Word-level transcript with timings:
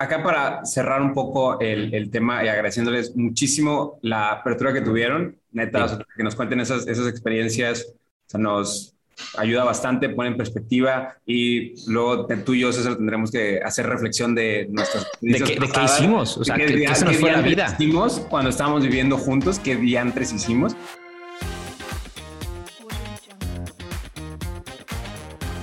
acá 0.00 0.22
para 0.22 0.64
cerrar 0.64 1.02
un 1.02 1.12
poco 1.12 1.60
el, 1.60 1.94
el, 1.94 2.10
tema 2.10 2.42
y 2.42 2.48
agradeciéndoles 2.48 3.14
muchísimo 3.16 3.98
la 4.00 4.32
apertura 4.32 4.72
que 4.72 4.80
tuvieron, 4.80 5.36
neta, 5.52 5.98
que 6.16 6.22
nos 6.22 6.34
cuenten 6.34 6.58
esas, 6.60 6.86
esas 6.88 7.06
experiencias, 7.06 7.86
o 7.92 8.30
sea, 8.30 8.40
nos 8.40 8.94
ayuda 9.36 9.62
bastante, 9.62 10.08
pone 10.08 10.30
en 10.30 10.38
perspectiva 10.38 11.16
y 11.26 11.74
luego 11.90 12.26
tú 12.26 12.54
y 12.54 12.60
yo, 12.60 12.72
César, 12.72 12.96
tendremos 12.96 13.30
que 13.30 13.60
hacer 13.62 13.86
reflexión 13.86 14.34
de 14.34 14.68
nuestras... 14.70 15.06
¿De 15.20 15.34
qué, 15.34 15.60
¿De 15.60 15.68
qué, 15.68 15.84
hicimos? 15.84 16.38
O 16.38 16.44
sea, 16.44 16.56
¿qué, 16.56 16.64
¿qué, 16.64 16.94
se 16.94 17.04
nos 17.04 17.16
fue 17.18 17.30
la 17.30 17.42
vida? 17.42 17.76
hicimos 17.78 18.20
cuando 18.30 18.48
estábamos 18.48 18.82
viviendo 18.82 19.18
juntos? 19.18 19.58
¿Qué 19.58 19.76
diantres 19.76 20.32
hicimos? 20.32 20.74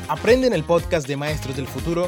Aprende 0.08 0.46
en 0.46 0.54
el 0.54 0.64
podcast 0.64 1.08
de 1.08 1.18
Maestros 1.18 1.56
del 1.56 1.66
Futuro 1.66 2.08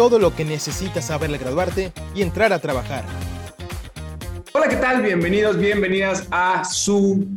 todo 0.00 0.18
lo 0.18 0.34
que 0.34 0.46
necesitas 0.46 1.08
saber 1.08 1.28
al 1.28 1.36
graduarte 1.36 1.92
y 2.14 2.22
entrar 2.22 2.54
a 2.54 2.58
trabajar. 2.58 3.04
Hola, 4.54 4.66
¿qué 4.66 4.76
tal? 4.76 5.02
Bienvenidos, 5.02 5.58
bienvenidas 5.58 6.26
a 6.30 6.64
su 6.64 7.28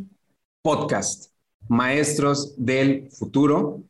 podcast, 0.62 1.34
Maestros 1.68 2.54
del 2.56 3.12
Futuro. 3.12 3.84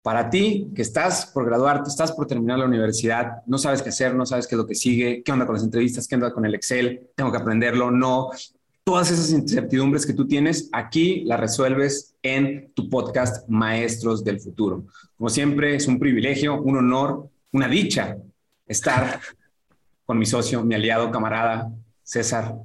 Para 0.00 0.30
ti 0.30 0.70
que 0.74 0.80
estás 0.80 1.26
por 1.26 1.44
graduarte, 1.44 1.90
estás 1.90 2.12
por 2.12 2.26
terminar 2.26 2.58
la 2.60 2.64
universidad, 2.64 3.42
no 3.44 3.58
sabes 3.58 3.82
qué 3.82 3.90
hacer, 3.90 4.14
no 4.14 4.24
sabes 4.24 4.46
qué 4.46 4.54
es 4.54 4.58
lo 4.58 4.66
que 4.66 4.74
sigue, 4.74 5.22
qué 5.22 5.30
onda 5.30 5.44
con 5.44 5.56
las 5.56 5.64
entrevistas, 5.64 6.08
qué 6.08 6.14
onda 6.14 6.32
con 6.32 6.46
el 6.46 6.54
Excel, 6.54 7.10
tengo 7.14 7.30
que 7.30 7.36
aprenderlo, 7.36 7.90
no. 7.90 8.30
Todas 8.84 9.10
esas 9.10 9.32
incertidumbres 9.32 10.06
que 10.06 10.14
tú 10.14 10.26
tienes, 10.26 10.70
aquí 10.72 11.24
las 11.26 11.40
resuelves 11.40 12.14
en 12.22 12.72
tu 12.72 12.88
podcast 12.88 13.46
Maestros 13.50 14.24
del 14.24 14.40
Futuro. 14.40 14.86
Como 15.18 15.28
siempre, 15.28 15.76
es 15.76 15.86
un 15.86 15.98
privilegio, 15.98 16.62
un 16.62 16.78
honor 16.78 17.33
una 17.54 17.68
dicha 17.68 18.16
estar 18.66 19.20
con 20.04 20.18
mi 20.18 20.26
socio, 20.26 20.64
mi 20.64 20.74
aliado, 20.74 21.10
camarada, 21.10 21.70
César. 22.02 22.56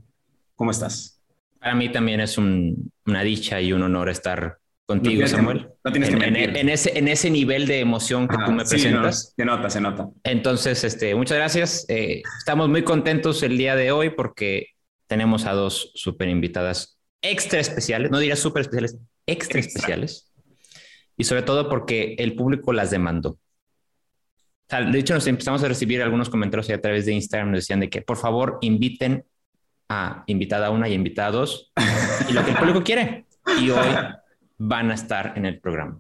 ¿Cómo 0.56 0.72
estás? 0.72 1.22
Para 1.60 1.76
mí 1.76 1.92
también 1.92 2.20
es 2.20 2.38
una 2.38 3.22
dicha 3.24 3.62
y 3.62 3.72
un 3.72 3.84
honor 3.84 4.10
estar 4.10 4.58
contigo, 4.88 5.28
Samuel. 5.28 5.70
no 5.84 5.92
tienes 5.92 6.10
que 6.10 6.16
en, 6.16 6.36
en, 6.36 6.70
ese, 6.70 6.98
en 6.98 7.08
ese 7.08 7.30
nivel 7.30 7.68
de 7.68 7.80
emoción 7.80 8.28
que 8.28 8.36
tú 8.44 8.52
me 8.52 8.66
presentas. 8.66 9.34
se 9.38 9.46
nota, 9.46 9.70
se 9.70 9.80
nota. 9.80 10.10
Entonces, 10.24 10.84
este, 10.84 11.14
muchas 11.14 11.38
gracias. 11.38 11.86
Eh, 11.88 12.24
estamos 12.40 12.68
muy 12.68 12.84
contentos 12.84 13.44
el 13.44 13.60
día 13.60 13.76
de 13.76 13.92
hoy 13.92 14.10
porque 14.10 14.70
tenemos 15.06 15.46
a 15.46 15.54
dos 15.54 15.92
súper 15.94 16.30
invitadas 16.30 17.00
extra 17.22 17.60
especiales, 17.60 18.10
no 18.10 18.18
diría 18.18 18.36
súper 18.36 18.62
especiales, 18.62 18.98
extra, 19.28 19.60
extra 19.60 19.60
especiales. 19.60 20.32
Y 21.16 21.26
sobre 21.26 21.44
todo 21.44 21.70
porque 21.70 22.16
el 22.18 22.36
público 22.36 22.74
las 22.74 22.90
demandó 22.90 23.38
de 24.70 25.00
hecho, 25.00 25.16
nos 25.16 25.26
empezamos 25.28 25.64
a 25.64 25.68
recibir 25.68 26.02
algunos 26.02 26.30
comentarios 26.30 26.70
a 26.70 26.80
través 26.80 27.06
de 27.06 27.14
Instagram, 27.14 27.52
nos 27.52 27.62
decían 27.62 27.80
de 27.80 27.90
que 27.90 28.02
por 28.02 28.18
favor 28.18 28.60
inviten 28.62 29.26
a 29.90 30.24
invitada 30.28 30.70
una 30.70 30.88
y 30.88 30.94
invitada 30.94 31.32
dos 31.32 31.72
y 32.30 32.34
lo 32.34 32.46
que 32.46 32.52
el 32.52 32.58
público 32.58 32.84
quiere. 32.84 33.26
Y 33.60 33.72
hoy 33.72 33.88
van 34.60 34.92
a 34.92 34.94
estar 34.94 35.34
en 35.36 35.46
el 35.46 35.60
programa. 35.60 36.00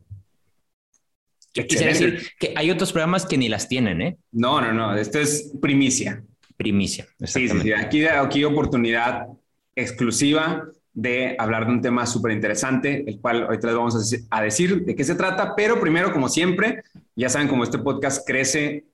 Quisiera 1.51 1.91
decir 1.91 2.29
que 2.39 2.53
hay 2.55 2.69
otros 2.69 2.91
programas 2.91 3.25
que 3.25 3.37
ni 3.37 3.49
las 3.49 3.67
tienen, 3.67 4.01
¿eh? 4.01 4.17
No, 4.31 4.61
no, 4.61 4.71
no. 4.71 4.95
Esto 4.95 5.19
es 5.19 5.51
primicia. 5.59 6.23
Primicia. 6.55 7.07
Sí, 7.23 7.47
sí, 7.47 7.59
sí. 7.61 7.73
Aquí, 7.73 8.05
aquí 8.05 8.43
oportunidad 8.43 9.25
exclusiva 9.75 10.67
de 10.93 11.35
hablar 11.39 11.65
de 11.65 11.71
un 11.71 11.81
tema 11.81 12.05
súper 12.05 12.33
interesante, 12.33 13.03
el 13.07 13.19
cual 13.19 13.43
ahorita 13.43 13.67
les 13.67 13.75
vamos 13.75 14.27
a 14.29 14.41
decir 14.41 14.85
de 14.85 14.95
qué 14.95 15.03
se 15.03 15.15
trata, 15.15 15.55
pero 15.55 15.79
primero, 15.79 16.11
como 16.11 16.29
siempre, 16.29 16.83
ya 17.19 17.29
saben 17.29 17.47
cómo 17.47 17.63
este 17.63 17.77
podcast 17.77 18.25
crece 18.25 18.85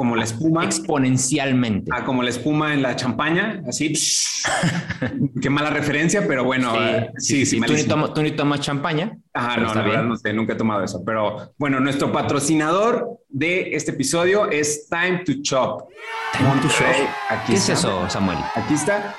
como 0.00 0.16
la 0.16 0.24
espuma. 0.24 0.64
Exponencialmente. 0.64 1.90
Ah, 1.94 2.06
como 2.06 2.22
la 2.22 2.30
espuma 2.30 2.72
en 2.72 2.80
la 2.80 2.96
champaña, 2.96 3.62
así. 3.68 3.92
Qué 5.42 5.50
mala 5.50 5.68
referencia, 5.68 6.26
pero 6.26 6.42
bueno. 6.42 6.72
Sí, 7.18 7.44
sí, 7.44 7.60
¿Tú, 7.60 8.22
ni 8.22 8.30
tomas, 8.30 8.60
champaña. 8.60 9.18
Ajá, 9.34 9.58
no, 9.58 9.74
la 9.74 9.82
verdad 9.82 10.04
no 10.04 10.16
sé, 10.16 10.32
nunca 10.32 10.54
he 10.54 10.56
tomado 10.56 10.82
eso. 10.82 11.02
Pero 11.04 11.52
bueno, 11.58 11.80
nuestro 11.80 12.10
patrocinador 12.12 13.18
de 13.28 13.74
este 13.74 13.90
episodio 13.90 14.48
es 14.48 14.88
Time 14.88 15.22
to 15.26 15.42
Chop. 15.42 15.90
Time 16.32 16.62
to 16.62 16.68
Chop. 16.68 17.46
¿Qué 17.46 17.54
es 17.54 17.68
eso, 17.68 18.08
Samuel? 18.08 18.38
Aquí 18.54 18.72
está. 18.72 19.14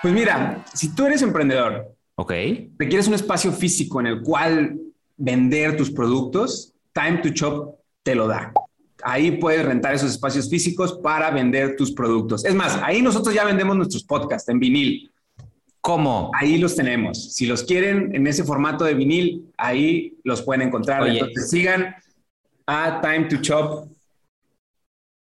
Pues 0.00 0.14
mira, 0.14 0.64
si 0.72 0.94
tú 0.94 1.04
eres 1.04 1.20
emprendedor, 1.20 1.94
ok, 2.14 2.32
requieres 2.78 3.06
un 3.06 3.14
espacio 3.14 3.52
físico 3.52 4.00
en 4.00 4.06
el 4.06 4.22
cual 4.22 4.78
vender 5.16 5.76
tus 5.76 5.90
productos, 5.90 6.75
Time 6.96 7.18
to 7.18 7.28
Shop 7.28 7.78
te 8.02 8.14
lo 8.14 8.26
da. 8.26 8.52
Ahí 9.02 9.32
puedes 9.32 9.64
rentar 9.64 9.94
esos 9.94 10.12
espacios 10.12 10.48
físicos 10.48 10.94
para 11.02 11.30
vender 11.30 11.76
tus 11.76 11.92
productos. 11.92 12.44
Es 12.46 12.54
más, 12.54 12.80
ahí 12.82 13.02
nosotros 13.02 13.34
ya 13.34 13.44
vendemos 13.44 13.76
nuestros 13.76 14.02
podcasts 14.02 14.48
en 14.48 14.58
vinil. 14.58 15.12
¿Cómo? 15.82 16.30
Ahí 16.34 16.56
los 16.56 16.74
tenemos. 16.74 17.34
Si 17.34 17.46
los 17.46 17.62
quieren 17.62 18.14
en 18.14 18.26
ese 18.26 18.42
formato 18.42 18.84
de 18.84 18.94
vinil, 18.94 19.52
ahí 19.58 20.16
los 20.24 20.40
pueden 20.40 20.68
encontrar. 20.68 21.06
Entonces 21.06 21.50
sigan 21.50 21.94
a 22.66 23.00
Time 23.02 23.26
to 23.26 23.36
Shop. 23.36 23.88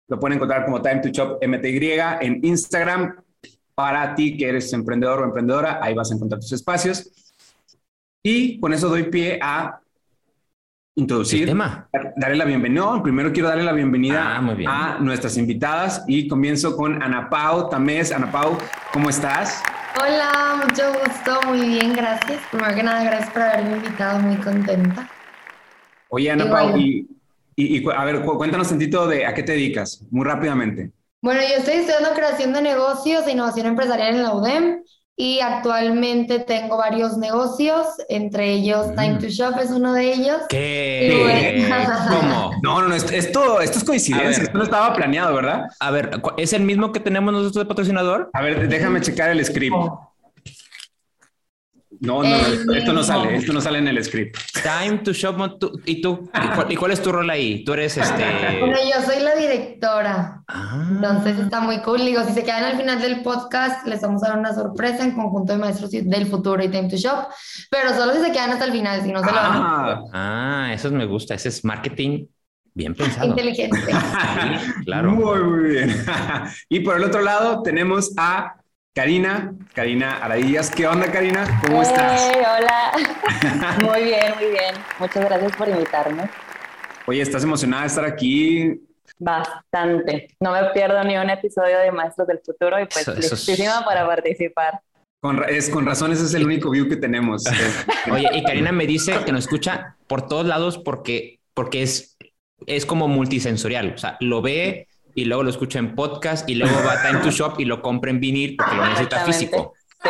Lo 0.09 0.19
pueden 0.19 0.35
encontrar 0.35 0.65
como 0.65 0.81
Time 0.81 0.99
to 0.99 1.09
Shop 1.09 1.39
MTY 1.41 1.99
en 2.19 2.45
Instagram 2.45 3.15
para 3.73 4.13
ti 4.13 4.37
que 4.37 4.47
eres 4.47 4.71
emprendedor 4.73 5.21
o 5.21 5.25
emprendedora, 5.25 5.79
ahí 5.81 5.95
vas 5.95 6.11
a 6.11 6.15
encontrar 6.15 6.39
tus 6.39 6.51
espacios. 6.51 7.09
Y 8.23 8.59
con 8.59 8.73
eso 8.73 8.89
doy 8.89 9.03
pie 9.09 9.39
a 9.41 9.80
introducir, 10.95 11.47
tema? 11.47 11.87
darle 12.17 12.35
la 12.35 12.45
bienvenida. 12.45 13.01
primero 13.01 13.31
quiero 13.31 13.47
darle 13.47 13.63
la 13.63 13.71
bienvenida 13.71 14.37
ah, 14.67 14.95
a 14.95 14.99
nuestras 14.99 15.37
invitadas 15.37 16.03
y 16.07 16.27
comienzo 16.27 16.75
con 16.75 17.01
Ana 17.01 17.29
Pau 17.29 17.69
Tamés. 17.69 18.11
Ana 18.11 18.31
Pau, 18.31 18.57
¿cómo 18.91 19.09
estás? 19.09 19.63
Hola, 19.97 20.65
mucho 20.65 20.83
gusto, 20.93 21.39
muy 21.47 21.67
bien, 21.67 21.93
gracias. 21.93 22.41
Primero 22.51 22.75
que 22.75 22.83
nada, 22.83 23.03
gracias 23.03 23.29
por 23.31 23.41
haberme 23.41 23.77
invitado, 23.77 24.19
muy 24.19 24.35
contenta. 24.37 25.09
Oye, 26.09 26.29
Ana 26.29 26.49
Pau, 26.49 26.77
y, 26.77 27.07
y, 27.55 27.89
a 27.89 28.03
ver, 28.03 28.21
cuéntanos 28.23 28.67
un 28.67 28.79
tantito 28.79 29.07
de 29.07 29.25
a 29.25 29.33
qué 29.33 29.43
te 29.43 29.53
dedicas, 29.53 30.05
muy 30.11 30.25
rápidamente. 30.25 30.91
Bueno, 31.21 31.41
yo 31.41 31.57
estoy 31.57 31.75
estudiando 31.75 32.13
creación 32.15 32.51
de 32.51 32.61
negocios 32.63 33.25
e 33.27 33.31
innovación 33.31 33.67
empresarial 33.67 34.15
en 34.15 34.23
la 34.23 34.33
UDEM 34.33 34.83
y 35.21 35.39
actualmente 35.39 36.39
tengo 36.39 36.77
varios 36.77 37.15
negocios, 37.15 37.85
entre 38.09 38.53
ellos 38.53 38.87
mm. 38.87 38.95
Time 38.95 39.13
to 39.19 39.27
Shop 39.27 39.53
es 39.61 39.69
uno 39.69 39.93
de 39.93 40.13
ellos. 40.13 40.37
¿Qué? 40.49 41.69
¿Cómo? 42.09 42.49
No, 42.63 42.81
no, 42.81 42.87
no, 42.87 42.95
esto, 42.95 43.13
esto 43.13 43.61
es 43.61 43.83
coincidencia, 43.83 44.45
esto 44.45 44.57
no 44.57 44.63
estaba 44.63 44.95
planeado, 44.95 45.35
¿verdad? 45.35 45.67
A 45.79 45.91
ver, 45.91 46.19
¿es 46.37 46.53
el 46.53 46.63
mismo 46.63 46.91
que 46.91 46.99
tenemos 46.99 47.31
nosotros 47.31 47.65
de 47.65 47.67
patrocinador? 47.67 48.31
A 48.33 48.41
ver, 48.41 48.67
déjame 48.67 48.99
checar 48.99 49.29
el 49.29 49.45
script. 49.45 49.75
No, 52.01 52.23
no, 52.23 52.35
esto, 52.73 52.93
no 52.93 53.03
sale, 53.03 53.35
esto 53.35 53.53
no 53.53 53.61
sale 53.61 53.77
en 53.77 53.87
el 53.87 54.03
script. 54.03 54.35
Time 54.63 54.97
to 55.03 55.13
shop. 55.13 55.37
¿Y 55.85 56.01
tú? 56.01 56.31
¿Y 56.67 56.75
cuál, 56.75 56.91
es 56.91 56.99
tu 56.99 57.11
rol 57.11 57.29
ahí? 57.29 57.63
Tú 57.63 57.73
eres 57.73 57.95
este. 57.95 58.25
Bueno, 58.59 58.75
yo 58.75 59.05
soy 59.05 59.21
la 59.21 59.35
directora. 59.35 60.43
Ah. 60.47 60.87
Entonces 60.93 61.37
está 61.37 61.61
muy 61.61 61.79
cool. 61.81 61.99
Digo, 61.99 62.23
si 62.23 62.33
se 62.33 62.43
quedan 62.43 62.63
al 62.63 62.77
final 62.77 62.99
del 62.99 63.21
podcast, 63.21 63.85
les 63.85 64.01
vamos 64.01 64.23
a 64.23 64.29
dar 64.29 64.39
una 64.39 64.51
sorpresa 64.51 65.03
en 65.03 65.11
conjunto 65.11 65.53
de 65.53 65.59
maestros 65.59 65.91
del 65.91 66.25
futuro 66.25 66.63
y 66.63 66.69
Time 66.69 66.89
to 66.89 66.97
Shop. 66.97 67.27
Pero 67.69 67.89
solo 67.89 68.13
si 68.13 68.19
se 68.21 68.31
quedan 68.31 68.49
hasta 68.49 68.65
el 68.65 68.71
final, 68.71 69.03
si 69.03 69.11
no 69.11 69.19
se 69.19 69.27
lo 69.27 69.33
van 69.33 69.61
a. 69.61 70.01
Ah, 70.11 70.73
eso 70.73 70.89
me 70.89 71.05
gusta. 71.05 71.35
Ese 71.35 71.49
es 71.49 71.63
marketing 71.63 72.25
bien 72.73 72.95
pensado. 72.95 73.27
Inteligente. 73.27 73.77
claro. 74.85 75.11
Muy, 75.11 75.43
muy 75.43 75.69
bien. 75.69 75.95
y 76.69 76.79
por 76.79 76.97
el 76.97 77.03
otro 77.03 77.21
lado 77.21 77.61
tenemos 77.61 78.11
a 78.17 78.55
Karina, 78.93 79.55
Karina 79.73 80.17
Aradillas. 80.17 80.69
¿Qué 80.69 80.85
onda, 80.85 81.09
Karina? 81.09 81.61
¿Cómo 81.65 81.81
estás? 81.81 82.29
Hola. 82.35 82.91
muy 83.83 84.03
bien, 84.03 84.33
muy 84.35 84.51
bien. 84.51 84.75
Muchas 84.99 85.23
gracias 85.23 85.55
por 85.55 85.69
invitarme. 85.69 86.29
Oye, 87.05 87.21
¿estás 87.21 87.45
emocionada 87.45 87.83
de 87.83 87.87
estar 87.87 88.03
aquí? 88.03 88.81
Bastante. 89.17 90.35
No 90.41 90.51
me 90.51 90.65
pierdo 90.73 91.01
ni 91.05 91.15
un 91.15 91.29
episodio 91.29 91.79
de 91.79 91.89
Maestros 91.89 92.27
del 92.27 92.39
Futuro 92.39 92.81
y 92.81 92.85
pues 92.85 93.07
listísima 93.07 93.81
para 93.85 94.05
participar. 94.05 94.81
Con, 95.21 95.41
es, 95.47 95.69
con 95.69 95.85
razón, 95.85 96.11
ese 96.11 96.25
es 96.25 96.33
el 96.33 96.45
único 96.45 96.69
view 96.69 96.89
que 96.89 96.97
tenemos. 96.97 97.45
Oye, 98.11 98.29
y 98.33 98.43
Karina 98.43 98.73
me 98.73 98.85
dice 98.87 99.13
que 99.25 99.31
nos 99.31 99.45
escucha 99.45 99.95
por 100.07 100.27
todos 100.27 100.45
lados 100.45 100.77
porque, 100.77 101.39
porque 101.53 101.83
es, 101.83 102.17
es 102.65 102.85
como 102.85 103.07
multisensorial. 103.07 103.93
O 103.95 103.97
sea, 103.97 104.17
lo 104.19 104.41
ve 104.41 104.89
y 105.15 105.25
luego 105.25 105.43
lo 105.43 105.49
escucha 105.49 105.79
en 105.79 105.95
podcast 105.95 106.49
y 106.49 106.55
luego 106.55 106.75
va 106.85 106.93
a 106.93 107.01
Time 107.01 107.19
to 107.21 107.31
Shop 107.31 107.59
y 107.59 107.65
lo 107.65 107.81
compra 107.81 108.11
en 108.11 108.19
vinil 108.19 108.55
porque 108.57 108.75
lo 108.75 108.85
necesita 108.85 109.25
físico. 109.25 109.73
Sí. 110.03 110.09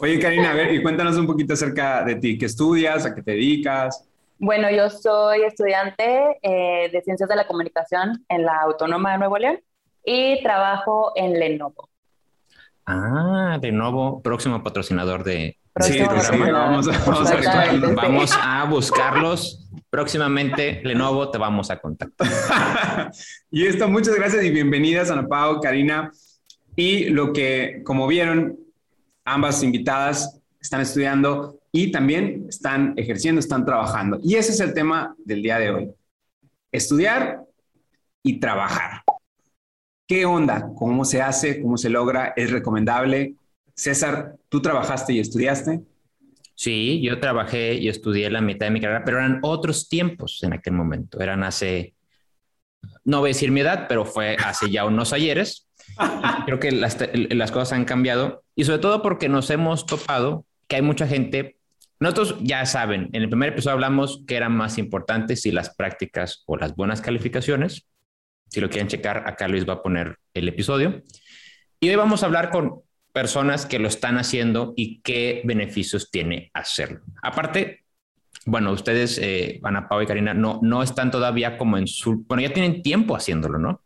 Oye, 0.00 0.20
Karina, 0.20 0.52
a 0.52 0.54
ver, 0.54 0.72
y 0.74 0.82
cuéntanos 0.82 1.16
un 1.16 1.26
poquito 1.26 1.54
acerca 1.54 2.04
de 2.04 2.16
ti. 2.16 2.38
¿Qué 2.38 2.46
estudias? 2.46 3.04
¿A 3.04 3.14
qué 3.14 3.22
te 3.22 3.32
dedicas? 3.32 4.08
Bueno, 4.38 4.70
yo 4.70 4.88
soy 4.88 5.42
estudiante 5.42 6.38
eh, 6.42 6.88
de 6.92 7.02
Ciencias 7.02 7.28
de 7.28 7.34
la 7.34 7.48
Comunicación 7.48 8.24
en 8.28 8.44
la 8.44 8.60
Autónoma 8.60 9.12
de 9.12 9.18
Nuevo 9.18 9.38
León 9.38 9.60
y 10.04 10.40
trabajo 10.42 11.12
en 11.16 11.40
Lenovo. 11.40 11.88
Ah, 12.86 13.58
Lenovo, 13.60 14.22
próximo 14.22 14.62
patrocinador 14.62 15.24
de, 15.24 15.58
Sí, 15.80 16.00
vamos, 16.00 16.28
vamos, 16.30 16.88
a, 16.88 17.94
vamos 17.94 18.32
a 18.40 18.64
buscarlos. 18.64 19.68
Próximamente, 19.90 20.82
Lenovo, 20.84 21.30
te 21.30 21.38
vamos 21.38 21.70
a 21.70 21.78
contactar. 21.78 22.28
y 23.50 23.66
esto, 23.66 23.88
muchas 23.88 24.14
gracias 24.14 24.44
y 24.44 24.50
bienvenidas, 24.50 25.10
Ana 25.10 25.26
Pao, 25.26 25.60
Karina. 25.60 26.10
Y 26.76 27.10
lo 27.10 27.32
que, 27.32 27.82
como 27.84 28.06
vieron, 28.06 28.58
ambas 29.24 29.62
invitadas 29.62 30.40
están 30.60 30.80
estudiando 30.80 31.58
y 31.72 31.90
también 31.90 32.46
están 32.48 32.94
ejerciendo, 32.96 33.38
están 33.38 33.64
trabajando. 33.64 34.18
Y 34.22 34.34
ese 34.34 34.52
es 34.52 34.60
el 34.60 34.74
tema 34.74 35.14
del 35.18 35.42
día 35.42 35.58
de 35.58 35.70
hoy. 35.70 35.90
Estudiar 36.72 37.44
y 38.22 38.40
trabajar. 38.40 39.02
¿Qué 40.06 40.24
onda? 40.24 40.70
¿Cómo 40.76 41.04
se 41.04 41.22
hace? 41.22 41.60
¿Cómo 41.60 41.76
se 41.76 41.88
logra? 41.90 42.32
¿Es 42.36 42.50
recomendable? 42.50 43.34
César, 43.78 44.34
¿tú 44.48 44.60
trabajaste 44.60 45.12
y 45.12 45.20
estudiaste? 45.20 45.80
Sí, 46.56 47.00
yo 47.00 47.20
trabajé 47.20 47.74
y 47.74 47.88
estudié 47.88 48.28
la 48.28 48.40
mitad 48.40 48.66
de 48.66 48.72
mi 48.72 48.80
carrera, 48.80 49.04
pero 49.04 49.18
eran 49.18 49.38
otros 49.42 49.88
tiempos 49.88 50.42
en 50.42 50.52
aquel 50.52 50.72
momento. 50.72 51.20
Eran 51.20 51.44
hace, 51.44 51.94
no 53.04 53.20
voy 53.20 53.28
a 53.28 53.34
decir 53.34 53.52
mi 53.52 53.60
edad, 53.60 53.86
pero 53.88 54.04
fue 54.04 54.36
hace 54.44 54.68
ya 54.68 54.84
unos 54.84 55.12
ayeres. 55.12 55.68
Creo 56.46 56.58
que 56.58 56.72
las, 56.72 56.98
las 57.30 57.52
cosas 57.52 57.72
han 57.72 57.84
cambiado 57.84 58.42
y 58.56 58.64
sobre 58.64 58.80
todo 58.80 59.00
porque 59.00 59.28
nos 59.28 59.48
hemos 59.50 59.86
topado 59.86 60.44
que 60.66 60.74
hay 60.74 60.82
mucha 60.82 61.06
gente 61.06 61.58
nosotros 62.00 62.36
ya 62.40 62.64
saben, 62.64 63.10
en 63.12 63.22
el 63.22 63.28
primer 63.28 63.50
episodio 63.50 63.74
hablamos 63.74 64.22
que 64.26 64.36
eran 64.36 64.56
más 64.56 64.78
importantes 64.78 65.40
si 65.40 65.50
las 65.50 65.74
prácticas 65.74 66.44
o 66.46 66.56
las 66.56 66.76
buenas 66.76 67.00
calificaciones. 67.00 67.88
Si 68.48 68.60
lo 68.60 68.70
quieren 68.70 68.86
checar, 68.86 69.24
acá 69.26 69.48
Luis 69.48 69.68
va 69.68 69.74
a 69.74 69.82
poner 69.82 70.16
el 70.32 70.46
episodio. 70.46 71.02
Y 71.80 71.88
hoy 71.88 71.96
vamos 71.96 72.22
a 72.22 72.26
hablar 72.26 72.50
con 72.50 72.82
personas 73.18 73.66
que 73.66 73.80
lo 73.80 73.88
están 73.88 74.16
haciendo 74.16 74.74
y 74.76 75.00
qué 75.00 75.42
beneficios 75.44 76.08
tiene 76.08 76.52
hacerlo. 76.54 77.00
Aparte, 77.20 77.84
bueno, 78.46 78.70
ustedes, 78.70 79.18
eh, 79.20 79.58
Ana 79.64 79.88
Pau 79.88 80.00
y 80.00 80.06
Karina, 80.06 80.34
no, 80.34 80.60
no 80.62 80.84
están 80.84 81.10
todavía 81.10 81.58
como 81.58 81.78
en 81.78 81.88
su... 81.88 82.24
Bueno, 82.28 82.44
ya 82.44 82.52
tienen 82.52 82.80
tiempo 82.80 83.16
haciéndolo, 83.16 83.58
¿no? 83.58 83.82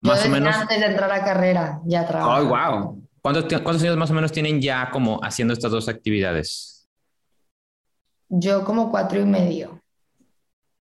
Más 0.00 0.24
o 0.24 0.30
menos. 0.30 0.56
Antes 0.56 0.80
de 0.80 0.86
entrar 0.86 1.10
a 1.10 1.18
la 1.18 1.22
carrera, 1.22 1.82
ya 1.84 2.06
trabajo. 2.06 2.30
¡Oh, 2.30 2.44
wow! 2.46 3.08
¿Cuántos, 3.20 3.82
años 3.82 3.98
más 3.98 4.10
o 4.10 4.14
menos 4.14 4.32
tienen 4.32 4.62
ya 4.62 4.88
como 4.90 5.20
haciendo 5.22 5.52
estas 5.52 5.70
dos 5.70 5.86
actividades? 5.86 6.88
Yo 8.30 8.64
como 8.64 8.90
cuatro 8.90 9.20
y 9.20 9.26
medio. 9.26 9.82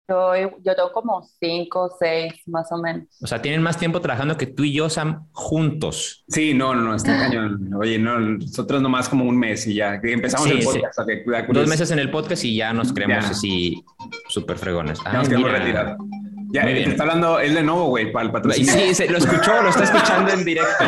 Yo, 0.06 0.34
yo 0.62 0.74
tengo 0.74 0.92
como 0.92 1.26
cinco, 1.40 1.90
seis, 1.98 2.34
más 2.46 2.70
o 2.70 2.76
menos. 2.76 3.06
O 3.22 3.26
sea, 3.26 3.40
tienen 3.40 3.62
más 3.62 3.78
tiempo 3.78 4.02
trabajando 4.02 4.36
que 4.36 4.46
tú 4.46 4.62
y 4.62 4.74
yo, 4.74 4.90
Sam, 4.90 5.28
juntos. 5.32 6.26
Sí, 6.28 6.52
no, 6.52 6.74
no, 6.74 6.82
no, 6.82 6.94
está 6.94 7.16
cañón. 7.16 7.70
Oye, 7.74 7.98
no, 7.98 8.20
nosotros 8.20 8.82
nomás 8.82 9.08
como 9.08 9.24
un 9.24 9.38
mes 9.38 9.66
y 9.66 9.76
ya 9.76 9.98
empezamos 10.02 10.50
el 10.50 10.62
podcast. 10.62 10.98
Dos 11.48 11.68
meses 11.68 11.90
en 11.90 12.00
el 12.00 12.10
podcast 12.10 12.44
y 12.44 12.54
ya 12.54 12.74
nos 12.74 12.92
creemos 12.92 13.24
así 13.24 13.82
súper 14.28 14.58
fregones. 14.58 14.98
Ya 15.02 15.12
nos 15.14 15.28
queremos 15.28 15.50
retirar. 15.50 15.96
Ya, 16.52 16.68
está 16.68 17.04
hablando 17.04 17.40
él 17.40 17.54
de 17.54 17.62
nuevo, 17.62 17.86
güey, 17.86 18.12
para 18.12 18.26
el 18.26 18.32
patrocinio. 18.32 18.94
Sí, 18.94 19.08
lo 19.08 19.16
escuchó, 19.16 19.62
lo 19.62 19.70
está 19.70 19.84
escuchando 19.84 20.32
en 20.32 20.44
directo. 20.44 20.70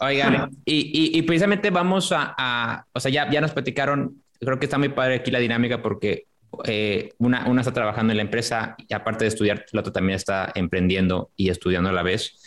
Oigan, 0.00 0.50
y, 0.66 1.18
y, 1.18 1.22
precisamente 1.22 1.70
vamos 1.70 2.12
a, 2.14 2.84
o 2.92 3.00
sea, 3.00 3.10
ya, 3.10 3.30
ya 3.30 3.40
nos 3.40 3.52
platicaron, 3.52 4.22
creo 4.38 4.58
que 4.58 4.66
está 4.66 4.76
muy 4.76 4.90
padre 4.90 5.14
aquí 5.16 5.30
la 5.30 5.38
dinámica 5.38 5.80
porque 5.80 6.26
eh, 6.64 7.12
una, 7.18 7.48
una 7.48 7.60
está 7.60 7.72
trabajando 7.72 8.12
en 8.12 8.18
la 8.18 8.22
empresa 8.22 8.76
y 8.88 8.94
aparte 8.94 9.24
de 9.24 9.28
estudiar, 9.28 9.64
la 9.72 9.80
otra 9.80 9.92
también 9.92 10.16
está 10.16 10.52
emprendiendo 10.54 11.30
y 11.36 11.50
estudiando 11.50 11.90
a 11.90 11.92
la 11.92 12.02
vez. 12.02 12.40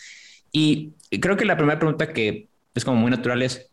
Y 0.52 0.92
creo 1.20 1.36
que 1.36 1.44
la 1.44 1.56
primera 1.56 1.78
pregunta 1.78 2.12
que 2.12 2.48
es 2.74 2.84
como 2.84 2.98
muy 2.98 3.10
natural 3.10 3.42
es, 3.42 3.70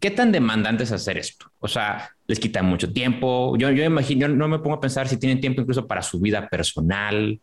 ¿qué 0.00 0.10
tan 0.10 0.32
demandante 0.32 0.84
es 0.84 0.92
hacer 0.92 1.18
esto? 1.18 1.50
O 1.60 1.68
sea, 1.68 2.10
les 2.26 2.38
quita 2.38 2.62
mucho 2.62 2.92
tiempo. 2.92 3.56
Yo, 3.56 3.70
yo 3.70 3.84
imagino, 3.84 4.22
yo 4.22 4.28
no 4.28 4.48
me 4.48 4.58
pongo 4.58 4.76
a 4.76 4.80
pensar 4.80 5.08
si 5.08 5.18
tienen 5.18 5.40
tiempo 5.40 5.60
incluso 5.60 5.86
para 5.86 6.02
su 6.02 6.20
vida 6.20 6.48
personal, 6.48 7.40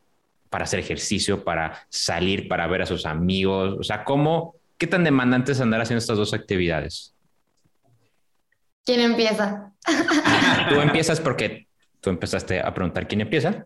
para 0.50 0.64
hacer 0.64 0.80
ejercicio, 0.80 1.44
para 1.44 1.86
salir, 1.90 2.48
para 2.48 2.68
ver 2.68 2.84
a 2.84 2.86
sus 2.86 3.06
amigos. 3.06 3.76
O 3.80 3.84
sea, 3.84 4.04
¿cómo, 4.04 4.56
qué 4.78 4.88
tan 4.88 5.04
demandante 5.04 5.52
es 5.52 5.62
andar 5.62 5.82
haciendo 5.82 6.00
estas 6.00 6.18
dos 6.18 6.34
actividades? 6.34 7.14
¿Quién 8.86 9.02
empieza? 9.02 9.72
Tú 10.70 10.80
empiezas 10.80 11.20
porque 11.20 11.65
tú 12.06 12.12
empezaste 12.12 12.62
a 12.62 12.72
preguntar 12.72 13.08
quién 13.08 13.22
empieza. 13.22 13.66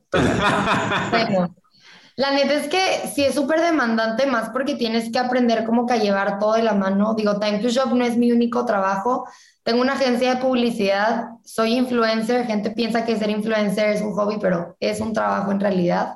La 2.15 2.31
neta 2.31 2.53
es 2.53 2.67
que 2.67 3.07
sí 3.13 3.23
es 3.23 3.35
súper 3.35 3.61
demandante, 3.61 4.25
más 4.25 4.49
porque 4.49 4.75
tienes 4.75 5.11
que 5.11 5.19
aprender 5.19 5.65
como 5.65 5.85
que 5.85 5.93
a 5.93 5.97
llevar 5.97 6.39
todo 6.39 6.53
de 6.53 6.63
la 6.63 6.73
mano. 6.73 7.15
Digo, 7.15 7.39
Time 7.39 7.59
to 7.59 7.69
Shop 7.69 7.93
no 7.93 8.03
es 8.03 8.17
mi 8.17 8.31
único 8.31 8.65
trabajo. 8.65 9.25
Tengo 9.63 9.81
una 9.81 9.93
agencia 9.93 10.35
de 10.35 10.41
publicidad, 10.41 11.29
soy 11.45 11.73
influencer. 11.73 12.45
Gente 12.45 12.71
piensa 12.71 13.05
que 13.05 13.17
ser 13.17 13.29
influencer 13.29 13.89
es 13.89 14.01
un 14.01 14.13
hobby, 14.13 14.37
pero 14.39 14.75
es 14.79 15.01
un 15.01 15.13
trabajo 15.13 15.51
en 15.51 15.59
realidad. 15.59 16.15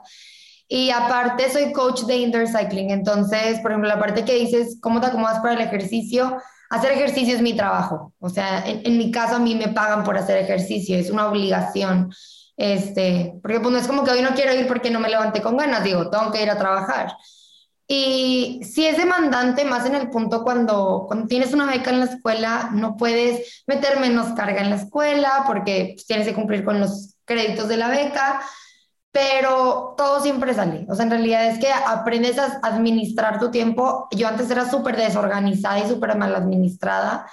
Y 0.68 0.92
aparte 0.92 1.50
soy 1.50 1.72
coach 1.74 2.04
de 2.04 2.18
indoor 2.18 2.48
cycling. 2.48 2.90
Entonces, 2.90 3.60
por 3.60 3.72
ejemplo, 3.72 3.90
la 3.90 4.00
parte 4.00 4.26
que 4.26 4.36
dices, 4.36 4.80
¿cómo 4.81 5.00
te 5.02 5.08
acomodas 5.08 5.40
para 5.40 5.54
el 5.54 5.62
ejercicio? 5.62 6.38
Hacer 6.74 6.94
ejercicio 6.94 7.36
es 7.36 7.42
mi 7.44 7.56
trabajo. 7.56 8.14
O 8.20 8.30
sea, 8.30 8.64
en, 8.66 8.98
mi 8.98 9.12
caso 9.12 9.36
a 9.36 9.40
mí 9.40 9.54
me 9.54 9.68
pagan 9.68 10.04
por 10.04 10.18
hacer 10.18 10.38
ejercicio, 10.38 10.98
es 10.98 11.12
una 11.12 11.28
obligación. 11.28 12.12
Este, 12.58 13.36
porque 13.44 13.60
pues 13.60 13.72
no 13.72 13.78
es 13.78 13.88
como 13.88 14.04
que 14.04 14.10
hoy 14.10 14.24
no 14.24 14.34
quiero 14.34 14.56
ir 14.56 14.68
porque 14.68 14.90
no 14.90 15.00
me 15.00 15.10
levanté 15.10 15.40
con 15.40 15.56
ganas, 15.56 15.84
digo, 15.84 16.10
tengo 16.10 16.31
que 16.31 16.42
ir 16.42 16.50
a 16.50 16.58
trabajar. 16.58 17.14
Y 17.88 18.62
si 18.64 18.88
es 18.88 18.98
demandante, 18.98 19.66
más 19.66 19.86
en 19.86 19.94
el 19.94 20.10
punto 20.10 20.44
cuando, 20.44 21.06
cuando 21.08 21.28
tienes 21.28 21.54
una 21.54 21.68
beca 21.68 21.92
en 21.92 22.00
la 22.00 22.06
escuela, 22.06 22.72
no 22.74 22.98
puedes 22.98 23.64
meter 23.68 24.00
menos 24.00 24.34
carga 24.34 24.62
en 24.62 24.72
la 24.72 24.78
escuela 24.78 25.44
porque 25.46 25.92
pues, 25.94 26.08
tienes 26.08 26.28
que 26.28 26.34
cumplir 26.34 26.66
con 26.66 26.80
los 26.80 27.18
créditos 27.24 27.68
de 27.68 27.78
la 27.78 27.90
beca, 27.90 28.42
pero 29.13 29.94
todo 29.95 30.21
siempre 30.21 30.56
sale. 30.56 30.88
O 30.89 30.95
sea, 30.95 31.06
en 31.06 31.12
realidad 31.12 31.45
es 31.45 31.60
que 31.60 31.71
aprendes 31.71 32.39
a 32.39 32.60
administrar 32.63 33.39
tu 33.39 33.51
tiempo. 33.51 34.07
Yo 34.12 34.27
antes 34.27 34.50
era 34.50 34.68
súper 34.68 34.98
desorganizada 34.98 35.80
y 35.80 35.88
súper 35.88 36.18
mal 36.18 36.36
administrada 36.36 37.27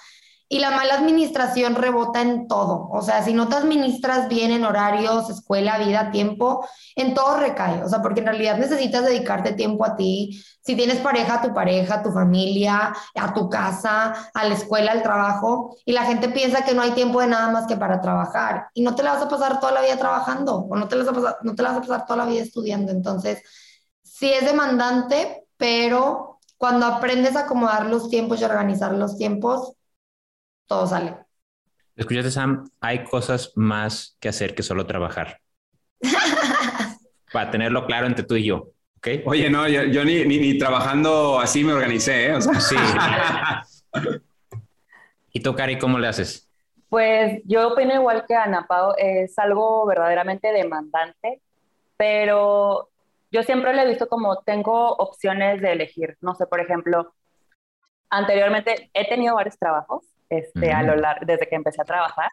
y 0.53 0.59
la 0.59 0.73
mala 0.73 0.95
administración 0.95 1.77
rebota 1.77 2.21
en 2.23 2.49
todo. 2.49 2.89
O 2.91 3.03
sea, 3.03 3.23
si 3.23 3.33
no 3.33 3.49
te 3.49 3.55
administras 3.55 4.29
bien 4.29 4.51
en 4.51 4.65
horarios, 4.65 5.31
escuela, 5.31 5.79
vida, 5.79 6.11
tiempo, 6.11 6.67
en 6.97 7.15
todo 7.15 7.37
recae. 7.37 7.85
O 7.85 7.89
sea, 7.89 8.03
porque 8.03 8.19
en 8.19 8.27
realidad 8.27 8.59
necesitas 8.59 9.05
dedicarte 9.05 9.53
tiempo 9.53 9.85
a 9.85 9.95
ti. 9.95 10.43
Si 10.61 10.75
tienes 10.75 10.99
pareja, 10.99 11.35
a 11.35 11.43
tu 11.43 11.55
pareja, 11.55 11.95
a 11.95 12.03
tu 12.03 12.11
familia, 12.11 12.93
a 13.15 13.33
tu 13.33 13.49
casa, 13.49 14.13
a 14.35 14.45
la 14.45 14.55
escuela, 14.55 14.91
al 14.91 15.05
trabajo. 15.05 15.77
Y 15.85 15.93
la 15.93 16.03
gente 16.03 16.29
piensa 16.29 16.65
que 16.65 16.75
no 16.75 16.83
hay 16.83 16.91
tiempo 16.91 17.21
de 17.21 17.29
nada 17.29 17.53
más 17.53 17.69
que 17.69 17.77
para 17.77 18.01
trabajar. 18.01 18.71
Y 18.75 18.83
no 18.83 18.97
te 18.97 19.05
la 19.05 19.13
vas 19.13 19.23
a 19.23 19.29
pasar 19.29 19.61
toda 19.61 19.71
la 19.71 19.83
vida 19.83 19.99
trabajando 19.99 20.67
o 20.69 20.77
no 20.77 20.89
te 20.89 20.97
la 20.97 21.05
vas 21.05 21.13
a 21.13 21.15
pasar, 21.15 21.39
no 21.43 21.55
te 21.55 21.63
la 21.63 21.69
vas 21.69 21.79
a 21.79 21.83
pasar 21.83 22.07
toda 22.07 22.25
la 22.25 22.27
vida 22.27 22.43
estudiando. 22.43 22.91
Entonces, 22.91 23.41
sí 24.03 24.33
es 24.33 24.45
demandante, 24.45 25.47
pero 25.57 26.41
cuando 26.57 26.87
aprendes 26.87 27.37
a 27.37 27.43
acomodar 27.43 27.87
los 27.87 28.11
tiempos 28.11 28.41
y 28.41 28.45
organizar 28.45 28.93
los 28.95 29.17
tiempos, 29.17 29.75
todo 30.71 30.87
sale. 30.87 31.17
Escuchaste, 31.97 32.31
Sam, 32.31 32.71
hay 32.81 33.03
cosas 33.03 33.53
más 33.57 34.17
que 34.21 34.29
hacer 34.29 34.55
que 34.55 34.63
solo 34.63 34.87
trabajar. 34.87 35.41
Para 37.33 37.51
tenerlo 37.51 37.85
claro 37.87 38.07
entre 38.07 38.25
tú 38.25 38.37
y 38.37 38.45
yo. 38.45 38.69
¿okay? 38.99 39.23
Oye, 39.27 39.51
no, 39.51 39.67
yo, 39.69 40.05
ni, 40.05 40.25
ni, 40.25 40.57
trabajando 40.57 41.41
así 41.41 41.65
me 41.65 41.73
organicé, 41.73 42.27
¿eh? 42.27 42.35
O 42.35 42.41
sea. 42.41 42.61
Sí. 42.61 42.77
¿Y 45.33 45.41
tú, 45.41 45.55
Cari, 45.55 45.77
cómo 45.77 45.99
le 45.99 46.07
haces? 46.07 46.49
Pues 46.89 47.41
yo 47.45 47.73
opino 47.73 47.95
igual 47.95 48.25
que 48.27 48.35
Ana 48.37 48.67
Pao, 48.69 48.95
es 48.97 49.37
algo 49.39 49.87
verdaderamente 49.87 50.53
demandante, 50.53 51.41
pero 51.97 52.89
yo 53.33 53.43
siempre 53.43 53.75
lo 53.75 53.83
he 53.83 53.89
visto 53.89 54.09
como 54.09 54.43
tengo 54.43 54.95
opciones 54.95 55.61
de 55.61 55.73
elegir. 55.73 56.17
No 56.21 56.35
sé, 56.35 56.47
por 56.47 56.61
ejemplo, 56.61 57.13
anteriormente 58.09 58.91
he 58.95 59.09
tenido 59.09 59.35
varios 59.35 59.59
trabajos 59.59 60.05
este, 60.31 60.73
a 60.73 60.83
lo 60.83 60.97
largo, 60.97 61.27
desde 61.27 61.49
que 61.49 61.57
empecé 61.57 61.83
a 61.83 61.85
trabajar. 61.85 62.31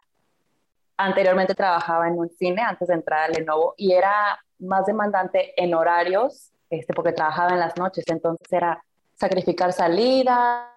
Anteriormente 0.95 1.53
trabajaba 1.53 2.07
en 2.07 2.17
un 2.17 2.29
cine 2.29 2.61
antes 2.61 2.87
de 2.87 2.93
entrar 2.93 3.29
a 3.29 3.33
Lenovo 3.33 3.73
y 3.77 3.91
era 3.91 4.39
más 4.59 4.85
demandante 4.85 5.53
en 5.61 5.73
horarios, 5.73 6.51
este, 6.69 6.93
porque 6.93 7.11
trabajaba 7.11 7.51
en 7.51 7.59
las 7.59 7.77
noches, 7.77 8.05
entonces 8.07 8.51
era 8.51 8.83
sacrificar 9.15 9.73
salidas 9.73 10.67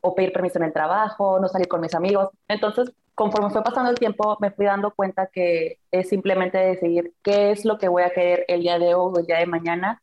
o 0.00 0.14
pedir 0.14 0.32
permiso 0.32 0.58
en 0.58 0.64
el 0.64 0.72
trabajo, 0.72 1.40
no 1.40 1.48
salir 1.48 1.68
con 1.68 1.80
mis 1.80 1.94
amigos. 1.94 2.28
Entonces, 2.48 2.92
conforme 3.14 3.50
fue 3.50 3.62
pasando 3.62 3.90
el 3.90 3.98
tiempo, 3.98 4.36
me 4.40 4.50
fui 4.50 4.66
dando 4.66 4.92
cuenta 4.92 5.26
que 5.26 5.78
es 5.90 6.08
simplemente 6.08 6.58
decidir 6.58 7.14
qué 7.22 7.50
es 7.50 7.64
lo 7.64 7.78
que 7.78 7.88
voy 7.88 8.02
a 8.02 8.10
querer 8.10 8.44
el 8.48 8.60
día 8.60 8.78
de 8.78 8.94
hoy 8.94 9.12
o 9.14 9.18
el 9.18 9.26
día 9.26 9.38
de 9.38 9.46
mañana 9.46 10.02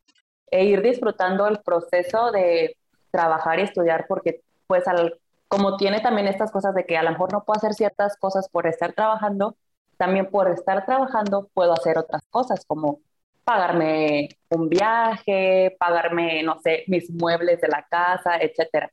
e 0.50 0.64
ir 0.64 0.82
disfrutando 0.82 1.46
el 1.46 1.60
proceso 1.60 2.30
de 2.32 2.76
trabajar 3.10 3.60
y 3.60 3.62
estudiar 3.62 4.06
porque 4.08 4.42
pues 4.66 4.86
al 4.88 5.18
como 5.54 5.76
tiene 5.76 6.00
también 6.00 6.26
estas 6.26 6.50
cosas 6.50 6.74
de 6.74 6.84
que 6.84 6.96
a 6.96 7.04
lo 7.04 7.10
mejor 7.10 7.32
no 7.32 7.44
puedo 7.44 7.56
hacer 7.58 7.74
ciertas 7.74 8.16
cosas 8.16 8.48
por 8.48 8.66
estar 8.66 8.92
trabajando, 8.92 9.56
también 9.96 10.28
por 10.28 10.50
estar 10.50 10.84
trabajando 10.84 11.48
puedo 11.54 11.72
hacer 11.72 11.96
otras 11.96 12.22
cosas 12.28 12.64
como 12.66 12.98
pagarme 13.44 14.30
un 14.50 14.68
viaje, 14.68 15.76
pagarme, 15.78 16.42
no 16.42 16.58
sé, 16.58 16.82
mis 16.88 17.08
muebles 17.08 17.60
de 17.60 17.68
la 17.68 17.86
casa, 17.88 18.36
etcétera. 18.40 18.90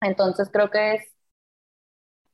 Entonces 0.00 0.50
creo 0.52 0.68
que 0.68 0.94
es, 0.94 1.14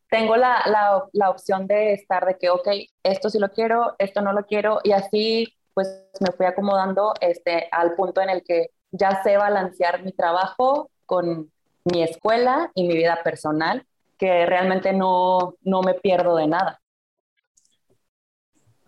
tengo 0.08 0.36
la, 0.36 0.62
la, 0.64 1.04
la 1.12 1.28
opción 1.28 1.66
de 1.66 1.92
estar 1.92 2.24
de 2.24 2.38
que, 2.38 2.48
ok, 2.48 2.66
esto 3.02 3.28
sí 3.28 3.38
lo 3.38 3.50
quiero, 3.50 3.94
esto 3.98 4.22
no 4.22 4.32
lo 4.32 4.46
quiero, 4.46 4.80
y 4.84 4.92
así 4.92 5.54
pues 5.74 6.08
me 6.20 6.32
fui 6.32 6.46
acomodando 6.46 7.12
este, 7.20 7.68
al 7.72 7.94
punto 7.94 8.22
en 8.22 8.30
el 8.30 8.42
que 8.42 8.70
ya 8.90 9.22
sé 9.22 9.36
balancear 9.36 10.02
mi 10.02 10.12
trabajo 10.12 10.90
con 11.04 11.52
mi 11.84 12.02
escuela 12.02 12.70
y 12.74 12.86
mi 12.86 12.94
vida 12.94 13.20
personal, 13.22 13.84
que 14.18 14.46
realmente 14.46 14.92
no, 14.92 15.54
no 15.62 15.82
me 15.82 15.94
pierdo 15.94 16.36
de 16.36 16.46
nada. 16.46 16.80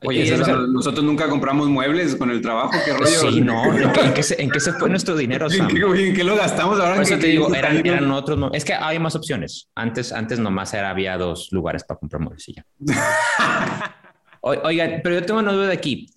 Oye, 0.05 0.37
nosotros 0.37 1.05
nunca 1.05 1.29
compramos 1.29 1.69
muebles 1.69 2.17
con 2.17 2.31
el 2.31 2.41
trabajo, 2.41 2.73
qué 2.85 2.93
rollo. 2.93 3.07
Sí, 3.07 3.41
no, 3.41 3.65
¿en 3.77 4.13
qué, 4.13 4.23
se, 4.61 4.73
fue 4.73 4.91
nuestro 4.91 5.15
dinero, 5.15 5.49
Sam? 5.49 5.69
¿En 5.71 6.15
qué, 6.15 6.25
lo 6.25 6.35
gastamos 6.35 6.81
ahora? 6.81 6.95
Por 6.95 7.05
eso 7.05 7.19
te 7.19 7.29
digo, 7.29 7.55
eran, 7.55 7.87
eran, 7.87 8.11
otros, 8.11 8.37
no, 8.37 8.51
es 8.53 8.65
que 8.65 8.75
hay 8.75 8.99
más 8.99 9.15
opciones. 9.15 9.69
Antes, 9.75 10.13
antes 10.13 10.39
nomás 10.41 10.75
era, 10.75 10.91
había 10.91 11.17
dos 11.17 11.53
lugares 11.53 11.85
para 11.85 12.01
comprar 12.01 12.21
muebles 12.21 12.49
y 12.49 12.55
ya. 12.55 12.67
Oigan, 14.41 15.01
pero 15.05 15.21
yo 15.21 15.25
tengo 15.25 15.39
una 15.39 15.53
duda 15.53 15.69
de 15.69 15.75
aquí. 15.75 16.13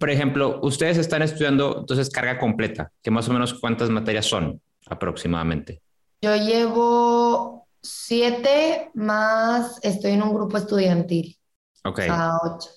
Por 0.00 0.08
ejemplo, 0.10 0.60
ustedes 0.62 0.96
están 0.96 1.20
estudiando 1.20 1.80
entonces 1.80 2.08
carga 2.08 2.38
completa, 2.38 2.90
que 3.02 3.10
más 3.10 3.28
o 3.28 3.32
menos 3.34 3.54
cuántas 3.54 3.90
materias 3.90 4.24
son 4.24 4.60
aproximadamente. 4.86 5.82
Yo 6.22 6.36
llevo 6.36 7.66
siete 7.82 8.90
más, 8.94 9.80
estoy 9.82 10.12
en 10.12 10.22
un 10.22 10.32
grupo 10.32 10.56
estudiantil. 10.56 11.36
Ok. 11.84 12.00
A 12.08 12.38
ocho. 12.44 12.70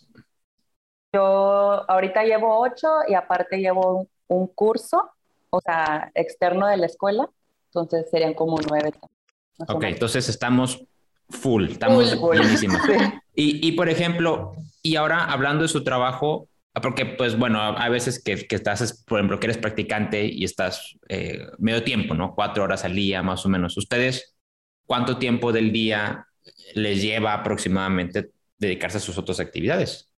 Yo 1.14 1.90
ahorita 1.90 2.24
llevo 2.24 2.60
ocho 2.60 2.88
y 3.08 3.14
aparte 3.14 3.58
llevo 3.58 4.08
un, 4.28 4.48
curso, 4.48 5.12
o 5.52 5.62
sea, 5.62 6.12
externo 6.16 6.66
de 6.66 6.78
la 6.78 6.88
escuela, 6.88 7.30
entonces 7.68 8.10
serían 8.10 8.34
como 8.34 8.58
nueve. 8.68 8.94
Ok, 9.68 9.84
entonces 9.84 10.28
estamos 10.28 10.84
full, 11.30 11.70
estamos 11.70 12.20
buenísimos. 12.20 12.82
Y, 13.38 13.68
y, 13.68 13.74
por 13.74 13.90
ejemplo, 13.90 14.54
y 14.82 14.96
ahora 14.96 15.26
hablando 15.26 15.64
de 15.64 15.68
su 15.68 15.84
trabajo, 15.84 16.48
porque 16.82 17.06
pues 17.06 17.38
bueno, 17.38 17.62
a 17.62 17.90
veces 17.90 18.22
que, 18.22 18.48
que 18.48 18.56
estás, 18.56 19.04
por 19.08 19.20
ejemplo, 19.20 19.40
que 19.40 19.48
eres 19.48 19.58
practicante 19.58 20.26
y 20.26 20.44
estás 20.44 20.98
eh, 21.08 21.48
medio 21.58 21.84
tiempo, 21.84 22.14
¿no? 22.14 22.36
Cuatro 22.36 22.64
horas 22.64 22.84
al 22.84 22.96
día 22.96 23.24
más 23.24 23.46
o 23.46 23.50
menos. 23.50 23.78
¿Ustedes 23.78 24.36
cuánto 24.86 25.18
tiempo 25.18 25.52
del 25.52 25.72
día 25.72 26.28
les 26.74 27.02
lleva 27.02 27.34
aproximadamente 27.34 28.32
dedicarse 28.58 28.98
a 28.98 29.02
sus 29.02 29.18
otras 29.18 29.40
actividades? 29.40 30.12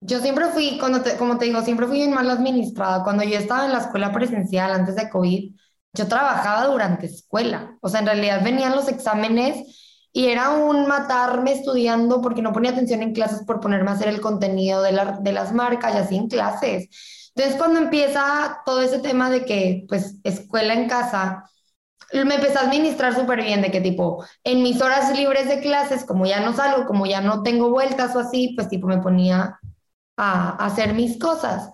Yo 0.00 0.20
siempre 0.20 0.46
fui, 0.46 0.78
cuando 0.78 1.00
como 1.16 1.38
te 1.38 1.44
digo, 1.44 1.62
siempre 1.62 1.86
fui 1.86 1.98
bien 1.98 2.12
mal 2.12 2.28
administrada. 2.28 3.04
Cuando 3.04 3.22
yo 3.22 3.38
estaba 3.38 3.66
en 3.66 3.72
la 3.72 3.78
escuela 3.78 4.12
presencial 4.12 4.72
antes 4.72 4.96
de 4.96 5.08
COVID, 5.08 5.54
yo 5.94 6.08
trabajaba 6.08 6.66
durante 6.66 7.06
escuela. 7.06 7.76
O 7.80 7.88
sea, 7.88 8.00
en 8.00 8.06
realidad 8.06 8.42
venían 8.42 8.72
los 8.74 8.88
exámenes 8.88 9.81
y 10.12 10.26
era 10.28 10.50
un 10.50 10.86
matarme 10.86 11.52
estudiando 11.52 12.20
porque 12.20 12.42
no 12.42 12.52
ponía 12.52 12.72
atención 12.72 13.02
en 13.02 13.14
clases 13.14 13.44
por 13.46 13.60
ponerme 13.60 13.90
a 13.90 13.94
hacer 13.94 14.08
el 14.08 14.20
contenido 14.20 14.82
de, 14.82 14.92
la, 14.92 15.18
de 15.20 15.32
las 15.32 15.52
marcas 15.52 15.94
y 15.94 15.98
así 15.98 16.16
en 16.16 16.28
clases. 16.28 16.88
Entonces, 17.34 17.58
cuando 17.58 17.80
empieza 17.80 18.60
todo 18.66 18.82
ese 18.82 18.98
tema 18.98 19.30
de 19.30 19.44
que, 19.44 19.86
pues, 19.88 20.16
escuela 20.22 20.74
en 20.74 20.86
casa, 20.88 21.44
me 22.12 22.34
empecé 22.34 22.58
a 22.58 22.62
administrar 22.62 23.14
súper 23.14 23.42
bien 23.42 23.62
de 23.62 23.70
que 23.70 23.80
tipo, 23.80 24.24
en 24.44 24.62
mis 24.62 24.80
horas 24.82 25.16
libres 25.16 25.48
de 25.48 25.60
clases, 25.60 26.04
como 26.04 26.26
ya 26.26 26.40
no 26.40 26.52
salgo, 26.52 26.86
como 26.86 27.06
ya 27.06 27.20
no 27.20 27.42
tengo 27.42 27.70
vueltas 27.70 28.14
o 28.14 28.20
así, 28.20 28.52
pues 28.54 28.68
tipo 28.68 28.86
me 28.86 28.98
ponía 28.98 29.58
a, 30.16 30.50
hacer 30.64 30.94
mis 30.94 31.18
cosas. 31.18 31.70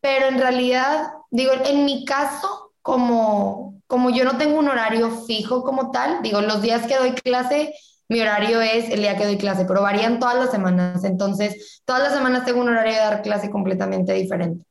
Pero 0.00 0.26
en 0.26 0.38
realidad, 0.38 1.08
digo, 1.30 1.52
en 1.64 1.84
mi 1.84 2.04
caso, 2.04 2.72
como, 2.80 3.75
como 3.86 4.10
yo 4.10 4.24
no 4.24 4.36
tengo 4.36 4.58
un 4.58 4.68
horario 4.68 5.10
fijo 5.26 5.62
como 5.62 5.90
tal, 5.90 6.22
digo, 6.22 6.40
los 6.40 6.62
días 6.62 6.86
que 6.86 6.96
doy 6.96 7.12
clase, 7.12 7.74
mi 8.08 8.20
horario 8.20 8.60
es 8.60 8.88
el 8.90 9.00
día 9.00 9.16
que 9.16 9.26
doy 9.26 9.36
clase, 9.36 9.64
pero 9.64 9.82
varían 9.82 10.18
todas 10.18 10.36
las 10.36 10.50
semanas. 10.50 11.04
Entonces, 11.04 11.82
todas 11.84 12.02
las 12.02 12.14
semanas 12.14 12.44
tengo 12.44 12.60
un 12.60 12.68
horario 12.68 12.92
de 12.92 12.98
dar 12.98 13.22
clase 13.22 13.50
completamente 13.50 14.12
diferente. 14.12 14.64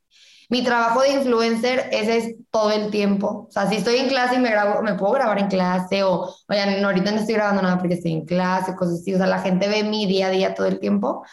Mi 0.50 0.64
trabajo 0.64 1.02
de 1.02 1.12
influencer 1.12 1.90
ese 1.92 2.18
es 2.18 2.36
todo 2.52 2.72
el 2.72 2.92
tiempo. 2.92 3.48
O 3.50 3.52
sea, 3.52 3.68
si 3.68 3.78
estoy 3.78 3.98
en 3.98 4.08
clase 4.08 4.36
y 4.36 4.40
me 4.40 4.94
puedo 4.94 5.14
grabar 5.14 5.40
en 5.40 5.48
clase 5.48 6.04
o, 6.04 6.34
no, 6.48 6.88
ahorita 6.88 7.12
no 7.12 7.20
estoy 7.20 7.36
grabando 7.36 7.64
nada 7.64 7.80
porque 7.80 7.96
estoy 7.96 8.14
en 8.14 8.26
clase, 8.26 8.76
cosas 8.76 9.00
así. 9.02 9.14
O 9.14 9.18
sea, 9.18 9.28
la 9.28 9.40
gente 9.40 9.68
ve 9.68 9.84
mi 9.84 10.06
día 10.06 10.28
a 10.28 10.32
día 10.32 10.54
todo 10.54 10.68
el 10.68 10.80
tiempo. 10.80 11.24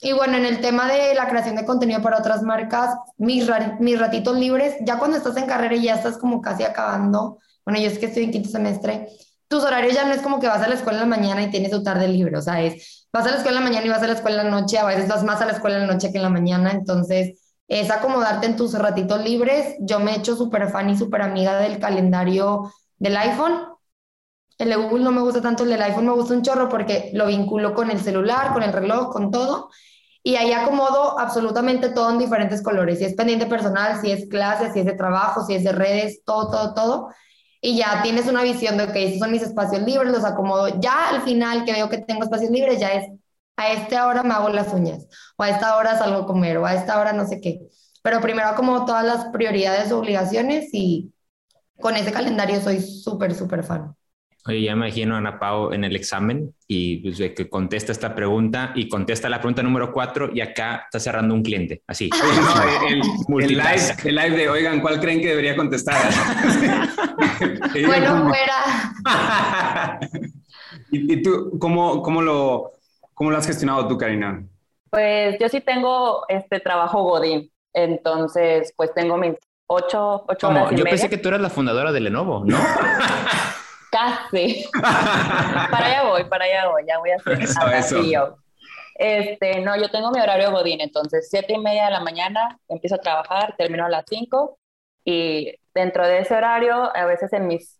Y 0.00 0.12
bueno, 0.12 0.36
en 0.36 0.44
el 0.44 0.60
tema 0.60 0.86
de 0.86 1.14
la 1.14 1.28
creación 1.28 1.56
de 1.56 1.64
contenido 1.64 2.02
para 2.02 2.18
otras 2.18 2.42
marcas, 2.42 2.94
mis, 3.16 3.48
mis 3.80 3.98
ratitos 3.98 4.36
libres, 4.36 4.74
ya 4.82 4.98
cuando 4.98 5.16
estás 5.16 5.36
en 5.36 5.46
carrera 5.46 5.74
y 5.74 5.82
ya 5.84 5.94
estás 5.94 6.18
como 6.18 6.40
casi 6.40 6.64
acabando, 6.64 7.38
bueno, 7.64 7.80
yo 7.80 7.88
es 7.88 7.98
que 7.98 8.06
estoy 8.06 8.24
en 8.24 8.30
quinto 8.30 8.50
semestre, 8.50 9.08
tus 9.48 9.64
horarios 9.64 9.94
ya 9.94 10.04
no 10.04 10.12
es 10.12 10.20
como 10.20 10.38
que 10.38 10.48
vas 10.48 10.62
a 10.62 10.68
la 10.68 10.74
escuela 10.74 11.02
en 11.02 11.08
la 11.08 11.16
mañana 11.16 11.42
y 11.42 11.50
tienes 11.50 11.70
tu 11.70 11.82
tarde 11.82 12.08
libre, 12.08 12.36
o 12.36 12.42
sea, 12.42 12.60
es, 12.62 13.08
vas 13.12 13.26
a 13.26 13.30
la 13.30 13.36
escuela 13.36 13.58
en 13.58 13.64
la 13.64 13.70
mañana 13.70 13.86
y 13.86 13.90
vas 13.90 14.02
a 14.02 14.06
la 14.06 14.12
escuela 14.12 14.42
en 14.42 14.50
la 14.50 14.60
noche, 14.60 14.78
a 14.78 14.84
veces 14.84 15.08
vas 15.08 15.24
más 15.24 15.40
a 15.40 15.46
la 15.46 15.52
escuela 15.52 15.76
en 15.76 15.86
la 15.86 15.92
noche 15.94 16.10
que 16.10 16.18
en 16.18 16.24
la 16.24 16.30
mañana, 16.30 16.72
entonces 16.72 17.40
es 17.68 17.90
acomodarte 17.90 18.46
en 18.46 18.56
tus 18.56 18.74
ratitos 18.74 19.22
libres. 19.24 19.76
Yo 19.80 19.98
me 20.00 20.12
he 20.12 20.18
hecho 20.18 20.36
súper 20.36 20.70
fan 20.70 20.90
y 20.90 20.96
súper 20.96 21.22
amiga 21.22 21.58
del 21.58 21.78
calendario 21.78 22.72
del 22.98 23.16
iPhone. 23.16 23.54
El 24.58 24.70
de 24.70 24.76
Google 24.76 25.04
no 25.04 25.12
me 25.12 25.20
gusta 25.20 25.42
tanto, 25.42 25.64
el 25.64 25.70
del 25.70 25.82
iPhone 25.82 26.06
me 26.06 26.12
gusta 26.12 26.34
un 26.34 26.42
chorro 26.42 26.68
porque 26.68 27.10
lo 27.14 27.26
vinculo 27.26 27.74
con 27.74 27.90
el 27.90 28.00
celular, 28.00 28.52
con 28.52 28.62
el 28.62 28.72
reloj, 28.72 29.12
con 29.12 29.30
todo 29.30 29.68
y 30.26 30.34
ahí 30.34 30.52
acomodo 30.52 31.20
absolutamente 31.20 31.90
todo 31.90 32.10
en 32.10 32.18
diferentes 32.18 32.60
colores, 32.60 32.98
si 32.98 33.04
es 33.04 33.14
pendiente 33.14 33.46
personal, 33.46 34.00
si 34.00 34.10
es 34.10 34.28
clase, 34.28 34.72
si 34.72 34.80
es 34.80 34.86
de 34.86 34.94
trabajo, 34.94 35.46
si 35.46 35.54
es 35.54 35.62
de 35.62 35.70
redes, 35.70 36.24
todo, 36.24 36.50
todo, 36.50 36.74
todo. 36.74 37.10
Y 37.60 37.76
ya 37.76 38.02
tienes 38.02 38.26
una 38.26 38.42
visión 38.42 38.76
de, 38.76 38.92
que 38.92 39.06
esos 39.06 39.20
son 39.20 39.30
mis 39.30 39.42
espacios 39.42 39.82
libres, 39.82 40.10
los 40.12 40.24
acomodo. 40.24 40.80
Ya 40.80 41.10
al 41.10 41.22
final 41.22 41.64
que 41.64 41.72
veo 41.72 41.88
que 41.88 41.98
tengo 41.98 42.24
espacios 42.24 42.50
libres, 42.50 42.80
ya 42.80 42.92
es, 42.94 43.08
a 43.56 43.70
esta 43.70 44.04
hora 44.08 44.24
me 44.24 44.34
hago 44.34 44.48
las 44.48 44.74
uñas, 44.74 45.06
o 45.36 45.44
a 45.44 45.50
esta 45.50 45.76
hora 45.76 45.96
salgo 45.96 46.22
a 46.22 46.26
comer, 46.26 46.58
o 46.58 46.66
a 46.66 46.74
esta 46.74 46.98
hora 46.98 47.12
no 47.12 47.24
sé 47.28 47.40
qué. 47.40 47.60
Pero 48.02 48.20
primero 48.20 48.48
acomodo 48.48 48.84
todas 48.84 49.04
las 49.04 49.26
prioridades, 49.26 49.92
obligaciones 49.92 50.70
y 50.72 51.12
con 51.80 51.94
ese 51.94 52.10
calendario 52.10 52.60
soy 52.60 52.82
súper, 52.82 53.32
súper 53.32 53.62
fan. 53.62 53.95
Oye, 54.48 54.62
ya 54.62 54.76
me 54.76 54.86
imagino 54.86 55.16
a 55.16 55.18
Ana 55.18 55.40
Pau 55.40 55.72
en 55.72 55.82
el 55.82 55.96
examen 55.96 56.54
y 56.68 56.98
pues, 56.98 57.18
que 57.32 57.48
contesta 57.48 57.90
esta 57.90 58.14
pregunta 58.14 58.70
y 58.76 58.88
contesta 58.88 59.28
la 59.28 59.40
pregunta 59.40 59.60
número 59.62 59.92
cuatro 59.92 60.30
y 60.32 60.40
acá 60.40 60.84
está 60.84 61.00
cerrando 61.00 61.34
un 61.34 61.42
cliente, 61.42 61.82
así. 61.88 62.10
el, 63.40 63.48
live, 63.48 64.36
de, 64.36 64.48
oigan, 64.48 64.80
¿cuál 64.80 65.00
creen 65.00 65.20
que 65.20 65.28
debería 65.28 65.56
contestar? 65.56 65.96
bueno, 67.86 68.28
fuera. 68.28 70.00
¿Y, 70.92 71.22
tú, 71.22 71.58
cómo, 71.58 72.00
cómo, 72.02 72.22
lo, 72.22 72.70
cómo 73.14 73.32
lo 73.32 73.38
has 73.38 73.46
gestionado 73.48 73.88
tú, 73.88 73.98
Karina? 73.98 74.46
Pues 74.90 75.38
yo 75.40 75.48
sí 75.48 75.60
tengo 75.60 76.24
este 76.28 76.60
trabajo 76.60 77.02
Godín, 77.02 77.50
entonces 77.72 78.72
pues 78.76 78.94
tengo 78.94 79.16
mis 79.16 79.34
ocho, 79.66 80.24
ocho 80.28 80.48
horas 80.48 80.70
Yo 80.70 80.84
pensé 80.84 81.08
que 81.08 81.18
tú 81.18 81.28
eras 81.30 81.40
la 81.40 81.50
fundadora 81.50 81.90
de 81.90 81.98
Lenovo, 81.98 82.44
¿no? 82.44 82.56
Casi. 83.90 84.66
para 84.82 85.86
allá 85.86 86.02
voy, 86.04 86.24
para 86.24 86.44
allá 86.44 86.68
voy, 86.68 86.84
ya 86.86 86.98
voy 86.98 87.10
a 87.10 87.16
hacer 87.16 87.40
eso, 87.40 87.66
eso. 87.68 88.38
Este, 88.94 89.60
no, 89.60 89.76
yo 89.76 89.90
tengo 89.90 90.10
mi 90.10 90.20
horario 90.20 90.50
godín, 90.50 90.80
entonces 90.80 91.28
siete 91.30 91.52
y 91.52 91.58
media 91.58 91.86
de 91.86 91.90
la 91.90 92.00
mañana 92.00 92.58
empiezo 92.68 92.94
a 92.94 93.00
trabajar, 93.00 93.54
termino 93.58 93.84
a 93.84 93.90
las 93.90 94.04
cinco 94.08 94.58
y 95.04 95.54
dentro 95.74 96.06
de 96.06 96.20
ese 96.20 96.34
horario, 96.34 96.90
a 96.96 97.04
veces 97.04 97.32
en 97.32 97.46
mis 97.46 97.78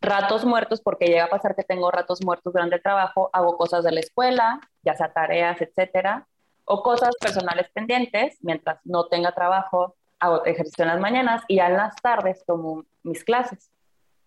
ratos 0.00 0.44
muertos, 0.44 0.80
porque 0.80 1.06
llega 1.06 1.24
a 1.24 1.30
pasar 1.30 1.54
que 1.54 1.62
tengo 1.62 1.90
ratos 1.90 2.24
muertos 2.24 2.52
durante 2.52 2.76
el 2.76 2.82
trabajo, 2.82 3.30
hago 3.32 3.56
cosas 3.56 3.84
de 3.84 3.92
la 3.92 4.00
escuela, 4.00 4.60
ya 4.82 4.94
sea 4.94 5.12
tareas, 5.12 5.60
etcétera, 5.60 6.26
o 6.64 6.82
cosas 6.82 7.14
personales 7.20 7.68
pendientes, 7.72 8.38
mientras 8.40 8.80
no 8.84 9.06
tenga 9.06 9.32
trabajo, 9.32 9.94
hago 10.18 10.44
ejercicio 10.44 10.82
en 10.84 10.88
las 10.88 11.00
mañanas 11.00 11.44
y 11.48 11.56
ya 11.56 11.66
en 11.66 11.76
las 11.76 11.94
tardes 11.96 12.44
tomo 12.46 12.84
mis 13.02 13.22
clases. 13.24 13.70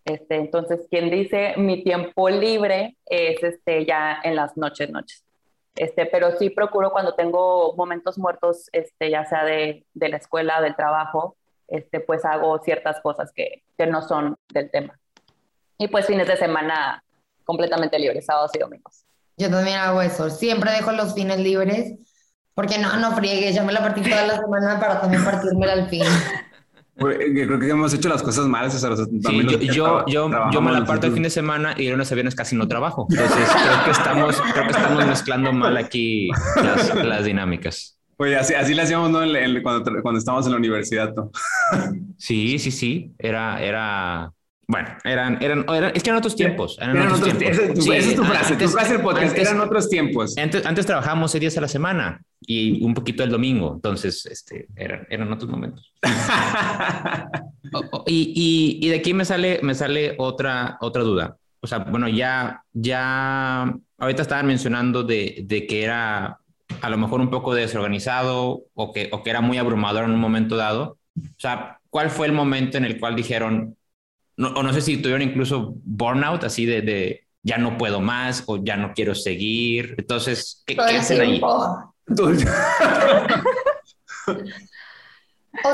Este, 0.05 0.35
entonces, 0.35 0.81
quien 0.89 1.09
dice 1.09 1.53
mi 1.57 1.83
tiempo 1.83 2.29
libre 2.29 2.97
es 3.05 3.43
este, 3.43 3.85
ya 3.85 4.19
en 4.23 4.35
las 4.35 4.57
noches, 4.57 4.89
noches. 4.89 5.23
Este, 5.75 6.05
pero 6.05 6.37
sí 6.37 6.49
procuro 6.49 6.91
cuando 6.91 7.15
tengo 7.15 7.73
momentos 7.75 8.17
muertos, 8.17 8.69
este, 8.73 9.09
ya 9.09 9.25
sea 9.25 9.45
de, 9.45 9.85
de 9.93 10.09
la 10.09 10.17
escuela, 10.17 10.61
del 10.61 10.75
trabajo, 10.75 11.37
este, 11.67 11.99
pues 11.99 12.25
hago 12.25 12.59
ciertas 12.59 12.99
cosas 13.01 13.31
que, 13.33 13.63
que, 13.77 13.87
no 13.87 14.01
son 14.01 14.35
del 14.51 14.69
tema. 14.71 14.99
Y 15.77 15.87
pues 15.87 16.07
fines 16.07 16.27
de 16.27 16.35
semana 16.35 17.03
completamente 17.45 17.97
libres, 17.97 18.25
sábados 18.25 18.51
y 18.55 18.59
domingos. 18.59 19.05
Yo 19.37 19.49
también 19.49 19.77
hago 19.77 20.01
eso, 20.01 20.29
siempre 20.29 20.71
dejo 20.71 20.91
los 20.91 21.13
fines 21.13 21.39
libres, 21.39 21.93
porque 22.55 22.77
no, 22.77 22.97
no 22.97 23.15
friegue, 23.15 23.53
ya 23.53 23.63
me 23.63 23.71
la 23.71 23.79
partí 23.79 24.01
toda 24.01 24.27
la 24.27 24.37
semana 24.37 24.79
para 24.79 24.99
también 24.99 25.23
partírmela 25.23 25.73
al 25.73 25.87
fin. 25.87 26.03
Creo 26.99 27.59
que 27.59 27.69
hemos 27.69 27.93
hecho 27.93 28.09
las 28.09 28.21
cosas 28.21 28.47
mal. 28.47 28.69
yo, 28.69 30.05
yo, 30.05 30.05
yo, 30.07 30.61
me 30.61 30.71
la 30.71 30.85
parto 30.85 31.07
el 31.07 31.13
fin 31.13 31.23
de 31.23 31.29
semana 31.29 31.73
y 31.77 31.89
los 31.89 32.11
aviones 32.11 32.35
casi 32.35 32.55
no 32.55 32.67
trabajo. 32.67 33.07
Entonces 33.09 33.49
creo 33.49 33.85
que 33.85 33.91
estamos, 33.91 34.41
creo 34.53 34.63
que 34.65 34.71
estamos 34.71 35.05
mezclando 35.05 35.53
mal 35.53 35.77
aquí 35.77 36.29
las, 36.55 36.95
las 37.03 37.25
dinámicas. 37.25 37.97
Oye, 38.17 38.35
así, 38.35 38.53
así 38.53 38.73
le 38.73 38.81
hacíamos 38.81 39.11
¿no? 39.11 39.19
cuando, 39.63 40.01
cuando 40.01 40.19
estábamos 40.19 40.45
en 40.45 40.51
la 40.51 40.57
universidad. 40.57 41.13
¿no? 41.15 41.31
sí, 42.17 42.59
sí, 42.59 42.71
sí. 42.71 43.13
Era, 43.17 43.63
era 43.63 44.33
Bueno, 44.69 44.87
eran, 45.03 45.41
eran, 45.41 45.65
eran, 45.67 45.91
es 45.95 46.03
que 46.03 46.11
eran 46.11 46.19
otros 46.19 46.35
tiempos. 46.35 46.77
Eran, 46.79 46.99
otros, 46.99 47.23
tiempos. 47.23 47.41
Esa, 47.41 47.97
es 47.97 48.15
tu 48.15 48.23
frase, 48.23 48.55
tu 48.55 48.67
frase 48.67 48.93
del 48.93 49.01
podcast. 49.01 49.35
eran 49.35 49.59
otros 49.61 49.89
tiempos. 49.89 50.37
Antes, 50.37 50.63
antes 50.63 50.85
trabajábamos 50.85 51.31
seis 51.31 51.41
días 51.41 51.57
a 51.57 51.61
la 51.61 51.67
semana 51.67 52.21
y 52.39 52.85
un 52.85 52.93
poquito 52.93 53.23
el 53.23 53.31
domingo. 53.31 53.73
Entonces, 53.73 54.27
este, 54.27 54.67
eran, 54.75 55.07
eran 55.09 55.33
otros 55.33 55.49
momentos. 55.49 55.91
y, 58.05 58.31
y, 58.35 58.85
y, 58.85 58.89
de 58.89 58.97
aquí 58.97 59.15
me 59.15 59.25
sale, 59.25 59.59
me 59.63 59.73
sale 59.73 60.13
otra, 60.19 60.77
otra 60.81 61.01
duda. 61.01 61.35
O 61.61 61.65
sea, 61.65 61.79
bueno, 61.79 62.07
ya, 62.07 62.61
ya, 62.71 63.73
ahorita 63.97 64.21
estaban 64.21 64.45
mencionando 64.45 65.01
de, 65.01 65.45
de 65.47 65.65
que 65.65 65.83
era 65.83 66.37
a 66.79 66.89
lo 66.91 66.97
mejor 66.97 67.21
un 67.21 67.31
poco 67.31 67.55
desorganizado 67.55 68.65
o 68.75 68.93
que, 68.93 69.09
o 69.11 69.23
que 69.23 69.31
era 69.31 69.41
muy 69.41 69.57
abrumador 69.57 70.03
en 70.03 70.11
un 70.11 70.19
momento 70.19 70.57
dado. 70.57 70.99
O 71.17 71.39
sea, 71.39 71.79
¿cuál 71.89 72.11
fue 72.11 72.27
el 72.27 72.33
momento 72.33 72.77
en 72.77 72.85
el 72.85 72.99
cual 72.99 73.15
dijeron, 73.15 73.75
no, 74.39 74.49
o 74.51 74.63
no 74.63 74.73
sé 74.73 74.79
si 74.79 74.95
tuvieron 74.97 75.21
incluso 75.21 75.73
burnout, 75.83 76.45
así 76.45 76.65
de, 76.65 76.81
de, 76.81 77.27
ya 77.43 77.57
no 77.57 77.77
puedo 77.77 77.99
más 77.99 78.43
o 78.47 78.63
ya 78.63 78.77
no 78.77 78.93
quiero 78.93 79.13
seguir. 79.13 79.95
Entonces, 79.97 80.63
¿qué, 80.65 80.77
¿qué 80.77 80.97
hacen 80.97 81.19
ahí? 81.19 81.41
o 81.43 82.33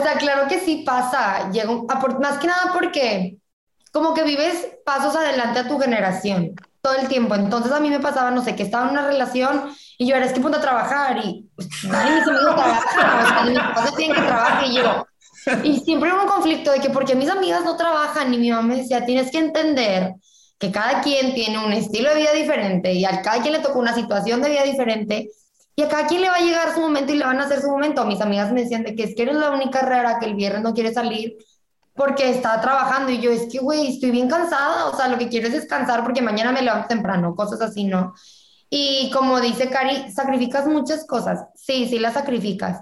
sea, 0.01 0.17
claro 0.17 0.47
que 0.49 0.59
sí 0.61 0.81
pasa. 0.83 1.51
Llego, 1.51 1.85
más 2.19 2.39
que 2.39 2.47
nada 2.47 2.71
porque 2.73 3.37
como 3.91 4.15
que 4.15 4.23
vives 4.23 4.67
pasos 4.83 5.15
adelante 5.15 5.59
a 5.59 5.67
tu 5.67 5.77
generación 5.77 6.55
todo 6.81 6.95
el 6.95 7.07
tiempo. 7.07 7.35
Entonces 7.35 7.71
a 7.71 7.79
mí 7.79 7.91
me 7.91 7.99
pasaba, 7.99 8.31
no 8.31 8.43
sé, 8.43 8.55
que 8.55 8.63
estaba 8.63 8.85
en 8.85 8.93
una 8.93 9.05
relación 9.05 9.75
y 9.99 10.07
yo 10.07 10.15
era, 10.15 10.25
es 10.25 10.33
que 10.33 10.41
punto 10.41 10.57
a 10.57 10.61
trabajar 10.61 11.23
y 11.23 11.47
pues, 11.55 11.69
nadie 11.83 12.15
mis 12.15 12.27
amigos 12.27 12.55
trabajan, 12.55 13.25
o 13.25 13.27
sea, 13.27 13.43
mis 13.43 13.59
papás 13.59 13.95
tienen 13.95 14.15
que 14.15 14.23
trabajar 14.23 14.65
y 14.65 14.75
yo, 14.75 15.07
y 15.63 15.79
siempre 15.79 16.11
hubo 16.13 16.23
un 16.23 16.27
conflicto 16.27 16.71
de 16.71 16.79
que 16.79 16.89
porque 16.89 17.15
mis 17.15 17.29
amigas 17.29 17.63
no 17.63 17.77
trabajan 17.77 18.33
y 18.33 18.37
mi 18.37 18.49
mamá 18.49 18.63
me 18.63 18.77
decía, 18.77 19.05
tienes 19.05 19.31
que 19.31 19.39
entender 19.39 20.15
que 20.57 20.71
cada 20.71 21.01
quien 21.01 21.33
tiene 21.33 21.63
un 21.63 21.73
estilo 21.73 22.09
de 22.09 22.15
vida 22.15 22.33
diferente 22.33 22.93
y 22.93 23.05
a 23.05 23.21
cada 23.21 23.41
quien 23.41 23.53
le 23.53 23.59
tocó 23.59 23.79
una 23.79 23.93
situación 23.93 24.41
de 24.41 24.49
vida 24.49 24.63
diferente 24.63 25.29
y 25.75 25.83
a 25.83 25.89
cada 25.89 26.07
quien 26.07 26.21
le 26.21 26.29
va 26.29 26.35
a 26.35 26.41
llegar 26.41 26.73
su 26.73 26.79
momento 26.79 27.13
y 27.13 27.17
le 27.17 27.25
van 27.25 27.39
a 27.39 27.45
hacer 27.45 27.61
su 27.61 27.67
momento. 27.67 28.05
Mis 28.05 28.21
amigas 28.21 28.51
me 28.51 28.61
decían 28.61 28.83
de 28.83 28.95
que 28.95 29.03
es 29.03 29.15
que 29.15 29.23
eres 29.23 29.35
la 29.35 29.51
única 29.51 29.81
rara 29.81 30.17
que 30.19 30.25
el 30.25 30.35
viernes 30.35 30.61
no 30.61 30.73
quiere 30.73 30.93
salir 30.93 31.35
porque 31.93 32.29
está 32.29 32.59
trabajando 32.61 33.11
y 33.11 33.19
yo 33.19 33.31
es 33.31 33.47
que, 33.51 33.59
güey, 33.59 33.87
estoy 33.87 34.11
bien 34.11 34.29
cansada, 34.29 34.87
o 34.87 34.95
sea, 34.95 35.07
lo 35.07 35.17
que 35.17 35.29
quiero 35.29 35.47
es 35.47 35.53
descansar 35.53 36.03
porque 36.03 36.21
mañana 36.21 36.51
me 36.51 36.61
levanto 36.61 36.87
temprano, 36.89 37.35
cosas 37.35 37.61
así, 37.61 37.85
¿no? 37.85 38.13
Y 38.69 39.09
como 39.11 39.39
dice 39.39 39.69
Cari, 39.69 40.11
sacrificas 40.11 40.67
muchas 40.67 41.05
cosas, 41.05 41.45
sí, 41.55 41.87
sí 41.87 41.99
las 41.99 42.13
sacrificas 42.13 42.81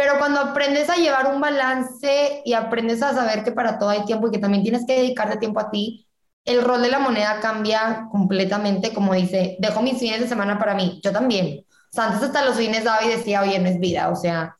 pero 0.00 0.16
cuando 0.16 0.40
aprendes 0.40 0.88
a 0.88 0.96
llevar 0.96 1.26
un 1.26 1.42
balance 1.42 2.40
y 2.46 2.54
aprendes 2.54 3.02
a 3.02 3.12
saber 3.12 3.44
que 3.44 3.52
para 3.52 3.78
todo 3.78 3.90
hay 3.90 4.06
tiempo 4.06 4.28
y 4.28 4.30
que 4.30 4.38
también 4.38 4.62
tienes 4.62 4.86
que 4.86 4.96
dedicarte 4.96 5.36
tiempo 5.36 5.60
a 5.60 5.70
ti, 5.70 6.08
el 6.46 6.64
rol 6.64 6.80
de 6.80 6.88
la 6.88 7.00
moneda 7.00 7.38
cambia 7.40 8.08
completamente, 8.10 8.94
como 8.94 9.12
dice, 9.12 9.58
dejo 9.58 9.82
mis 9.82 9.98
fines 9.98 10.20
de 10.20 10.26
semana 10.26 10.58
para 10.58 10.74
mí, 10.74 11.02
yo 11.04 11.12
también. 11.12 11.66
O 11.66 11.92
sea, 11.92 12.06
antes 12.06 12.22
hasta 12.22 12.46
los 12.46 12.56
fines 12.56 12.84
daba 12.84 13.04
y 13.04 13.10
decía, 13.10 13.42
oye, 13.42 13.58
no 13.58 13.68
es 13.68 13.78
vida, 13.78 14.08
o 14.08 14.16
sea, 14.16 14.56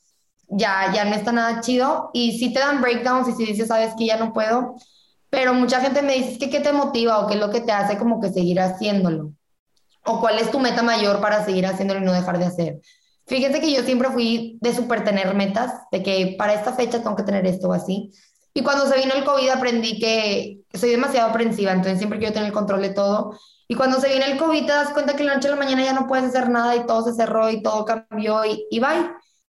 ya, 0.46 0.92
ya 0.92 1.06
no 1.06 1.14
está 1.14 1.32
nada 1.32 1.62
chido. 1.62 2.10
Y 2.12 2.38
si 2.38 2.52
te 2.52 2.60
dan 2.60 2.82
breakdowns 2.82 3.28
y 3.28 3.32
si 3.32 3.46
dices, 3.46 3.68
sabes 3.68 3.94
que 3.96 4.04
ya 4.04 4.18
no 4.18 4.34
puedo, 4.34 4.74
pero 5.30 5.54
mucha 5.54 5.80
gente 5.80 6.02
me 6.02 6.16
dice, 6.16 6.38
que 6.38 6.50
qué 6.50 6.60
te 6.60 6.74
motiva 6.74 7.18
o 7.18 7.26
qué 7.26 7.32
es 7.32 7.40
lo 7.40 7.48
que 7.48 7.62
te 7.62 7.72
hace 7.72 7.96
como 7.96 8.20
que 8.20 8.28
seguir 8.28 8.60
haciéndolo. 8.60 9.32
O 10.04 10.20
cuál 10.20 10.38
es 10.38 10.50
tu 10.50 10.58
meta 10.58 10.82
mayor 10.82 11.22
para 11.22 11.46
seguir 11.46 11.64
haciéndolo 11.64 12.00
y 12.00 12.04
no 12.04 12.12
dejar 12.12 12.38
de 12.38 12.44
hacer. 12.44 12.80
Fíjense 13.30 13.60
que 13.60 13.72
yo 13.72 13.84
siempre 13.84 14.10
fui 14.10 14.58
de 14.60 14.74
súper 14.74 15.04
tener 15.04 15.32
metas, 15.36 15.72
de 15.92 16.02
que 16.02 16.34
para 16.36 16.52
esta 16.52 16.72
fecha 16.72 17.00
tengo 17.00 17.14
que 17.14 17.22
tener 17.22 17.46
esto 17.46 17.68
o 17.68 17.72
así. 17.72 18.10
Y 18.52 18.64
cuando 18.64 18.88
se 18.88 18.98
vino 18.98 19.14
el 19.14 19.24
COVID 19.24 19.50
aprendí 19.50 20.00
que 20.00 20.64
soy 20.76 20.90
demasiado 20.90 21.30
aprensiva, 21.30 21.70
entonces 21.70 21.98
siempre 21.98 22.18
quiero 22.18 22.34
tener 22.34 22.48
el 22.48 22.52
control 22.52 22.82
de 22.82 22.90
todo. 22.90 23.38
Y 23.68 23.76
cuando 23.76 24.00
se 24.00 24.08
viene 24.08 24.32
el 24.32 24.36
COVID 24.36 24.66
te 24.66 24.72
das 24.72 24.90
cuenta 24.90 25.14
que 25.14 25.22
la 25.22 25.34
noche 25.34 25.46
a 25.46 25.52
la 25.52 25.56
mañana 25.56 25.84
ya 25.84 25.92
no 25.92 26.08
puedes 26.08 26.24
hacer 26.26 26.50
nada 26.50 26.74
y 26.74 26.86
todo 26.86 27.04
se 27.04 27.14
cerró 27.14 27.48
y 27.50 27.62
todo 27.62 27.84
cambió 27.84 28.44
y, 28.44 28.66
y 28.68 28.80
bye. 28.80 29.12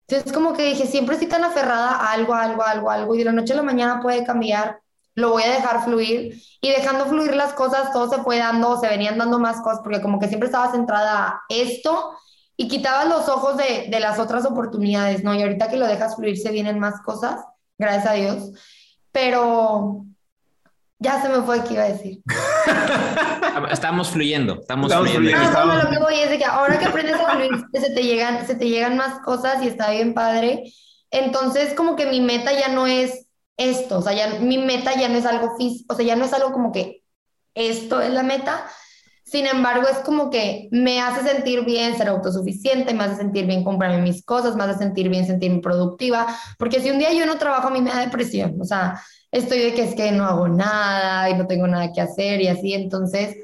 Entonces 0.07 0.31
como 0.31 0.53
que 0.53 0.65
dije, 0.65 0.85
siempre 0.85 1.15
estoy 1.15 1.29
tan 1.29 1.43
aferrada 1.43 1.95
a 1.95 2.11
algo, 2.11 2.35
algo, 2.35 2.61
algo, 2.61 2.91
algo 2.91 3.15
y 3.15 3.17
de 3.17 3.25
la 3.25 3.31
noche 3.31 3.53
a 3.53 3.55
la 3.55 3.63
mañana 3.63 4.01
puede 4.03 4.23
cambiar, 4.23 4.81
lo 5.15 5.31
voy 5.31 5.41
a 5.41 5.51
dejar 5.51 5.83
fluir 5.83 6.39
y 6.61 6.69
dejando 6.69 7.07
fluir 7.07 7.35
las 7.35 7.53
cosas, 7.53 7.91
todo 7.91 8.07
se 8.07 8.21
fue 8.21 8.37
dando, 8.37 8.79
se 8.79 8.87
venían 8.87 9.17
dando 9.17 9.39
más 9.39 9.61
cosas 9.61 9.79
porque 9.83 9.99
como 9.99 10.19
que 10.19 10.27
siempre 10.27 10.45
estaba 10.45 10.71
centrada 10.71 11.27
a 11.27 11.41
esto 11.49 12.11
y 12.55 12.67
quitabas 12.67 13.07
los 13.07 13.27
ojos 13.29 13.57
de, 13.57 13.87
de, 13.89 13.99
las 13.99 14.19
otras 14.19 14.45
oportunidades, 14.45 15.23
¿no? 15.23 15.33
Y 15.33 15.41
ahorita 15.41 15.69
que 15.69 15.77
lo 15.77 15.87
dejas 15.87 16.15
fluir 16.15 16.37
se 16.37 16.51
vienen 16.51 16.79
más 16.79 17.01
cosas, 17.01 17.41
gracias 17.77 18.07
a 18.07 18.13
Dios. 18.13 18.51
Pero 19.11 20.05
ya 21.03 21.21
se 21.21 21.29
me 21.29 21.41
fue 21.41 21.63
qué 21.63 21.73
iba 21.73 21.83
a 21.83 21.89
decir. 21.89 22.21
estamos 23.71 24.09
fluyendo, 24.09 24.59
estamos, 24.61 24.93
fluyendo. 24.93 25.37
Ah, 25.55 25.81
lo 25.83 25.89
que 25.89 25.99
voy 25.99 26.15
es 26.15 26.29
de 26.29 26.37
que 26.37 26.45
ahora 26.45 26.79
que 26.79 26.85
aprendes 26.85 27.19
a 27.19 27.31
fluir, 27.31 27.51
se 27.73 27.91
te 27.91 28.03
llegan, 28.03 28.47
se 28.47 28.55
te 28.55 28.69
llegan 28.69 28.95
más 28.95 29.19
cosas 29.19 29.61
y 29.63 29.67
está 29.67 29.91
bien 29.91 30.13
padre. 30.13 30.63
Entonces, 31.11 31.73
como 31.73 31.95
que 31.95 32.05
mi 32.05 32.21
meta 32.21 32.53
ya 32.53 32.69
no 32.69 32.87
es 32.87 33.27
esto, 33.57 33.99
o 33.99 34.01
sea, 34.01 34.13
ya, 34.13 34.39
mi 34.39 34.57
meta 34.57 34.95
ya 34.95 35.09
no 35.09 35.17
es 35.17 35.25
algo 35.25 35.55
físico, 35.57 35.93
o 35.93 35.97
sea, 35.97 36.05
ya 36.05 36.15
no 36.15 36.25
es 36.25 36.33
algo 36.33 36.51
como 36.53 36.71
que 36.71 37.03
esto 37.53 38.01
es 38.01 38.11
la 38.11 38.23
meta, 38.23 38.65
sin 39.23 39.47
embargo, 39.47 39.87
es 39.87 39.99
como 39.99 40.29
que 40.29 40.67
me 40.71 41.01
hace 41.01 41.27
sentir 41.27 41.63
bien 41.65 41.97
ser 41.97 42.09
autosuficiente, 42.09 42.93
me 42.93 43.05
hace 43.05 43.15
sentir 43.15 43.45
bien 43.47 43.63
comprarme 43.63 44.01
mis 44.01 44.23
cosas, 44.23 44.55
me 44.55 44.63
hace 44.63 44.77
sentir 44.79 45.09
bien 45.09 45.25
sentirme 45.25 45.59
productiva, 45.59 46.27
porque 46.59 46.81
si 46.81 46.91
un 46.91 46.99
día 46.99 47.13
yo 47.13 47.25
no 47.25 47.37
trabajo, 47.37 47.69
a 47.69 47.71
mí 47.71 47.81
me 47.81 47.91
da 47.91 47.99
depresión, 48.01 48.59
o 48.61 48.65
sea, 48.65 49.01
estoy 49.31 49.59
de 49.59 49.73
que 49.73 49.83
es 49.83 49.95
que 49.95 50.11
no 50.11 50.25
hago 50.25 50.47
nada 50.49 51.29
y 51.29 51.35
no 51.35 51.47
tengo 51.47 51.67
nada 51.67 51.91
que 51.93 52.01
hacer 52.01 52.41
y 52.41 52.47
así, 52.47 52.73
entonces 52.73 53.35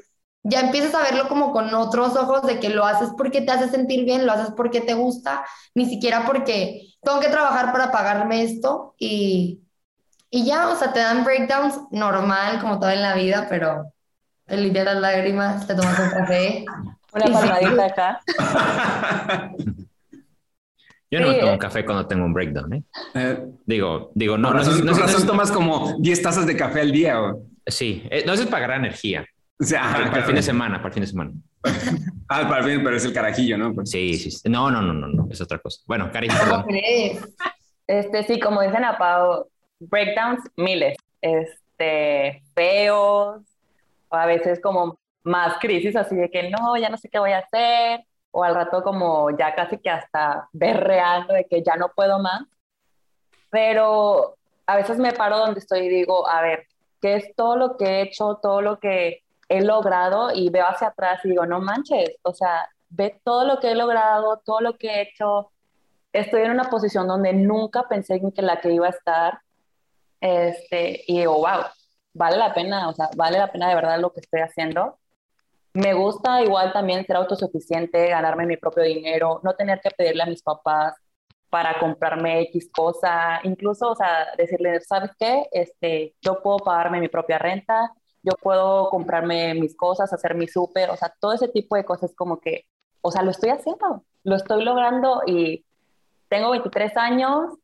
ya 0.42 0.60
empiezas 0.60 0.94
a 0.94 1.02
verlo 1.02 1.28
como 1.28 1.52
con 1.52 1.74
otros 1.74 2.16
ojos 2.16 2.42
de 2.42 2.60
que 2.60 2.68
lo 2.70 2.84
haces 2.86 3.10
porque 3.16 3.40
te 3.40 3.52
hace 3.52 3.68
sentir 3.68 4.04
bien, 4.04 4.26
lo 4.26 4.32
haces 4.32 4.52
porque 4.56 4.80
te 4.80 4.94
gusta, 4.94 5.44
ni 5.74 5.86
siquiera 5.86 6.24
porque 6.26 6.94
tengo 7.02 7.20
que 7.20 7.28
trabajar 7.28 7.72
para 7.72 7.90
pagarme 7.90 8.42
esto 8.42 8.94
y, 8.98 9.60
y 10.30 10.44
ya, 10.44 10.68
o 10.70 10.76
sea, 10.76 10.92
te 10.92 11.00
dan 11.00 11.24
breakdowns 11.24 11.80
normal 11.90 12.60
como 12.60 12.78
todo 12.78 12.90
en 12.90 13.02
la 13.02 13.14
vida, 13.14 13.46
pero 13.48 13.92
te 14.50 14.56
limpias 14.56 14.84
las 14.84 14.96
lágrimas, 14.96 15.66
te 15.66 15.74
tomas 15.74 15.98
un 15.98 16.10
café. 16.10 16.64
Una 17.12 17.24
palmadita 17.24 17.86
acá. 17.86 18.20
Yo 21.10 21.20
no 21.20 21.34
tomo 21.34 21.58
café 21.58 21.84
cuando 21.84 22.06
tengo 22.06 22.24
un 22.24 22.32
breakdown, 22.32 22.72
¿eh? 22.72 22.82
eh 23.14 23.46
digo, 23.66 24.12
digo, 24.14 24.38
no. 24.38 24.52
no, 24.52 24.62
no, 24.62 24.92
razón 24.94 25.26
tomas 25.26 25.50
como 25.50 25.96
10 25.98 26.22
tazas 26.22 26.46
de 26.46 26.56
café 26.56 26.82
al 26.82 26.92
día. 26.92 27.20
¿o? 27.20 27.42
Sí, 27.66 28.06
eh, 28.10 28.22
no 28.24 28.32
es 28.32 28.44
para 28.44 28.58
agarrar 28.58 28.78
energía. 28.78 29.26
O 29.60 29.64
sea, 29.64 29.90
para, 29.92 30.18
el 30.18 30.24
fin 30.24 30.36
de 30.36 30.42
semana, 30.42 30.76
para 30.76 30.88
el 30.88 30.94
fin 30.94 31.00
de 31.02 31.06
semana. 31.08 31.32
ah, 32.28 32.48
para 32.48 32.58
el 32.58 32.70
fin, 32.70 32.84
pero 32.84 32.96
es 32.96 33.04
el 33.04 33.12
carajillo, 33.12 33.58
¿no? 33.58 33.74
Pues. 33.74 33.90
Sí, 33.90 34.14
sí, 34.14 34.48
No, 34.48 34.70
no, 34.70 34.80
no, 34.80 34.92
no, 34.92 35.08
no, 35.08 35.26
es 35.30 35.40
otra 35.40 35.58
cosa. 35.58 35.80
Bueno, 35.86 36.10
cariño, 36.12 36.34
perdón. 36.38 36.66
Este, 37.88 38.22
sí, 38.22 38.38
como 38.38 38.62
dicen 38.62 38.84
a 38.84 38.96
Pau, 38.96 39.48
breakdowns 39.80 40.42
miles. 40.56 40.96
Este, 41.20 42.40
feos, 42.54 43.42
a 44.10 44.26
veces 44.26 44.60
como 44.60 44.98
más 45.22 45.58
crisis, 45.58 45.96
así 45.96 46.16
de 46.16 46.30
que 46.30 46.50
no, 46.50 46.76
ya 46.76 46.88
no 46.88 46.96
sé 46.96 47.08
qué 47.08 47.18
voy 47.18 47.32
a 47.32 47.38
hacer, 47.38 48.04
o 48.30 48.44
al 48.44 48.54
rato 48.54 48.82
como 48.82 49.30
ya 49.36 49.54
casi 49.54 49.78
que 49.78 49.90
hasta 49.90 50.48
berreando 50.52 51.34
de 51.34 51.44
que 51.46 51.62
ya 51.62 51.76
no 51.76 51.90
puedo 51.94 52.18
más. 52.18 52.42
Pero 53.50 54.36
a 54.66 54.76
veces 54.76 54.98
me 54.98 55.12
paro 55.12 55.38
donde 55.38 55.60
estoy 55.60 55.80
y 55.80 55.88
digo, 55.88 56.28
a 56.28 56.40
ver, 56.42 56.66
¿qué 57.00 57.16
es 57.16 57.34
todo 57.34 57.56
lo 57.56 57.76
que 57.76 57.84
he 57.84 58.02
hecho, 58.02 58.38
todo 58.40 58.62
lo 58.62 58.78
que 58.78 59.22
he 59.48 59.62
logrado? 59.62 60.30
Y 60.32 60.50
veo 60.50 60.66
hacia 60.66 60.88
atrás 60.88 61.24
y 61.24 61.30
digo, 61.30 61.46
no 61.46 61.60
manches, 61.60 62.16
o 62.22 62.32
sea, 62.32 62.68
ve 62.88 63.20
todo 63.24 63.44
lo 63.44 63.58
que 63.58 63.72
he 63.72 63.74
logrado, 63.74 64.40
todo 64.44 64.60
lo 64.60 64.76
que 64.76 64.88
he 64.88 65.02
hecho. 65.02 65.50
Estoy 66.12 66.42
en 66.42 66.52
una 66.52 66.70
posición 66.70 67.08
donde 67.08 67.32
nunca 67.32 67.88
pensé 67.88 68.16
en 68.16 68.32
que 68.32 68.42
la 68.42 68.60
que 68.60 68.72
iba 68.72 68.86
a 68.86 68.90
estar. 68.90 69.40
Este, 70.20 71.02
y 71.06 71.18
digo, 71.18 71.34
wow, 71.34 71.64
vale 72.12 72.36
la 72.36 72.52
pena, 72.54 72.88
o 72.88 72.92
sea, 72.92 73.10
vale 73.16 73.38
la 73.38 73.50
pena 73.52 73.68
de 73.68 73.74
verdad 73.74 74.00
lo 74.00 74.12
que 74.12 74.20
estoy 74.20 74.40
haciendo. 74.40 74.98
Me 75.72 75.94
gusta 75.94 76.42
igual 76.42 76.72
también 76.72 77.06
ser 77.06 77.16
autosuficiente, 77.16 78.08
ganarme 78.08 78.46
mi 78.46 78.56
propio 78.56 78.82
dinero, 78.84 79.40
no 79.44 79.54
tener 79.54 79.80
que 79.80 79.90
pedirle 79.90 80.24
a 80.24 80.26
mis 80.26 80.42
papás 80.42 80.94
para 81.50 81.78
comprarme 81.78 82.42
X 82.42 82.70
cosa, 82.72 83.40
incluso, 83.44 83.90
o 83.90 83.96
sea, 83.96 84.28
decirle, 84.36 84.80
¿sabes 84.80 85.10
qué? 85.18 85.46
Este, 85.52 86.14
yo 86.22 86.42
puedo 86.42 86.58
pagarme 86.58 87.00
mi 87.00 87.08
propia 87.08 87.38
renta, 87.38 87.92
yo 88.22 88.32
puedo 88.40 88.88
comprarme 88.90 89.54
mis 89.54 89.76
cosas, 89.76 90.12
hacer 90.12 90.34
mi 90.34 90.46
súper, 90.46 90.90
o 90.90 90.96
sea, 90.96 91.12
todo 91.20 91.32
ese 91.32 91.48
tipo 91.48 91.76
de 91.76 91.84
cosas 91.84 92.14
como 92.14 92.40
que, 92.40 92.66
o 93.02 93.10
sea, 93.10 93.22
lo 93.22 93.30
estoy 93.30 93.50
haciendo, 93.50 94.04
lo 94.24 94.36
estoy 94.36 94.64
logrando 94.64 95.22
y 95.26 95.64
tengo 96.28 96.50
23 96.50 96.96
años 96.96 97.54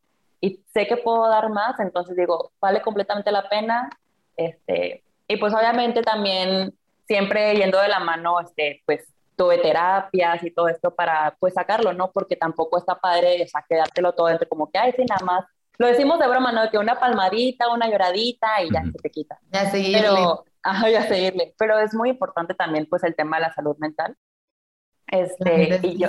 y 0.40 0.62
sé 0.72 0.86
que 0.86 0.96
puedo 0.96 1.28
dar 1.28 1.50
más, 1.50 1.78
entonces 1.80 2.16
digo, 2.16 2.52
vale 2.60 2.82
completamente 2.82 3.30
la 3.32 3.48
pena, 3.48 3.88
este, 4.36 5.04
y 5.28 5.36
pues 5.36 5.54
obviamente 5.54 6.02
también 6.02 6.74
siempre 7.06 7.54
yendo 7.54 7.80
de 7.80 7.88
la 7.88 8.00
mano, 8.00 8.40
este, 8.40 8.82
pues 8.86 9.04
tuve 9.36 9.58
terapias 9.58 10.42
y 10.42 10.50
todo 10.50 10.68
esto 10.68 10.94
para 10.94 11.36
pues 11.38 11.54
sacarlo, 11.54 11.92
¿no? 11.92 12.10
Porque 12.10 12.36
tampoco 12.36 12.78
está 12.78 12.98
padre, 12.98 13.42
o 13.42 13.46
sea, 13.46 13.64
quedártelo 13.68 14.12
todo 14.12 14.28
dentro 14.28 14.48
como 14.48 14.70
que, 14.70 14.78
ay, 14.78 14.92
sí, 14.96 15.04
nada 15.04 15.24
más 15.24 15.44
lo 15.78 15.86
decimos 15.86 16.18
de 16.18 16.28
broma, 16.28 16.52
¿no? 16.52 16.70
Que 16.70 16.78
una 16.78 16.98
palmadita, 16.98 17.68
una 17.68 17.88
lloradita 17.88 18.62
y 18.62 18.72
ya 18.72 18.82
se 18.82 18.98
te 18.98 19.10
quita. 19.10 19.38
Ya 19.52 19.70
seguirle. 19.70 20.00
Pero, 20.00 20.44
ajá, 20.62 20.88
ya 20.88 21.06
seguirle. 21.06 21.54
Pero 21.58 21.78
es 21.78 21.94
muy 21.94 22.10
importante 22.10 22.54
también, 22.54 22.86
pues, 22.86 23.04
el 23.04 23.14
tema 23.14 23.36
de 23.36 23.42
la 23.42 23.52
salud 23.52 23.76
mental. 23.78 24.16
Este, 25.08 25.80
y 25.82 25.98
yo, 25.98 26.08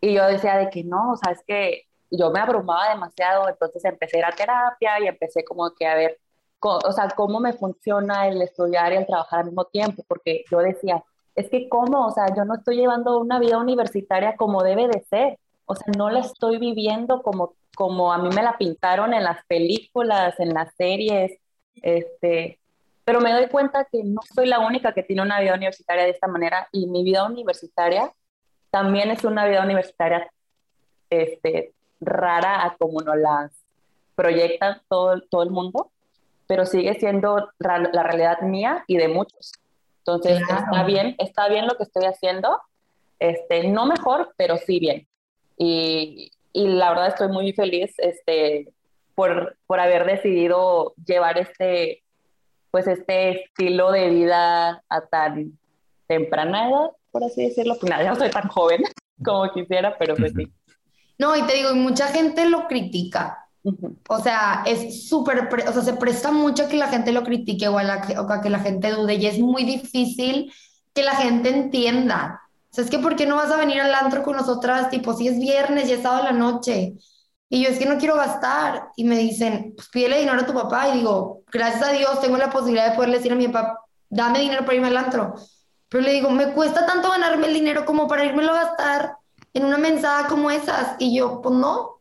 y 0.00 0.14
yo 0.14 0.26
decía 0.26 0.58
de 0.58 0.70
que 0.70 0.84
no, 0.84 1.12
o 1.12 1.16
sea, 1.16 1.32
es 1.32 1.42
que 1.46 1.84
yo 2.10 2.30
me 2.30 2.40
abrumaba 2.40 2.90
demasiado, 2.90 3.48
entonces 3.48 3.84
empecé 3.84 4.16
a 4.16 4.20
ir 4.20 4.24
a 4.26 4.32
terapia 4.32 5.00
y 5.00 5.08
empecé 5.08 5.44
como 5.44 5.74
que 5.74 5.86
a 5.86 5.94
ver, 5.94 6.18
o 6.60 6.92
sea, 6.92 7.08
cómo 7.14 7.40
me 7.40 7.52
funciona 7.52 8.28
el 8.28 8.42
estudiar 8.42 8.92
y 8.92 8.96
el 8.96 9.06
trabajar 9.06 9.40
al 9.40 9.46
mismo 9.46 9.64
tiempo, 9.64 10.04
porque 10.08 10.44
yo 10.50 10.58
decía, 10.58 11.02
es 11.34 11.48
que 11.50 11.68
cómo, 11.68 12.06
o 12.06 12.10
sea, 12.10 12.34
yo 12.34 12.44
no 12.44 12.56
estoy 12.56 12.76
llevando 12.76 13.18
una 13.18 13.38
vida 13.38 13.58
universitaria 13.58 14.36
como 14.36 14.62
debe 14.62 14.88
de 14.88 15.00
ser, 15.04 15.38
o 15.66 15.74
sea, 15.76 15.86
no 15.96 16.10
la 16.10 16.20
estoy 16.20 16.58
viviendo 16.58 17.22
como, 17.22 17.54
como 17.76 18.12
a 18.12 18.18
mí 18.18 18.28
me 18.34 18.42
la 18.42 18.58
pintaron 18.58 19.14
en 19.14 19.22
las 19.24 19.44
películas, 19.46 20.38
en 20.40 20.52
las 20.54 20.74
series, 20.74 21.38
este, 21.76 22.58
pero 23.04 23.20
me 23.20 23.32
doy 23.32 23.48
cuenta 23.48 23.84
que 23.84 24.02
no 24.02 24.20
soy 24.34 24.48
la 24.48 24.58
única 24.58 24.92
que 24.92 25.02
tiene 25.02 25.22
una 25.22 25.40
vida 25.40 25.54
universitaria 25.54 26.04
de 26.04 26.10
esta 26.10 26.26
manera 26.26 26.68
y 26.72 26.86
mi 26.86 27.04
vida 27.04 27.24
universitaria 27.24 28.12
también 28.70 29.10
es 29.10 29.24
una 29.24 29.46
vida 29.46 29.62
universitaria 29.62 30.30
este, 31.08 31.72
rara 32.00 32.66
a 32.66 32.76
como 32.76 33.00
nos 33.00 33.16
las 33.16 33.52
proyectan 34.14 34.82
todo, 34.88 35.20
todo 35.30 35.42
el 35.42 35.50
mundo, 35.50 35.90
pero 36.48 36.66
sigue 36.66 36.98
siendo 36.98 37.50
la 37.60 38.02
realidad 38.02 38.40
mía 38.40 38.82
y 38.88 38.96
de 38.96 39.06
muchos. 39.06 39.52
Entonces, 39.98 40.40
está 40.40 40.82
bien, 40.82 41.14
está 41.18 41.48
bien 41.48 41.68
lo 41.68 41.76
que 41.76 41.84
estoy 41.84 42.06
haciendo, 42.06 42.60
este, 43.20 43.68
no 43.68 43.86
mejor, 43.86 44.34
pero 44.36 44.56
sí 44.56 44.80
bien. 44.80 45.06
Y, 45.56 46.32
y 46.52 46.66
la 46.66 46.88
verdad 46.88 47.08
estoy 47.08 47.28
muy 47.28 47.52
feliz 47.52 47.94
este, 47.98 48.72
por, 49.14 49.56
por 49.68 49.78
haber 49.78 50.04
decidido 50.06 50.94
llevar 51.06 51.38
este, 51.38 52.02
pues 52.72 52.88
este 52.88 53.42
estilo 53.42 53.92
de 53.92 54.08
vida 54.08 54.82
a 54.88 55.00
tan 55.08 55.58
temprana 56.06 56.68
edad 56.68 56.90
por 57.10 57.24
así 57.24 57.42
decirlo, 57.42 57.76
pues 57.78 57.90
nada, 57.90 58.04
ya 58.04 58.10
no 58.10 58.16
soy 58.16 58.30
tan 58.30 58.48
joven 58.48 58.82
como 59.24 59.50
quisiera, 59.52 59.96
pero 59.98 60.14
pues 60.14 60.32
sí. 60.36 60.52
No, 61.18 61.36
y 61.36 61.42
te 61.42 61.54
digo, 61.54 61.74
mucha 61.74 62.08
gente 62.08 62.48
lo 62.48 62.68
critica. 62.68 63.47
O 64.08 64.20
sea, 64.20 64.62
es 64.66 65.08
súper, 65.08 65.48
o 65.68 65.72
sea, 65.72 65.82
se 65.82 65.94
presta 65.94 66.30
mucho 66.30 66.64
a 66.64 66.68
que 66.68 66.76
la 66.76 66.88
gente 66.88 67.12
lo 67.12 67.22
critique 67.24 67.68
o 67.68 67.78
a, 67.78 67.82
la, 67.82 68.06
o 68.18 68.32
a 68.32 68.40
que 68.40 68.50
la 68.50 68.60
gente 68.60 68.90
dude 68.90 69.14
y 69.14 69.26
es 69.26 69.38
muy 69.38 69.64
difícil 69.64 70.52
que 70.94 71.02
la 71.02 71.14
gente 71.14 71.50
entienda. 71.50 72.42
O 72.70 72.74
sea, 72.74 72.84
es 72.84 72.90
que 72.90 72.98
¿por 72.98 73.16
qué 73.16 73.26
no 73.26 73.36
vas 73.36 73.50
a 73.50 73.56
venir 73.56 73.80
al 73.80 73.94
antro 73.94 74.22
con 74.22 74.36
nosotras? 74.36 74.90
Tipo, 74.90 75.14
si 75.14 75.28
es 75.28 75.38
viernes 75.38 75.88
y 75.88 75.92
es 75.92 76.02
sábado 76.02 76.24
la 76.24 76.32
noche. 76.32 76.94
Y 77.48 77.62
yo 77.62 77.70
es 77.70 77.78
que 77.78 77.86
no 77.86 77.98
quiero 77.98 78.16
gastar. 78.16 78.88
Y 78.96 79.04
me 79.04 79.16
dicen, 79.16 79.72
pues 79.76 79.88
pídele 79.88 80.18
dinero 80.18 80.40
a 80.40 80.46
tu 80.46 80.52
papá. 80.52 80.88
Y 80.88 80.98
digo, 80.98 81.42
gracias 81.50 81.82
a 81.82 81.92
Dios 81.92 82.20
tengo 82.20 82.36
la 82.36 82.50
posibilidad 82.50 82.90
de 82.90 82.96
poderle 82.96 83.16
decir 83.16 83.32
a 83.32 83.36
mi 83.36 83.48
papá, 83.48 83.80
dame 84.10 84.40
dinero 84.40 84.64
para 84.64 84.74
irme 84.74 84.88
al 84.88 84.96
antro. 84.96 85.34
Pero 85.88 86.04
le 86.04 86.12
digo, 86.12 86.30
me 86.30 86.52
cuesta 86.52 86.84
tanto 86.84 87.10
ganarme 87.10 87.46
el 87.46 87.54
dinero 87.54 87.84
como 87.84 88.06
para 88.06 88.24
irme 88.24 88.44
a 88.44 88.52
gastar 88.52 89.16
en 89.54 89.64
una 89.64 89.78
mensada 89.78 90.26
como 90.28 90.50
esas. 90.50 90.96
Y 90.98 91.16
yo, 91.16 91.40
pues 91.40 91.54
no. 91.54 91.97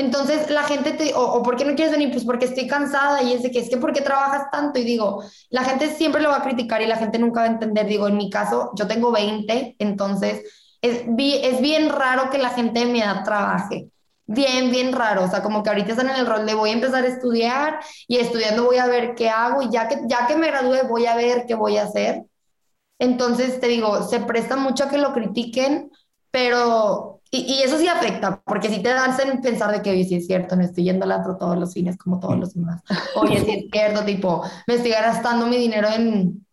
Entonces 0.00 0.48
la 0.48 0.62
gente 0.62 0.92
te, 0.92 1.12
o, 1.12 1.20
o 1.20 1.42
¿por 1.42 1.56
qué 1.56 1.64
no 1.66 1.74
quieres 1.74 1.92
venir? 1.92 2.10
Pues 2.10 2.24
porque 2.24 2.46
estoy 2.46 2.66
cansada 2.66 3.22
y 3.22 3.34
es 3.34 3.42
de 3.42 3.50
que 3.50 3.58
es 3.58 3.68
que 3.68 3.76
¿por 3.76 3.92
qué 3.92 4.00
trabajas 4.00 4.50
tanto? 4.50 4.78
Y 4.80 4.84
digo, 4.84 5.22
la 5.50 5.62
gente 5.62 5.94
siempre 5.94 6.22
lo 6.22 6.30
va 6.30 6.38
a 6.38 6.42
criticar 6.42 6.80
y 6.80 6.86
la 6.86 6.96
gente 6.96 7.18
nunca 7.18 7.40
va 7.40 7.46
a 7.46 7.50
entender. 7.50 7.86
Digo, 7.86 8.08
en 8.08 8.16
mi 8.16 8.30
caso, 8.30 8.70
yo 8.76 8.86
tengo 8.86 9.12
20, 9.12 9.76
entonces 9.78 10.42
es, 10.80 11.04
es 11.18 11.60
bien 11.60 11.90
raro 11.90 12.30
que 12.30 12.38
la 12.38 12.48
gente 12.48 12.80
de 12.80 12.86
mi 12.86 13.00
edad 13.02 13.24
trabaje. 13.24 13.90
Bien, 14.24 14.70
bien 14.70 14.92
raro. 14.94 15.24
O 15.24 15.28
sea, 15.28 15.42
como 15.42 15.62
que 15.62 15.68
ahorita 15.68 15.90
están 15.90 16.08
en 16.08 16.16
el 16.16 16.26
rol 16.26 16.46
de 16.46 16.54
voy 16.54 16.70
a 16.70 16.72
empezar 16.72 17.04
a 17.04 17.08
estudiar 17.08 17.80
y 18.08 18.16
estudiando 18.16 18.64
voy 18.64 18.78
a 18.78 18.86
ver 18.86 19.14
qué 19.14 19.28
hago 19.28 19.60
y 19.60 19.70
ya 19.70 19.86
que, 19.86 20.00
ya 20.08 20.26
que 20.26 20.36
me 20.36 20.46
gradúe 20.46 20.88
voy 20.88 21.04
a 21.04 21.14
ver 21.16 21.44
qué 21.46 21.54
voy 21.54 21.76
a 21.76 21.82
hacer. 21.82 22.22
Entonces, 22.98 23.60
te 23.60 23.68
digo, 23.68 24.02
se 24.04 24.20
presta 24.20 24.56
mucho 24.56 24.84
a 24.84 24.88
que 24.88 24.96
lo 24.98 25.12
critiquen, 25.12 25.90
pero, 26.30 27.19
y, 27.32 27.62
eso 27.62 27.78
sí 27.78 27.86
afecta, 27.86 28.42
porque 28.44 28.68
si 28.68 28.82
te 28.82 28.88
dan 28.88 29.14
en 29.20 29.40
pensar 29.40 29.70
de 29.70 29.82
que, 29.82 29.90
oye, 29.90 30.04
sí 30.04 30.16
es 30.16 30.26
cierto, 30.26 30.56
me 30.56 30.64
estoy 30.64 30.84
yendo 30.84 31.04
al 31.04 31.12
otro 31.12 31.36
todos 31.36 31.56
los 31.56 31.72
fines 31.72 31.96
como 31.96 32.18
todos 32.18 32.36
los 32.36 32.54
demás. 32.54 32.82
Oye, 33.14 33.40
sí 33.44 33.50
es 33.52 33.70
cierto, 33.70 34.04
tipo, 34.04 34.42
me 34.66 34.74
estoy 34.74 34.90
gastando 34.90 35.46
mi 35.46 35.56
dinero 35.56 35.88
en, 35.88 36.44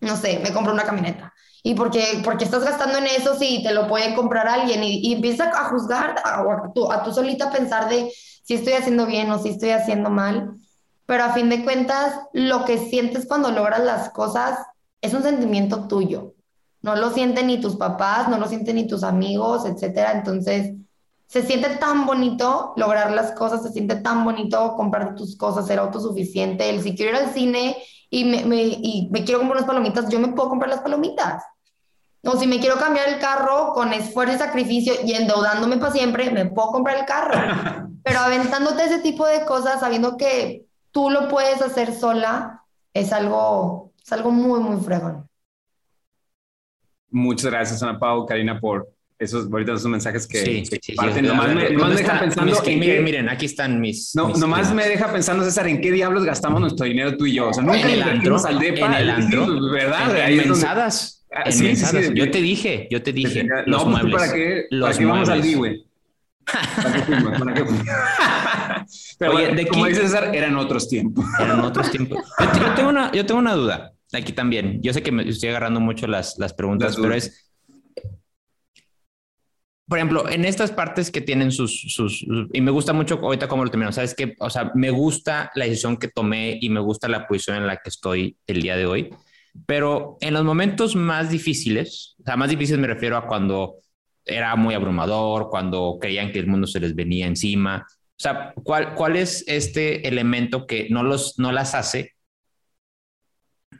no 0.00 0.16
sé, 0.16 0.40
me 0.42 0.52
compro 0.52 0.72
una 0.72 0.84
camioneta. 0.84 1.32
¿Y 1.62 1.74
por 1.74 1.90
qué, 1.90 2.22
porque 2.24 2.44
estás 2.44 2.64
gastando 2.64 2.98
en 2.98 3.06
eso 3.06 3.38
si 3.38 3.62
te 3.62 3.72
lo 3.72 3.86
puede 3.86 4.14
comprar 4.14 4.48
alguien? 4.48 4.82
Y, 4.82 5.00
y 5.06 5.12
empieza 5.12 5.50
a 5.50 5.64
juzgar, 5.68 6.16
a, 6.24 6.40
a, 6.40 6.72
tú, 6.74 6.90
a 6.90 7.02
tú 7.04 7.12
solita 7.12 7.50
pensar 7.50 7.88
de 7.88 8.10
si 8.42 8.54
estoy 8.54 8.72
haciendo 8.72 9.06
bien 9.06 9.30
o 9.30 9.38
si 9.38 9.50
estoy 9.50 9.70
haciendo 9.70 10.08
mal. 10.08 10.56
Pero 11.04 11.24
a 11.24 11.32
fin 11.32 11.50
de 11.50 11.62
cuentas, 11.62 12.14
lo 12.32 12.64
que 12.64 12.78
sientes 12.78 13.26
cuando 13.26 13.50
logras 13.50 13.84
las 13.84 14.10
cosas 14.10 14.58
es 15.02 15.12
un 15.12 15.22
sentimiento 15.22 15.86
tuyo. 15.88 16.34
No 16.82 16.96
lo 16.96 17.10
sienten 17.10 17.46
ni 17.46 17.60
tus 17.60 17.76
papás, 17.76 18.28
no 18.28 18.38
lo 18.38 18.46
sienten 18.46 18.76
ni 18.76 18.86
tus 18.86 19.04
amigos, 19.04 19.64
etcétera. 19.64 20.12
Entonces, 20.12 20.74
se 21.26 21.42
siente 21.42 21.70
tan 21.76 22.06
bonito 22.06 22.74
lograr 22.76 23.12
las 23.12 23.32
cosas, 23.32 23.62
se 23.62 23.70
siente 23.70 23.96
tan 23.96 24.24
bonito 24.24 24.74
comprar 24.76 25.14
tus 25.14 25.36
cosas, 25.36 25.66
ser 25.66 25.78
autosuficiente. 25.78 26.68
El 26.68 26.82
si 26.82 26.94
quiero 26.94 27.12
ir 27.12 27.24
al 27.24 27.32
cine 27.32 27.76
y 28.10 28.24
me, 28.24 28.44
me, 28.44 28.62
y 28.64 29.08
me 29.10 29.24
quiero 29.24 29.38
comprar 29.40 29.58
unas 29.58 29.68
palomitas, 29.68 30.08
yo 30.08 30.18
me 30.18 30.28
puedo 30.28 30.50
comprar 30.50 30.70
las 30.70 30.80
palomitas. 30.80 31.42
O 32.24 32.36
si 32.36 32.46
me 32.46 32.60
quiero 32.60 32.76
cambiar 32.76 33.08
el 33.08 33.18
carro 33.18 33.72
con 33.72 33.92
esfuerzo 33.92 34.34
y 34.34 34.38
sacrificio 34.38 34.94
y 35.04 35.12
endeudándome 35.12 35.78
para 35.78 35.92
siempre, 35.92 36.30
me 36.30 36.46
puedo 36.46 36.72
comprar 36.72 36.98
el 36.98 37.04
carro. 37.06 37.88
Pero 38.04 38.18
aventándote 38.20 38.84
ese 38.84 38.98
tipo 38.98 39.26
de 39.26 39.44
cosas, 39.44 39.80
sabiendo 39.80 40.16
que 40.16 40.66
tú 40.90 41.10
lo 41.10 41.28
puedes 41.28 41.62
hacer 41.62 41.94
sola, 41.94 42.64
es 42.92 43.12
algo 43.12 43.92
es 44.04 44.12
algo 44.12 44.30
muy, 44.30 44.60
muy 44.60 44.82
fregón. 44.82 45.28
Muchas 47.12 47.50
gracias, 47.50 47.82
Ana 47.82 47.98
Pau, 47.98 48.26
Karina, 48.26 48.58
por 48.58 48.88
esos, 49.18 49.50
ahorita 49.52 49.74
esos 49.74 49.86
mensajes 49.86 50.26
que, 50.26 50.38
sí, 50.38 50.64
sí, 50.66 50.78
sí, 50.82 50.94
Nomás, 51.22 51.54
me, 51.54 51.68
deja 51.94 52.18
pensando. 52.18 52.60
miren, 52.66 53.04
miren, 53.04 53.28
aquí 53.28 53.46
están 53.46 53.80
mis. 53.80 54.14
No, 54.16 54.30
nomás 54.30 54.74
me 54.74 54.88
deja 54.88 55.12
pensando, 55.12 55.44
César, 55.44 55.68
en 55.68 55.80
qué 55.80 55.92
diablos 55.92 56.24
gastamos 56.24 56.60
nuestro 56.60 56.86
dinero 56.86 57.16
tú 57.16 57.26
y 57.26 57.34
yo. 57.34 57.50
O 57.50 57.52
sea, 57.52 57.62
nunca 57.62 57.80
en 57.80 57.90
el 57.90 58.02
antro, 58.02 58.44
al 58.44 58.58
depa, 58.58 58.86
en 58.86 58.94
el 58.94 59.10
antro, 59.10 59.70
¿verdad? 59.70 60.28
En, 60.28 60.40
en 60.40 60.48
mensadas. 60.48 61.24
Ah, 61.30 61.44
en 61.46 61.62
mensadas. 61.62 62.10
yo 62.14 62.30
te 62.30 62.40
dije, 62.40 62.88
yo 62.90 63.02
te 63.02 63.12
dije. 63.12 63.46
Los 63.66 63.84
no, 63.84 63.90
pues, 63.90 64.04
muebles. 64.04 64.20
¿Para 64.20 64.32
qué, 64.32 64.66
los 64.70 64.88
¿para 64.88 64.98
qué 64.98 65.04
vamos 65.04 65.28
al 65.28 65.42
D, 65.42 65.54
güey? 65.54 65.84
¿Para 66.44 67.54
qué 67.54 67.64
Pero 69.18 69.36
Oye, 69.36 69.54
de 69.54 69.66
como 69.68 69.86
dice 69.86 70.00
César, 70.00 70.34
eran 70.34 70.56
otros 70.56 70.88
tiempos. 70.88 71.24
Eran 71.38 71.60
otros 71.60 71.90
tiempos. 71.90 72.18
Yo, 72.40 72.74
tengo, 72.74 72.88
una, 72.88 73.12
yo 73.12 73.24
tengo 73.24 73.38
una 73.38 73.54
duda 73.54 73.92
aquí 74.18 74.32
también. 74.32 74.80
Yo 74.82 74.92
sé 74.92 75.02
que 75.02 75.12
me 75.12 75.28
estoy 75.28 75.50
agarrando 75.50 75.80
mucho 75.80 76.06
las, 76.06 76.38
las 76.38 76.52
preguntas, 76.54 76.96
pero 76.96 77.14
es, 77.14 77.52
por 79.88 79.98
ejemplo, 79.98 80.28
en 80.28 80.44
estas 80.44 80.70
partes 80.70 81.10
que 81.10 81.20
tienen 81.20 81.52
sus, 81.52 81.82
sus, 81.88 82.24
y 82.52 82.60
me 82.60 82.70
gusta 82.70 82.92
mucho 82.92 83.18
ahorita 83.22 83.48
cómo 83.48 83.64
lo 83.64 83.70
termino, 83.70 83.92
sabes 83.92 84.14
que, 84.14 84.34
o 84.38 84.48
sea, 84.48 84.72
me 84.74 84.90
gusta 84.90 85.50
la 85.54 85.64
decisión 85.64 85.96
que 85.96 86.08
tomé 86.08 86.58
y 86.60 86.70
me 86.70 86.80
gusta 86.80 87.08
la 87.08 87.26
posición 87.26 87.58
en 87.58 87.66
la 87.66 87.76
que 87.76 87.90
estoy 87.90 88.36
el 88.46 88.62
día 88.62 88.76
de 88.76 88.86
hoy, 88.86 89.10
pero 89.66 90.16
en 90.20 90.34
los 90.34 90.44
momentos 90.44 90.96
más 90.96 91.30
difíciles, 91.30 92.16
o 92.20 92.24
sea, 92.24 92.36
más 92.36 92.48
difíciles 92.48 92.80
me 92.80 92.86
refiero 92.86 93.16
a 93.16 93.26
cuando 93.26 93.80
era 94.24 94.56
muy 94.56 94.74
abrumador, 94.74 95.50
cuando 95.50 95.98
creían 96.00 96.32
que 96.32 96.38
el 96.38 96.46
mundo 96.46 96.66
se 96.66 96.80
les 96.80 96.94
venía 96.94 97.26
encima, 97.26 97.86
o 97.88 98.22
sea, 98.22 98.54
¿cuál, 98.62 98.94
cuál 98.94 99.16
es 99.16 99.44
este 99.46 100.06
elemento 100.06 100.66
que 100.66 100.88
no, 100.90 101.02
los, 101.02 101.38
no 101.38 101.50
las 101.52 101.74
hace 101.74 102.14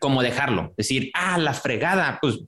como 0.02 0.22
dejarlo? 0.22 0.74
Decir, 0.76 1.10
ah, 1.14 1.38
la 1.38 1.54
fregada, 1.54 2.18
pues 2.20 2.40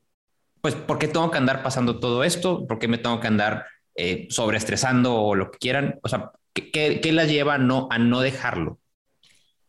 pues, 0.64 0.74
¿por 0.74 0.98
qué 0.98 1.08
tengo 1.08 1.30
que 1.30 1.36
andar 1.36 1.62
pasando 1.62 2.00
todo 2.00 2.24
esto? 2.24 2.66
¿Por 2.66 2.78
qué 2.78 2.88
me 2.88 2.96
tengo 2.96 3.20
que 3.20 3.26
andar 3.26 3.66
eh, 3.94 4.26
sobreestresando 4.30 5.14
o 5.14 5.34
lo 5.34 5.50
que 5.50 5.58
quieran? 5.58 6.00
O 6.02 6.08
sea, 6.08 6.32
¿qué, 6.54 6.70
qué 7.02 7.12
las 7.12 7.28
lleva 7.28 7.58
no, 7.58 7.86
a 7.90 7.98
no 7.98 8.20
dejarlo? 8.20 8.78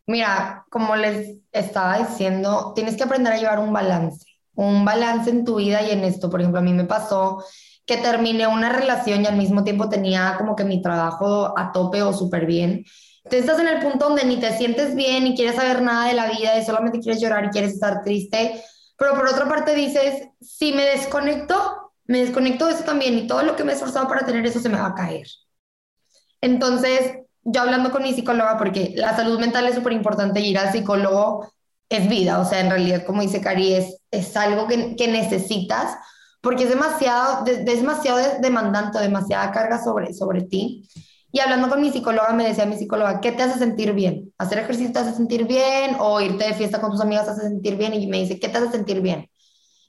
Mira, 0.08 0.64
como 0.70 0.96
les 0.96 1.40
estaba 1.52 1.98
diciendo, 1.98 2.72
tienes 2.74 2.96
que 2.96 3.04
aprender 3.04 3.34
a 3.34 3.38
llevar 3.38 3.60
un 3.60 3.74
balance, 3.74 4.26
un 4.54 4.86
balance 4.86 5.30
en 5.30 5.44
tu 5.44 5.58
vida 5.58 5.82
y 5.82 5.92
en 5.92 6.06
esto. 6.06 6.30
Por 6.30 6.40
ejemplo, 6.40 6.62
a 6.62 6.64
mí 6.64 6.72
me 6.72 6.86
pasó 6.86 7.44
que 7.86 7.98
terminé 7.98 8.48
una 8.48 8.70
relación 8.72 9.24
y 9.24 9.26
al 9.26 9.36
mismo 9.36 9.66
tiempo 9.66 9.90
tenía 9.90 10.36
como 10.38 10.56
que 10.56 10.64
mi 10.64 10.82
trabajo 10.82 11.60
a 11.60 11.74
tope 11.74 12.04
o 12.04 12.14
súper 12.14 12.46
bien. 12.46 12.86
Entonces 13.26 13.42
estás 13.42 13.60
en 13.60 13.68
el 13.68 13.82
punto 13.82 14.08
donde 14.08 14.24
ni 14.24 14.40
te 14.40 14.58
sientes 14.58 14.96
bien, 14.96 15.26
ni 15.26 15.36
quieres 15.36 15.56
saber 15.56 15.82
nada 15.82 16.08
de 16.08 16.14
la 16.14 16.30
vida 16.30 16.58
y 16.58 16.66
solamente 16.66 17.00
quieres 17.00 17.22
llorar 17.22 17.46
y 17.46 17.50
quieres 17.50 17.74
estar 17.74 18.02
triste 18.04 18.64
pero 18.98 19.16
por 19.16 19.28
otra 19.28 19.48
parte 19.48 19.76
dices, 19.76 20.28
si 20.42 20.72
me 20.74 20.86
desconecto, 20.86 21.94
me 22.06 22.20
desconecto 22.20 22.68
de 22.68 22.74
eso 22.74 22.84
también 22.84 23.18
y 23.18 23.28
todo 23.28 23.44
lo 23.44 23.56
que 23.56 23.64
me 23.64 23.72
he 23.72 23.76
esforzado 23.76 24.08
para 24.08 24.26
tener 24.26 24.46
eso 24.46 24.60
se 24.60 24.70
me 24.70 24.80
va 24.80 24.88
a 24.88 24.96
caer. 24.96 25.28
Entonces, 26.42 27.18
yo 27.44 27.62
hablando 27.62 27.92
con 27.92 28.04
mi 28.04 28.14
psicóloga, 28.14 28.58
porque 28.58 28.94
la 28.96 29.16
salud 29.16 29.40
mental 29.40 29.68
es 29.68 29.76
súper 29.76 29.94
importante 29.94 30.40
y 30.40 30.50
ir 30.50 30.58
al 30.58 30.72
psicólogo 30.72 31.52
es 31.90 32.08
vida, 32.08 32.40
o 32.40 32.46
sea, 32.46 32.62
en 32.62 32.70
realidad, 32.70 33.06
como 33.06 33.22
dice 33.22 33.42
Cari, 33.42 33.74
es, 33.74 34.02
es 34.12 34.36
algo 34.38 34.68
que, 34.68 34.96
que 34.96 35.08
necesitas 35.08 35.98
porque 36.42 36.64
es 36.64 36.70
demasiado, 36.70 37.44
de, 37.44 37.64
demasiado 37.64 38.20
demandante, 38.40 39.00
demasiada 39.00 39.52
carga 39.52 39.84
sobre, 39.84 40.14
sobre 40.14 40.44
ti. 40.44 40.88
Y 41.36 41.42
hablando 41.42 41.68
con 41.68 41.82
mi 41.82 41.92
psicóloga, 41.92 42.32
me 42.32 42.48
decía 42.48 42.66
mi 42.66 42.78
psicóloga, 42.78 43.20
¿qué 43.20 43.34
te 43.34 43.44
hace 43.44 43.60
sentir 43.60 43.92
bien? 43.92 44.34
¿Hacer 44.38 44.60
ejercicio 44.60 44.94
te 44.94 45.00
hace 45.00 45.14
sentir 45.14 45.46
bien? 45.46 45.98
¿O 46.00 46.22
irte 46.22 46.46
de 46.46 46.54
fiesta 46.54 46.80
con 46.80 46.92
tus 46.92 47.02
amigas 47.02 47.26
te 47.26 47.32
hace 47.32 47.42
sentir 47.42 47.76
bien? 47.76 47.94
Y 47.94 48.08
me 48.08 48.20
dice, 48.20 48.40
¿qué 48.40 48.48
te 48.48 48.58
hace 48.58 48.72
sentir 48.72 49.02
bien? 49.02 49.30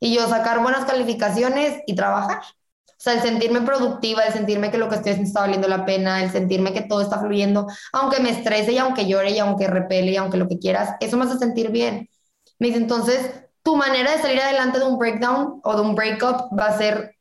Y 0.01 0.13
yo 0.13 0.27
sacar 0.27 0.61
buenas 0.61 0.87
calificaciones 0.87 1.83
y 1.87 1.95
trabajar. 1.95 2.41
O 2.89 2.95
sea, 2.97 3.13
el 3.13 3.21
sentirme 3.21 3.61
productiva, 3.61 4.25
el 4.25 4.33
sentirme 4.33 4.73
que 4.73 4.79
lo 4.79 4.89
que 4.89 4.97
estoy 4.97 5.13
haciendo 5.13 5.29
está 5.29 5.43
valiendo 5.43 5.69
la 5.69 5.87
pena, 5.87 6.25
el 6.25 6.33
sentirme 6.33 6.73
que 6.73 6.81
todo 6.81 7.01
está 7.01 7.21
fluyendo, 7.21 7.69
aunque 7.93 8.19
me 8.19 8.31
estrese 8.31 8.73
y 8.73 8.79
aunque 8.79 9.07
llore 9.07 9.31
y 9.31 9.39
aunque 9.39 9.69
repele 9.69 10.11
y 10.11 10.17
aunque 10.17 10.39
lo 10.39 10.49
que 10.49 10.59
quieras, 10.59 10.97
eso 10.99 11.17
me 11.17 11.27
hace 11.27 11.39
sentir 11.39 11.71
bien. 11.71 12.11
Me 12.59 12.67
dice, 12.67 12.81
entonces, 12.81 13.21
tu 13.63 13.77
manera 13.77 14.11
de 14.11 14.21
salir 14.21 14.41
adelante 14.41 14.81
de 14.81 14.85
un 14.85 14.99
breakdown 14.99 15.61
o 15.63 15.77
de 15.77 15.81
un 15.81 15.95
breakup 15.95 16.59
va 16.59 16.67
a 16.67 16.77
ser 16.77 17.15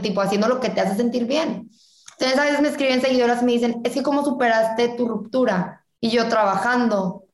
tipo 0.00 0.20
haciendo 0.20 0.46
lo 0.46 0.60
que 0.60 0.68
te 0.68 0.80
hace 0.80 0.94
sentir 0.94 1.26
bien. 1.26 1.68
Entonces 2.22 2.38
a 2.38 2.44
veces 2.44 2.60
me 2.60 2.68
escriben 2.68 3.00
seguidoras 3.00 3.42
y 3.42 3.44
me 3.44 3.52
dicen, 3.52 3.80
es 3.82 3.94
que 3.94 4.02
cómo 4.04 4.24
superaste 4.24 4.90
tu 4.90 5.08
ruptura 5.08 5.84
y 6.00 6.10
yo 6.10 6.28
trabajando. 6.28 7.24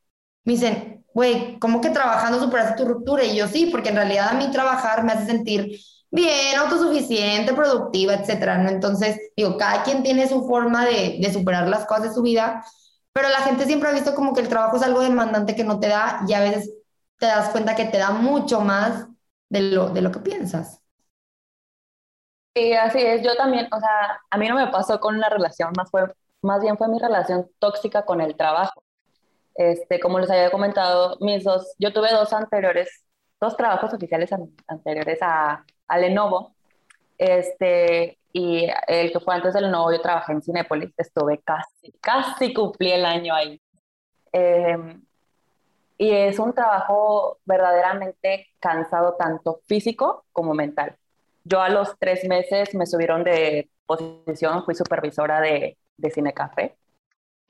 Me 0.45 0.55
dicen, 0.55 1.05
güey, 1.13 1.59
¿cómo 1.59 1.83
que 1.83 1.91
trabajando 1.91 2.41
superaste 2.41 2.83
tu 2.83 2.89
ruptura? 2.89 3.23
Y 3.25 3.37
yo 3.37 3.49
sí, 3.49 3.67
porque 3.67 3.91
en 3.91 3.97
realidad 3.97 4.31
a 4.31 4.35
mí 4.35 4.51
trabajar 4.51 5.05
me 5.05 5.13
hace 5.13 5.27
sentir 5.27 5.79
bien, 6.11 6.57
autosuficiente, 6.59 7.53
productiva, 7.53 8.15
etcétera, 8.15 8.57
¿no? 8.57 8.71
Entonces, 8.71 9.19
digo, 9.37 9.59
cada 9.59 9.83
quien 9.83 10.03
tiene 10.03 10.27
su 10.27 10.47
forma 10.47 10.87
de, 10.87 11.19
de 11.21 11.33
superar 11.35 11.69
las 11.69 11.85
cosas 11.85 12.05
de 12.05 12.15
su 12.15 12.23
vida, 12.23 12.65
pero 13.13 13.29
la 13.29 13.41
gente 13.43 13.67
siempre 13.67 13.91
ha 13.91 13.93
visto 13.93 14.15
como 14.15 14.33
que 14.33 14.41
el 14.41 14.49
trabajo 14.49 14.77
es 14.79 14.83
algo 14.83 15.01
demandante 15.01 15.55
que 15.55 15.65
no 15.65 15.79
te 15.81 15.89
da 15.89 16.25
y 16.27 16.33
a 16.33 16.41
veces 16.41 16.71
te 17.19 17.27
das 17.27 17.51
cuenta 17.51 17.77
que 17.77 17.85
te 17.85 17.99
da 17.99 18.11
mucho 18.13 18.63
más 18.63 19.07
de 19.51 19.61
lo, 19.63 19.91
de 19.91 20.01
lo 20.01 20.11
que 20.13 20.21
piensas. 20.21 20.81
Sí, 22.59 22.73
así 22.73 22.99
es. 23.01 23.23
Yo 23.23 23.37
también, 23.37 23.69
o 23.73 23.79
sea, 23.79 24.21
a 24.31 24.37
mí 24.37 24.49
no 24.49 24.57
me 24.57 24.67
pasó 24.67 24.99
con 24.99 25.15
una 25.17 25.29
relación, 25.29 25.73
más, 25.77 25.91
fue, 25.93 26.13
más 26.43 26.61
bien 26.61 26.77
fue 26.77 26.89
mi 26.89 26.99
relación 26.99 27.49
tóxica 27.61 28.05
con 28.05 28.21
el 28.21 28.37
trabajo. 28.37 28.83
Este, 29.55 30.01
como 30.01 30.19
les 30.19 30.29
había 30.29 30.51
comentado, 30.51 31.17
mis 31.21 31.45
dos, 31.45 31.73
yo 31.79 31.93
tuve 31.93 32.11
dos 32.11 32.33
anteriores, 32.33 33.05
dos 33.41 33.57
trabajos 33.57 33.95
oficiales 33.95 34.31
anteriores 34.67 35.19
a, 35.23 35.65
a 35.87 35.99
Lenovo. 35.99 36.57
Este, 37.17 38.19
y 38.33 38.69
el 38.89 39.13
que 39.13 39.21
fue 39.21 39.37
antes 39.37 39.55
de 39.55 39.61
Lenovo, 39.61 39.93
yo 39.93 40.01
trabajé 40.01 40.33
en 40.33 40.43
Cinepolis, 40.43 40.93
estuve 40.97 41.41
casi, 41.43 41.93
casi 42.01 42.53
cumplí 42.53 42.91
el 42.91 43.05
año 43.05 43.35
ahí. 43.37 43.61
Em, 44.33 45.01
y 45.97 46.11
es 46.11 46.41
un 46.41 46.53
trabajo 46.55 47.39
verdaderamente 47.45 48.49
cansado, 48.59 49.15
tanto 49.17 49.61
físico 49.69 50.25
como 50.33 50.55
mental. 50.55 50.98
Yo 51.49 51.63
a 51.63 51.71
los 51.71 51.99
tres 51.99 52.25
meses 52.29 52.75
me 52.75 52.85
subieron 52.87 53.25
de 53.25 53.71
posición, 53.87 54.65
fui 54.65 54.75
supervisora 54.75 55.41
de, 55.41 55.79
de 55.97 56.11
Cine 56.11 56.35
Café. 56.35 56.77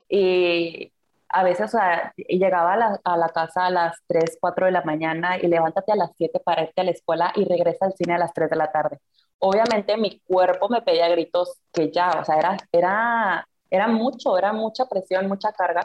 Y 0.08 0.92
a 1.28 1.42
veces 1.42 1.66
o 1.66 1.78
sea, 1.78 2.12
llegaba 2.16 2.74
a 2.74 2.76
la, 2.76 3.00
a 3.04 3.16
la, 3.16 3.28
casa 3.30 3.66
a 3.66 3.70
las 3.70 3.98
3, 4.06 4.38
4 4.40 4.66
de 4.66 4.72
la 4.72 4.82
mañana 4.82 5.36
y 5.38 5.48
levántate 5.48 5.92
a 5.92 5.96
las 5.96 6.10
7 6.16 6.40
para 6.44 6.62
irte 6.62 6.80
a 6.80 6.84
la 6.84 6.92
escuela 6.92 7.32
y 7.34 7.44
regresa 7.44 7.86
al 7.86 7.94
cine 7.94 8.14
a 8.14 8.18
las 8.18 8.32
3 8.32 8.48
de 8.50 8.56
la 8.56 8.70
tarde. 8.70 9.00
Obviamente 9.40 9.96
mi 9.96 10.20
cuerpo 10.20 10.68
me 10.68 10.82
pedía 10.82 11.08
gritos 11.08 11.58
que 11.72 11.90
ya, 11.90 12.10
o 12.20 12.24
sea, 12.24 12.36
era, 12.38 12.56
era, 12.72 13.48
era 13.70 13.88
mucho, 13.88 14.38
era 14.38 14.52
mucha 14.52 14.86
presión, 14.86 15.26
mucha 15.28 15.52
carga. 15.52 15.84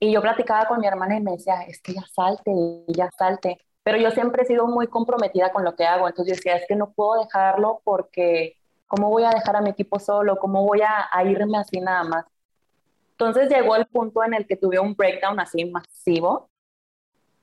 Y 0.00 0.12
yo 0.12 0.22
platicaba 0.22 0.66
con 0.66 0.80
mi 0.80 0.86
hermana 0.86 1.16
y 1.16 1.20
me 1.20 1.32
decía, 1.32 1.62
es 1.62 1.82
que 1.82 1.92
ya 1.92 2.02
salte, 2.14 2.52
ya 2.88 3.10
salte 3.10 3.58
pero 3.88 3.96
yo 3.96 4.10
siempre 4.10 4.42
he 4.42 4.44
sido 4.44 4.66
muy 4.66 4.86
comprometida 4.86 5.50
con 5.50 5.64
lo 5.64 5.74
que 5.74 5.86
hago, 5.86 6.06
entonces 6.06 6.34
yo 6.34 6.36
decía, 6.36 6.56
es 6.56 6.68
que 6.68 6.76
no 6.76 6.92
puedo 6.92 7.22
dejarlo 7.22 7.80
porque 7.84 8.58
¿cómo 8.86 9.08
voy 9.08 9.24
a 9.24 9.30
dejar 9.30 9.56
a 9.56 9.62
mi 9.62 9.70
equipo 9.70 9.98
solo? 9.98 10.36
¿Cómo 10.36 10.62
voy 10.62 10.82
a, 10.82 11.24
irme 11.24 11.56
así 11.56 11.80
nada 11.80 12.04
más? 12.04 12.26
Entonces 13.12 13.48
llegó 13.48 13.76
el 13.76 13.86
punto 13.86 14.22
en 14.22 14.34
el 14.34 14.46
que 14.46 14.56
tuve 14.56 14.78
un 14.78 14.94
breakdown 14.94 15.40
así 15.40 15.64
masivo 15.64 16.50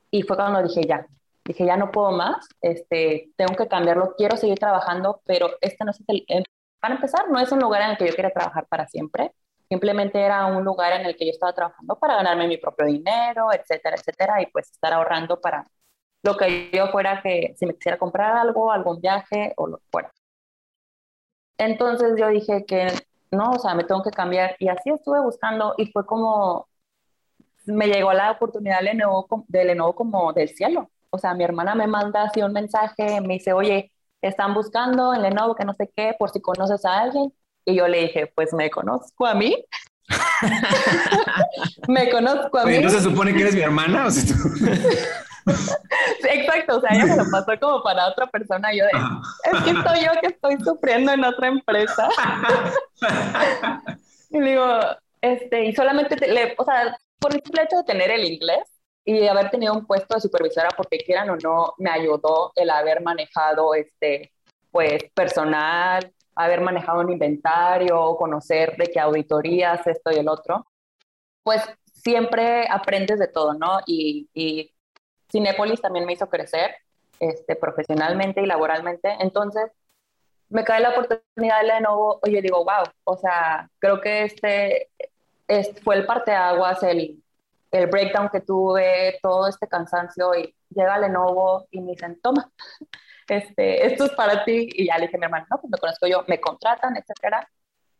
y 0.08 0.22
fue 0.22 0.36
cuando 0.36 0.62
dije 0.62 0.86
ya, 0.86 1.04
dije 1.44 1.66
ya 1.66 1.76
no 1.76 1.90
puedo 1.90 2.12
más, 2.12 2.48
este, 2.60 3.32
tengo 3.34 3.56
que 3.56 3.66
cambiarlo, 3.66 4.14
quiero 4.16 4.36
seguir 4.36 4.60
trabajando, 4.60 5.22
pero 5.26 5.50
este 5.60 5.84
no 5.84 5.90
es 5.90 6.00
el, 6.06 6.44
para 6.78 6.94
empezar, 6.94 7.28
no 7.28 7.40
es 7.40 7.50
un 7.50 7.58
lugar 7.58 7.82
en 7.82 7.90
el 7.90 7.96
que 7.96 8.06
yo 8.06 8.14
quiera 8.14 8.30
trabajar 8.30 8.68
para 8.68 8.86
siempre, 8.86 9.32
simplemente 9.68 10.20
era 10.20 10.46
un 10.46 10.62
lugar 10.62 10.92
en 10.92 11.06
el 11.06 11.16
que 11.16 11.26
yo 11.26 11.32
estaba 11.32 11.52
trabajando 11.52 11.98
para 11.98 12.14
ganarme 12.14 12.46
mi 12.46 12.56
propio 12.56 12.86
dinero, 12.86 13.52
etcétera, 13.52 13.96
etcétera, 13.96 14.40
y 14.42 14.46
pues 14.46 14.70
estar 14.70 14.92
ahorrando 14.92 15.40
para 15.40 15.66
lo 16.26 16.36
que 16.36 16.70
yo 16.72 16.88
fuera 16.88 17.22
que 17.22 17.54
si 17.56 17.66
me 17.66 17.74
quisiera 17.74 17.98
comprar 17.98 18.36
algo, 18.36 18.72
algún 18.72 19.00
viaje 19.00 19.54
o 19.56 19.68
lo 19.68 19.78
que 19.78 19.84
fuera. 19.90 20.12
Entonces 21.56 22.14
yo 22.18 22.28
dije 22.28 22.66
que 22.66 22.88
no, 23.30 23.52
o 23.52 23.58
sea, 23.58 23.74
me 23.74 23.84
tengo 23.84 24.02
que 24.02 24.10
cambiar 24.10 24.56
y 24.58 24.68
así 24.68 24.90
estuve 24.90 25.20
buscando 25.20 25.74
y 25.78 25.86
fue 25.86 26.04
como, 26.04 26.68
me 27.64 27.86
llegó 27.86 28.12
la 28.12 28.32
oportunidad 28.32 28.78
de 28.78 28.84
Lenovo, 28.84 29.44
de 29.48 29.64
Lenovo 29.64 29.94
como 29.94 30.32
del 30.32 30.48
cielo. 30.48 30.90
O 31.10 31.18
sea, 31.18 31.34
mi 31.34 31.44
hermana 31.44 31.74
me 31.74 31.86
manda 31.86 32.24
así 32.24 32.42
un 32.42 32.52
mensaje, 32.52 33.20
me 33.20 33.34
dice, 33.34 33.52
oye, 33.52 33.92
están 34.20 34.52
buscando 34.52 35.14
en 35.14 35.22
Lenovo 35.22 35.54
que 35.54 35.64
no 35.64 35.74
sé 35.74 35.90
qué, 35.96 36.14
por 36.18 36.30
si 36.30 36.40
conoces 36.40 36.84
a 36.84 37.00
alguien. 37.00 37.32
Y 37.64 37.76
yo 37.76 37.88
le 37.88 38.02
dije, 38.02 38.32
pues 38.34 38.52
me 38.52 38.68
conozco 38.68 39.26
a 39.26 39.34
mí. 39.34 39.64
me 41.88 42.10
conozco 42.10 42.58
a 42.58 42.66
mí. 42.66 42.78
¿No 42.78 42.90
se 42.90 43.00
supone 43.00 43.32
que 43.32 43.42
eres 43.42 43.54
mi 43.54 43.62
hermana? 43.62 44.06
O 44.06 44.10
sea, 44.10 44.24
tú... 44.34 44.34
exacto, 46.30 46.78
o 46.78 46.80
sea, 46.80 46.90
ella 46.94 47.06
me 47.06 47.16
lo 47.16 47.30
pasó 47.30 47.52
como 47.60 47.82
para 47.82 48.08
otra 48.08 48.26
persona. 48.26 48.72
Yo 48.72 48.84
de, 48.84 48.90
es 49.52 49.62
que 49.64 49.72
soy 49.72 50.04
yo 50.04 50.20
que 50.20 50.26
estoy 50.28 50.56
sufriendo 50.64 51.12
en 51.12 51.24
otra 51.24 51.48
empresa. 51.48 52.08
y 54.30 54.40
digo, 54.40 54.66
este, 55.20 55.66
y 55.66 55.74
solamente, 55.74 56.16
le, 56.26 56.54
o 56.58 56.64
sea, 56.64 56.96
por 57.18 57.34
el 57.34 57.42
simple 57.42 57.62
hecho 57.62 57.76
de 57.76 57.84
tener 57.84 58.10
el 58.10 58.24
inglés 58.24 58.64
y 59.04 59.26
haber 59.28 59.50
tenido 59.50 59.74
un 59.74 59.86
puesto 59.86 60.16
de 60.16 60.20
supervisora, 60.20 60.68
porque 60.76 60.98
quieran 60.98 61.30
o 61.30 61.36
no, 61.36 61.74
me 61.78 61.90
ayudó 61.90 62.52
el 62.56 62.70
haber 62.70 63.02
manejado, 63.02 63.74
este, 63.74 64.32
pues, 64.72 65.04
personal, 65.14 66.12
haber 66.34 66.60
manejado 66.60 67.00
un 67.00 67.12
inventario, 67.12 68.16
conocer 68.16 68.76
de 68.76 68.86
qué 68.86 69.00
auditorías, 69.00 69.86
esto 69.86 70.10
y 70.10 70.16
el 70.16 70.28
otro, 70.28 70.66
pues 71.42 71.62
siempre 71.94 72.66
aprendes 72.68 73.18
de 73.18 73.28
todo, 73.28 73.54
¿no? 73.54 73.78
Y, 73.86 74.28
y 74.34 74.70
Cinépolis 75.30 75.80
también 75.80 76.06
me 76.06 76.12
hizo 76.12 76.28
crecer 76.28 76.74
este, 77.20 77.56
profesionalmente 77.56 78.42
y 78.42 78.46
laboralmente. 78.46 79.16
Entonces, 79.20 79.70
me 80.48 80.64
cae 80.64 80.80
la 80.80 80.90
oportunidad 80.90 81.60
de 81.60 81.66
Lenovo. 81.66 82.20
Oye, 82.22 82.42
digo, 82.42 82.58
wow, 82.58 82.84
o 83.04 83.16
sea, 83.16 83.68
creo 83.78 84.00
que 84.00 84.24
este, 84.24 84.90
este 85.48 85.80
fue 85.82 85.96
el 85.96 86.06
parteaguas, 86.06 86.82
el, 86.82 87.22
el 87.70 87.86
breakdown 87.88 88.28
que 88.30 88.40
tuve, 88.40 89.18
todo 89.22 89.48
este 89.48 89.66
cansancio. 89.66 90.34
Y 90.34 90.54
llega 90.70 90.98
Lenovo 90.98 91.66
y 91.70 91.80
me 91.80 91.92
dicen, 91.92 92.20
toma, 92.22 92.50
este, 93.28 93.86
esto 93.86 94.04
es 94.04 94.12
para 94.12 94.44
ti. 94.44 94.68
Y 94.72 94.86
ya 94.86 94.98
le 94.98 95.06
dije 95.06 95.16
a 95.16 95.20
mi 95.20 95.24
hermano, 95.24 95.46
no, 95.50 95.60
pues 95.60 95.70
me 95.70 95.78
conozco 95.78 96.06
yo, 96.06 96.24
me 96.28 96.40
contratan, 96.40 96.96
etcétera. 96.96 97.48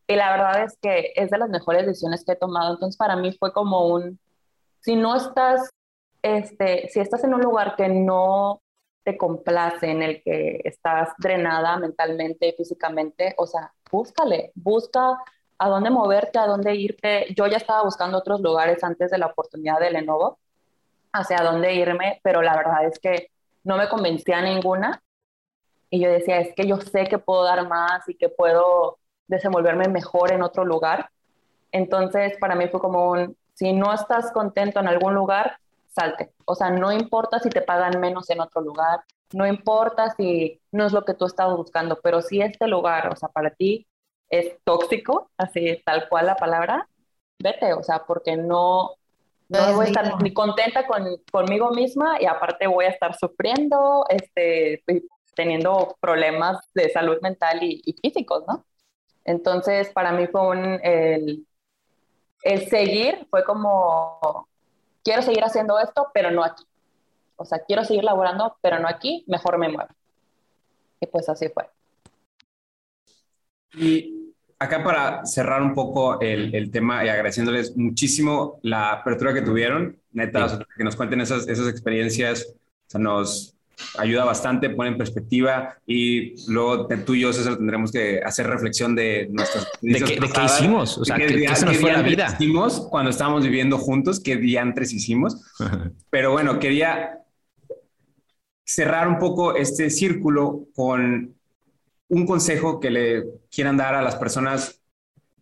Y 0.07 0.15
la 0.15 0.31
verdad 0.31 0.63
es 0.63 0.79
que 0.81 1.13
es 1.17 1.31
de 1.31 1.39
las 1.39 1.49
mejores 1.49 1.85
decisiones 1.85 2.25
que 2.25 2.33
he 2.33 2.37
tomado. 2.37 2.75
Entonces, 2.75 2.97
para 2.97 3.17
mí 3.17 3.37
fue 3.37 3.53
como 3.53 3.89
un, 3.89 4.21
si 4.81 4.95
no 4.95 5.17
estás 5.17 5.69
este, 6.27 6.89
si 6.89 6.99
estás 6.99 7.23
en 7.23 7.35
un 7.35 7.41
lugar 7.41 7.77
que 7.77 7.89
no 7.89 8.61
te 9.05 9.17
complace, 9.17 9.89
en 9.89 10.03
el 10.03 10.23
que 10.25 10.61
estás 10.65 11.11
drenada 11.19 11.77
mentalmente, 11.79 12.53
físicamente, 12.57 13.35
o 13.39 13.47
sea, 13.47 13.73
búscale, 13.91 14.51
busca 14.57 15.19
a 15.59 15.69
dónde 15.69 15.91
moverte, 15.91 16.41
a 16.41 16.47
dónde 16.47 16.75
irte. 16.75 17.33
Yo 17.37 17.47
ya 17.47 17.59
estaba 17.59 17.85
buscando 17.85 18.19
otros 18.19 18.41
lugares 18.41 18.83
antes 18.83 19.13
de 19.13 19.19
la 19.19 19.27
oportunidad 19.27 19.79
de 19.79 19.93
Lenovo, 19.93 20.41
hacia 21.13 21.45
dónde 21.45 21.75
irme, 21.75 22.21
pero 22.25 22.43
la 22.43 22.57
verdad 22.57 22.85
es 22.85 22.99
que 22.99 23.31
no 23.63 23.77
me 23.77 23.89
convencía 23.89 24.43
ninguna. 24.43 25.01
Y 25.91 26.01
yo 26.01 26.11
decía, 26.11 26.41
es 26.41 26.53
que 26.55 26.67
yo 26.67 26.79
sé 26.81 27.05
que 27.05 27.19
puedo 27.19 27.45
dar 27.45 27.69
más 27.69 28.09
y 28.09 28.17
que 28.17 28.29
puedo 28.29 28.99
desenvolverme 29.29 29.87
mejor 29.87 30.33
en 30.33 30.43
otro 30.43 30.65
lugar. 30.65 31.11
Entonces, 31.71 32.37
para 32.41 32.57
mí 32.57 32.67
fue 32.67 32.81
como 32.81 33.11
un, 33.11 33.37
si 33.55 33.73
no 33.73 33.95
estás 33.95 34.33
contento 34.33 34.81
en 34.81 34.89
algún 34.89 35.15
lugar, 35.15 35.59
salte. 35.97 36.33
O 36.45 36.55
sea, 36.55 36.71
no 36.71 36.93
importa 36.93 37.41
si 37.41 37.49
te 37.49 37.63
pagan 37.63 37.99
menos 38.01 38.29
en 38.31 38.41
otro 38.41 38.61
lugar, 38.61 39.01
no 39.33 39.47
importa 39.47 40.15
si 40.17 40.61
no 40.71 40.87
es 40.87 40.93
lo 40.93 41.05
que 41.05 41.15
tú 41.15 41.25
estabas 41.25 41.57
buscando, 41.57 41.99
pero 42.03 42.21
si 42.21 42.41
este 42.41 42.69
lugar, 42.69 43.13
o 43.13 43.17
sea, 43.17 43.29
para 43.31 43.51
ti 43.51 43.87
es 44.29 44.57
tóxico, 44.65 45.31
así 45.37 45.83
tal 45.85 46.09
cual 46.09 46.27
la 46.27 46.37
palabra, 46.37 46.89
vete, 47.39 47.73
o 47.73 47.83
sea, 47.83 48.05
porque 48.07 48.37
no, 48.37 48.93
no 49.49 49.75
voy 49.75 49.87
a 49.87 49.89
estar 49.89 50.23
ni 50.23 50.33
contenta 50.33 50.87
con, 50.87 51.05
conmigo 51.33 51.71
misma 51.71 52.21
y 52.21 52.27
aparte 52.27 52.67
voy 52.67 52.85
a 52.85 52.91
estar 52.91 53.17
sufriendo, 53.17 54.05
este, 54.09 54.83
teniendo 55.35 55.97
problemas 56.01 56.59
de 56.75 56.91
salud 56.91 57.19
mental 57.23 57.63
y, 57.63 57.97
físicos, 58.03 58.45
¿no? 58.47 58.65
Entonces, 59.25 59.91
para 59.91 60.13
mí 60.13 60.27
fue 60.29 60.49
un, 60.49 60.81
el, 60.85 61.47
el 62.43 62.69
seguir, 62.69 63.27
fue 63.29 63.45
como 63.45 64.49
quiero 65.07 65.23
seguir 65.23 65.45
haciendo 65.45 65.79
esto, 65.79 66.09
pero 66.13 66.33
no 66.33 66.43
aquí. 66.43 66.65
O 67.37 67.45
sea, 67.45 67.61
quiero 67.61 67.85
seguir 67.85 68.03
laborando, 68.03 68.57
pero 68.61 68.81
no 68.81 68.89
aquí, 68.89 69.25
mejor 69.29 69.57
me 69.57 69.69
muevo. 69.69 69.89
Y 71.01 71.07
pues 71.07 71.29
así 71.29 71.49
fue. 71.49 71.65
Y 73.75 74.35
acá 74.59 74.83
para 74.83 75.25
cerrar 75.25 75.63
un 75.63 75.75
poco 75.75 76.21
el, 76.21 76.53
el, 76.53 76.73
tema 76.73 77.05
y 77.05 77.09
agradeciéndoles 77.09 77.77
muchísimo 77.77 78.59
la 78.63 78.95
apertura 78.95 79.33
que 79.33 79.43
tuvieron, 79.43 79.97
neta, 80.13 80.59
que 80.77 80.83
nos 80.83 80.97
cuenten 80.97 81.21
esas, 81.21 81.47
esas 81.47 81.69
experiencias, 81.69 82.55
o 82.55 82.91
sea, 82.91 83.01
nos 83.01 83.56
ayuda 83.99 84.25
bastante, 84.25 84.71
pone 84.71 84.91
en 84.91 84.99
perspectiva 84.99 85.77
y 85.87 86.35
luego 86.51 86.87
tú 87.05 87.15
y 87.15 87.21
yo, 87.21 87.33
César, 87.33 87.57
tendremos 87.57 87.93
que 87.93 88.21
hacer 88.25 88.47
reflexión 88.47 88.95
de 88.95 89.29
nuestras... 89.31 89.69
¿De 89.81 90.01
qué, 90.01 90.21
de 90.21 90.29
qué 90.29 90.45
hicimos? 90.45 90.99
O 90.99 91.05
sea, 91.05 91.17
¿qué, 91.17 91.27
qué, 91.27 91.55
se 91.55 91.67
nos 91.67 91.77
fue 91.77 91.93
la 91.93 92.03
vida? 92.03 92.27
hicimos 92.33 92.87
cuando 92.91 93.11
estábamos 93.11 93.45
viviendo 93.45 93.79
juntos? 93.79 94.21
¿Qué 94.21 94.37
diantres 94.37 94.93
hicimos? 94.93 95.43
Pero 96.11 96.33
bueno, 96.33 96.59
quería 96.59 97.21
cerrar 98.65 99.09
un 99.09 99.19
poco 99.19 99.55
este 99.55 99.91
círculo 99.91 100.67
con 100.75 101.35
un 102.09 102.27
consejo 102.27 102.81
que 102.81 102.91
le 102.91 103.25
quieran 103.51 103.77
dar 103.77 103.95
a 103.95 104.03
las 104.03 104.17
personas 104.17 104.81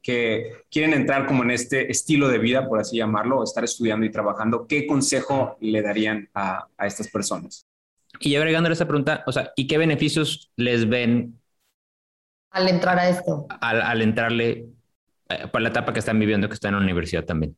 que 0.03 0.65
quieren 0.71 0.93
entrar 0.93 1.27
como 1.27 1.45
en 1.45 1.51
este 1.51 1.91
estilo 1.91 2.29
de 2.29 2.39
vida, 2.39 2.69
por 2.69 2.79
así 2.79 2.99
llamarlo, 2.99 3.43
estar 3.43 3.65
estudiando 3.65 4.05
y 4.05 4.11
trabajando, 4.11 4.67
¿qué 4.67 4.87
consejo 4.87 5.57
le 5.61 5.81
darían 5.81 6.29
a, 6.35 6.67
a 6.77 6.87
estas 6.87 7.09
personas? 7.09 7.64
Y 8.21 8.37
agregando 8.37 8.71
esa 8.71 8.87
pregunta, 8.87 9.23
o 9.27 9.33
sea, 9.33 9.53
¿y 9.57 9.67
qué 9.67 9.79
beneficios 9.79 10.51
les 10.57 10.89
ven 10.89 11.41
al 12.51 12.69
entrar 12.69 12.99
a 12.99 13.09
esto? 13.09 13.47
Al, 13.61 13.83
al 13.83 14.03
entrarle 14.03 14.67
eh, 15.29 15.49
por 15.51 15.61
la 15.61 15.71
etapa 15.71 15.93
que 15.93 15.99
están 15.99 16.19
viviendo, 16.19 16.49
que 16.49 16.55
están 16.55 16.75
en 16.75 16.81
la 16.81 16.85
universidad 16.85 17.25
también. 17.25 17.57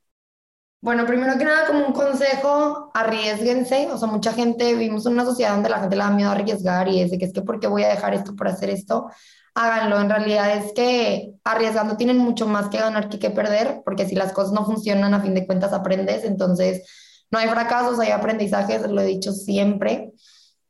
Bueno, 0.81 1.05
primero 1.07 1.37
que 1.37 1.45
nada, 1.45 1.67
como 1.67 1.87
un 1.87 1.93
consejo, 1.93 2.91
arriesguense. 2.95 3.89
O 3.91 3.99
sea, 3.99 4.09
mucha 4.09 4.33
gente, 4.33 4.75
vivimos 4.75 5.07
en 5.07 5.15
una 5.15 5.25
sociedad 5.25 5.53
donde 5.53 5.71
la 5.71 5.81
gente 5.81 5.97
le 5.97 6.03
da 6.03 6.11
miedo 6.11 6.31
a 6.31 6.33
arriesgar 6.33 6.89
y 6.89 7.01
es 7.01 7.11
de 7.11 7.19
que 7.19 7.25
es 7.25 7.33
que 7.33 7.43
¿por 7.43 7.59
qué 7.59 7.67
voy 7.67 7.83
a 7.83 7.89
dejar 7.89 8.15
esto 8.15 8.37
por 8.37 8.47
hacer 8.49 8.71
esto? 8.71 9.11
Háganlo. 9.55 10.01
En 10.01 10.11
realidad 10.11 10.57
es 10.57 10.73
que 10.75 11.33
arriesgando 11.45 11.97
tienen 11.97 12.19
mucho 12.19 12.47
más 12.47 12.69
que 12.69 12.79
ganar 12.79 13.09
que 13.09 13.19
que 13.19 13.31
perder, 13.31 13.83
porque 13.85 14.07
si 14.07 14.15
las 14.15 14.33
cosas 14.33 14.53
no 14.53 14.65
funcionan, 14.65 15.15
a 15.15 15.21
fin 15.21 15.35
de 15.35 15.47
cuentas 15.47 15.73
aprendes. 15.73 16.25
Entonces, 16.25 17.27
no 17.31 17.39
hay 17.39 17.49
fracasos, 17.49 17.99
hay 17.99 18.11
aprendizajes, 18.11 18.89
lo 18.89 19.01
he 19.01 19.07
dicho 19.07 19.33
siempre. 19.33 20.13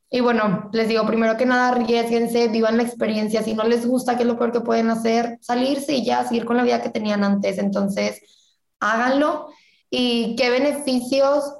Y 0.09 0.21
bueno, 0.21 0.69
les 0.71 0.87
digo, 0.87 1.05
primero 1.05 1.35
que 1.35 1.45
nada, 1.45 1.69
arriesguense, 1.69 2.47
vivan 2.47 2.77
la 2.77 2.83
experiencia. 2.83 3.43
Si 3.43 3.53
no 3.53 3.63
les 3.63 3.85
gusta, 3.85 4.15
¿qué 4.15 4.23
es 4.23 4.27
lo 4.27 4.37
peor 4.37 4.53
que 4.53 4.61
pueden 4.61 4.89
hacer? 4.89 5.37
Salirse 5.41 5.93
y 5.93 6.05
ya, 6.05 6.23
seguir 6.23 6.45
con 6.45 6.57
la 6.57 6.63
vida 6.63 6.81
que 6.81 6.89
tenían 6.89 7.23
antes. 7.23 7.57
Entonces, 7.57 8.21
háganlo 8.79 9.49
y 9.89 10.35
qué 10.37 10.49
beneficios. 10.49 11.53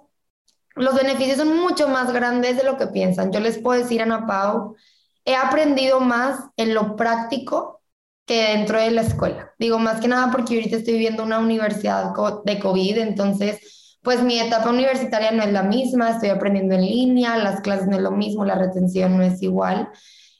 Los 0.76 0.96
beneficios 0.96 1.38
son 1.38 1.58
mucho 1.58 1.90
más 1.90 2.14
grandes 2.14 2.56
de 2.56 2.64
lo 2.64 2.78
que 2.78 2.88
piensan. 2.88 3.32
Yo 3.32 3.40
les 3.40 3.58
puedo 3.58 3.82
decir, 3.82 4.02
Ana 4.02 4.26
Pau, 4.26 4.76
he 5.26 5.36
aprendido 5.36 6.00
más 6.00 6.40
en 6.56 6.74
lo 6.74 6.96
práctico 6.96 7.82
que 8.26 8.50
dentro 8.50 8.80
de 8.80 8.92
la 8.92 9.02
escuela. 9.02 9.54
Digo, 9.58 9.80
más 9.80 10.00
que 10.00 10.08
nada 10.08 10.32
porque 10.32 10.56
ahorita 10.56 10.78
estoy 10.78 10.94
viviendo 10.94 11.24
una 11.24 11.40
universidad 11.40 12.14
de 12.46 12.60
COVID, 12.60 12.98
entonces, 13.00 13.77
pues 14.08 14.24
mi 14.24 14.40
etapa 14.40 14.70
universitaria 14.70 15.32
no 15.32 15.44
es 15.44 15.52
la 15.52 15.64
misma, 15.64 16.12
estoy 16.12 16.30
aprendiendo 16.30 16.76
en 16.76 16.82
línea, 16.84 17.36
las 17.36 17.60
clases 17.60 17.88
no 17.88 17.98
es 17.98 18.02
lo 18.02 18.12
mismo, 18.12 18.46
la 18.46 18.56
retención 18.56 19.18
no 19.18 19.22
es 19.22 19.44
igual. 19.44 19.90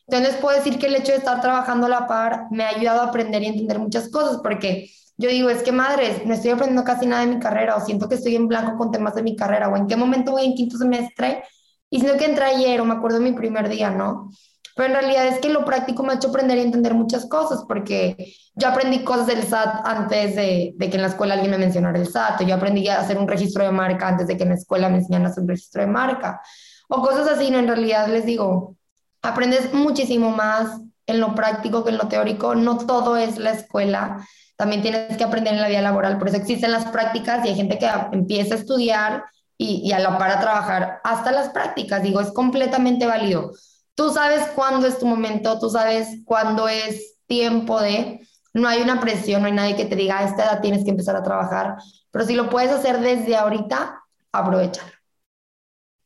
Entonces, 0.08 0.38
puedo 0.38 0.56
decir 0.56 0.80
que 0.80 0.86
el 0.86 0.96
hecho 0.96 1.12
de 1.12 1.18
estar 1.18 1.42
trabajando 1.42 1.88
a 1.88 1.90
la 1.90 2.08
par 2.08 2.46
me 2.50 2.64
ha 2.64 2.70
ayudado 2.70 3.02
a 3.02 3.08
aprender 3.08 3.44
y 3.44 3.48
entender 3.48 3.78
muchas 3.78 4.10
cosas, 4.10 4.38
porque 4.42 4.90
yo 5.18 5.28
digo, 5.28 5.50
es 5.50 5.64
que 5.64 5.74
madres, 5.74 6.26
no 6.26 6.34
estoy 6.34 6.52
aprendiendo 6.52 6.86
casi 6.86 7.08
nada 7.08 7.26
de 7.26 7.36
mi 7.36 7.42
carrera 7.42 7.76
o 7.76 7.86
siento 7.86 8.08
que 8.08 8.16
estoy 8.16 8.38
en 8.38 8.48
blanco 8.48 8.78
con 8.78 8.90
temas 8.90 9.16
de 9.16 9.24
mi 9.24 9.36
carrera 9.36 9.68
o 9.68 9.76
en 9.76 9.88
qué 9.88 9.98
momento 9.98 10.32
voy 10.32 10.46
en 10.46 10.56
quinto 10.56 10.78
semestre 10.78 11.44
y 11.90 12.00
siento 12.00 12.18
que 12.18 12.24
entré 12.24 12.46
ayer 12.46 12.80
o 12.80 12.86
me 12.86 12.94
acuerdo 12.94 13.20
mi 13.20 13.34
primer 13.34 13.68
día, 13.68 13.90
¿no? 13.90 14.32
Pero 14.78 14.90
en 14.90 14.94
realidad 14.94 15.28
es 15.28 15.40
que 15.40 15.50
lo 15.50 15.66
práctico 15.66 16.04
me 16.04 16.14
ha 16.14 16.16
hecho 16.16 16.30
aprender 16.30 16.58
y 16.58 16.62
entender 16.62 16.94
muchas 16.94 17.26
cosas 17.26 17.66
porque 17.68 18.34
yo 18.56 18.68
aprendí 18.68 19.00
cosas 19.00 19.28
del 19.28 19.44
SAT 19.44 19.86
antes 19.86 20.36
de, 20.36 20.74
de, 20.76 20.90
que 20.90 20.96
en 20.96 21.02
la 21.02 21.10
escuela 21.10 21.34
alguien 21.34 21.52
me 21.52 21.58
mencionara 21.58 22.00
el 22.00 22.08
SAT, 22.08 22.42
o 22.42 22.44
yo 22.46 22.56
aprendí 22.56 22.88
a 22.88 23.00
hacer 23.00 23.18
un 23.18 23.28
registro 23.28 23.64
de 23.64 23.72
marca 23.72 24.08
antes 24.08 24.28
de 24.28 24.38
que 24.38 24.44
en 24.44 24.50
la 24.50 24.56
escuela 24.56 24.88
me 24.88 25.00
enseñaran 25.00 25.28
a 25.28 25.30
hacer 25.32 25.44
un 25.44 25.50
registro 25.50 25.82
de 25.82 25.88
marca, 25.88 26.42
o 26.88 27.02
cosas 27.02 27.28
así, 27.28 27.52
¿no? 27.52 27.60
En 27.60 27.68
realidad 27.68 28.08
les 28.08 28.26
digo, 28.26 28.78
aprendes 29.22 29.74
muchísimo 29.74 30.30
más 30.30 30.80
en 31.08 31.20
lo 31.20 31.36
práctico 31.36 31.84
que 31.84 31.90
en 31.90 31.98
lo 31.98 32.08
teórico, 32.08 32.56
no 32.56 32.78
todo 32.78 33.18
es 33.18 33.38
la 33.38 33.52
escuela 33.52 34.20
también 34.58 34.82
tienes 34.82 35.16
que 35.16 35.24
aprender 35.24 35.54
en 35.54 35.62
la 35.62 35.70
vida 35.70 35.82
laboral. 35.82 36.18
Por 36.18 36.28
eso 36.28 36.38
existen 36.38 36.72
las 36.72 36.86
prácticas 36.86 37.46
y 37.46 37.50
hay 37.50 37.56
gente 37.56 37.78
que 37.78 37.90
empieza 38.12 38.56
a 38.56 38.58
estudiar 38.58 39.24
y, 39.56 39.82
y 39.88 39.92
a 39.94 40.00
la 40.00 40.18
par 40.18 40.32
a 40.32 40.40
trabajar 40.40 41.00
hasta 41.04 41.32
las 41.32 41.50
prácticas. 41.50 42.02
Digo, 42.02 42.20
es 42.20 42.32
completamente 42.32 43.06
válido. 43.06 43.52
Tú 43.98 44.12
sabes 44.12 44.48
cuándo 44.54 44.86
es 44.86 45.00
tu 45.00 45.08
momento, 45.08 45.58
tú 45.58 45.72
sabes 45.72 46.20
cuándo 46.24 46.70
es 46.70 47.18
tiempo 47.26 47.82
de... 47.82 48.22
No 48.54 48.68
hay 48.68 48.82
una 48.82 49.00
presión, 49.00 49.42
no 49.42 49.48
hay 49.48 49.54
nadie 49.54 49.76
que 49.76 49.86
te 49.86 49.96
diga 49.96 50.20
a 50.20 50.24
esta 50.24 50.44
edad 50.44 50.62
tienes 50.62 50.84
que 50.84 50.92
empezar 50.92 51.16
a 51.16 51.24
trabajar, 51.24 51.78
pero 52.12 52.24
si 52.24 52.36
lo 52.36 52.48
puedes 52.48 52.72
hacer 52.72 53.00
desde 53.00 53.36
ahorita, 53.36 54.04
aprovechalo. 54.32 54.92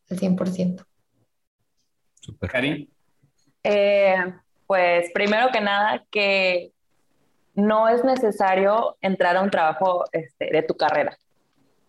Al 0.10 0.18
100%. 0.18 0.86
Super. 2.22 2.50
Cari. 2.50 2.90
Eh, 3.62 4.36
pues 4.68 5.12
primero 5.14 5.50
que 5.52 5.60
nada, 5.60 6.06
que 6.10 6.72
no 7.56 7.90
es 7.90 8.06
necesario 8.06 8.96
entrar 9.02 9.36
a 9.36 9.42
un 9.42 9.52
trabajo 9.52 10.06
este, 10.14 10.50
de 10.50 10.64
tu 10.64 10.78
carrera, 10.78 11.18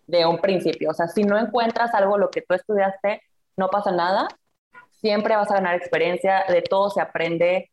de 0.07 0.25
un 0.25 0.39
principio. 0.39 0.89
O 0.89 0.93
sea, 0.93 1.07
si 1.07 1.23
no 1.23 1.37
encuentras 1.37 1.93
algo 1.93 2.17
lo 2.17 2.29
que 2.29 2.41
tú 2.41 2.55
estudiaste, 2.55 3.21
no 3.55 3.69
pasa 3.69 3.93
nada. 3.93 4.27
Siempre 5.03 5.35
vas 5.35 5.51
a 5.51 5.55
ganar 5.55 5.75
experiencia, 5.75 6.45
de 6.47 6.61
todo 6.61 6.89
se 6.89 7.01
aprende. 7.01 7.69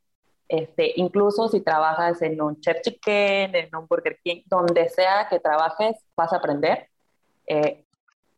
Este, 0.49 0.95
incluso 0.97 1.47
si 1.47 1.61
trabajas 1.61 2.21
en 2.23 2.43
un 2.43 2.61
chef 2.61 2.81
chicken, 2.83 3.55
en 3.55 3.77
un 3.77 3.87
Burger 3.87 4.19
King, 4.25 4.43
donde 4.47 4.89
sea 4.89 5.29
que 5.31 5.39
trabajes, 5.39 5.97
vas 6.17 6.33
a 6.33 6.39
aprender. 6.39 6.89
Eh, 7.47 7.85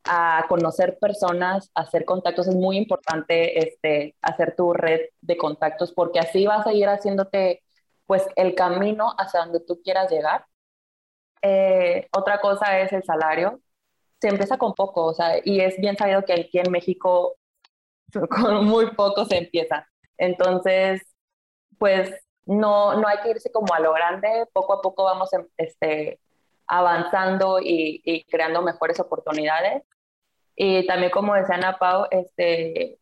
a 0.05 0.45
conocer 0.47 0.99
personas, 0.99 1.71
hacer 1.75 2.05
contactos, 2.05 2.49
es 2.49 2.55
muy 2.55 2.77
importante 2.77 3.67
este, 3.67 4.15
hacer 4.21 4.55
tu 4.57 4.75
red 4.75 5.01
de 5.23 5.39
contactos 5.39 5.93
porque 5.93 6.19
así 6.19 6.47
vas 6.47 6.67
a 6.67 6.75
ir 6.75 6.87
haciéndote 6.87 7.63
pues 8.07 8.27
el 8.37 8.55
camino 8.55 9.15
hacia 9.17 9.41
donde 9.41 9.61
tú 9.61 9.81
quieras 9.83 10.11
llegar. 10.11 10.45
Eh, 11.41 12.09
otra 12.13 12.43
cosa 12.43 12.79
es 12.81 12.93
el 12.93 13.05
salario. 13.05 13.61
Se 14.21 14.29
empieza 14.29 14.59
con 14.59 14.75
poco, 14.75 15.07
o 15.07 15.15
sea, 15.15 15.41
y 15.43 15.61
es 15.61 15.79
bien 15.79 15.97
sabido 15.97 16.27
que 16.27 16.35
aquí 16.35 16.59
en 16.59 16.71
México 16.71 17.37
con 18.31 18.65
muy 18.67 18.91
poco 18.93 19.25
se 19.25 19.39
empieza. 19.39 19.87
Entonces, 20.19 21.03
pues 21.79 22.15
no, 22.47 22.95
no 22.95 23.09
hay 23.09 23.19
que 23.23 23.31
irse 23.31 23.51
como 23.51 23.73
a 23.75 23.81
lo 23.81 23.93
grande, 23.93 24.47
poco 24.53 24.75
a 24.75 24.83
poco 24.83 25.05
vamos 25.05 25.33
em, 25.33 25.47
este, 25.57 26.21
avanzando 26.67 27.59
y, 27.61 28.25
creando 28.31 28.63
mejores 28.63 29.01
oportunidades. 29.01 29.83
Y 30.57 30.87
también 30.87 31.11
como 31.11 31.35
decía 31.35 31.57
Ana 31.57 31.79
Pau, 31.79 32.07
este, 32.11 32.99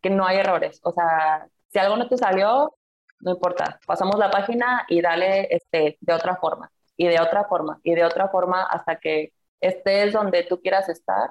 que 0.00 0.10
no 0.10 0.26
hay 0.26 0.38
errores, 0.38 0.80
o 0.84 0.92
sea, 0.92 1.48
si 1.68 1.78
algo 1.78 1.96
no 1.96 2.08
te 2.08 2.16
salió, 2.16 2.74
no 3.20 3.32
importa, 3.32 3.78
pasamos 3.86 4.18
la 4.18 4.30
página 4.30 4.84
y 4.88 5.00
dale 5.00 5.48
este, 5.50 5.98
de 6.00 6.12
otra 6.14 6.36
forma, 6.36 6.70
y 6.96 7.06
de 7.08 7.20
otra 7.20 7.44
forma, 7.44 7.80
y 7.82 7.94
de 7.94 8.04
otra 8.04 8.28
forma 8.28 8.62
hasta 8.64 8.96
que 8.96 9.32
estés 9.60 10.12
donde 10.12 10.44
tú 10.44 10.60
quieras 10.60 10.88
estar. 10.88 11.30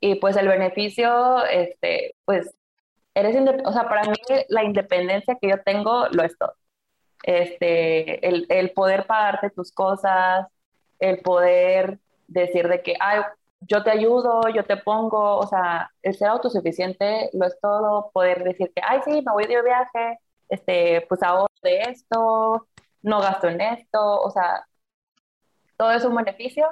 Y 0.00 0.16
pues 0.16 0.36
el 0.36 0.48
beneficio, 0.48 1.44
este, 1.46 2.16
pues, 2.24 2.54
eres, 3.14 3.36
o 3.64 3.72
sea, 3.72 3.88
para 3.88 4.02
mí 4.04 4.16
la 4.48 4.64
independencia 4.64 5.36
que 5.40 5.48
yo 5.48 5.62
tengo 5.62 6.06
lo 6.08 6.22
es 6.22 6.36
todo. 6.38 6.54
Este, 7.24 8.26
el, 8.26 8.46
el 8.48 8.72
poder 8.72 9.06
pagarte 9.06 9.50
tus 9.50 9.72
cosas, 9.72 10.46
el 10.98 11.20
poder 11.20 12.00
decir 12.26 12.68
de 12.68 12.82
que, 12.82 12.96
ay, 13.00 13.20
yo 13.60 13.82
te 13.84 13.90
ayudo, 13.90 14.48
yo 14.48 14.64
te 14.64 14.76
pongo, 14.76 15.36
o 15.36 15.46
sea, 15.46 15.90
el 16.02 16.14
ser 16.14 16.28
autosuficiente 16.28 17.30
lo 17.32 17.46
es 17.46 17.58
todo, 17.60 18.10
poder 18.12 18.42
decir 18.44 18.72
que, 18.74 18.82
ay, 18.84 19.00
sí, 19.04 19.22
me 19.22 19.32
voy 19.32 19.46
de 19.46 19.62
viaje, 19.62 20.18
este, 20.48 21.06
pues 21.08 21.22
ahorro 21.22 21.48
de 21.62 21.80
esto, 21.82 22.66
no 23.02 23.20
gasto 23.20 23.48
en 23.48 23.60
esto, 23.60 24.20
o 24.20 24.30
sea, 24.30 24.66
todo 25.76 25.92
es 25.92 26.04
un 26.04 26.14
beneficio 26.14 26.66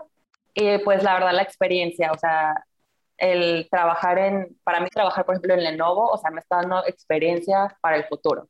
y 0.54 0.78
pues 0.78 1.02
la 1.02 1.14
verdad 1.14 1.32
la 1.32 1.42
experiencia, 1.42 2.12
o 2.12 2.18
sea, 2.18 2.64
el 3.20 3.68
trabajar 3.70 4.18
en, 4.18 4.56
para 4.64 4.80
mí 4.80 4.88
trabajar 4.88 5.24
por 5.24 5.34
ejemplo 5.34 5.54
en 5.54 5.62
Lenovo, 5.62 6.08
o 6.08 6.18
sea, 6.18 6.30
me 6.30 6.40
está 6.40 6.56
dando 6.56 6.84
experiencia 6.86 7.76
para 7.80 7.96
el 7.96 8.04
futuro. 8.04 8.48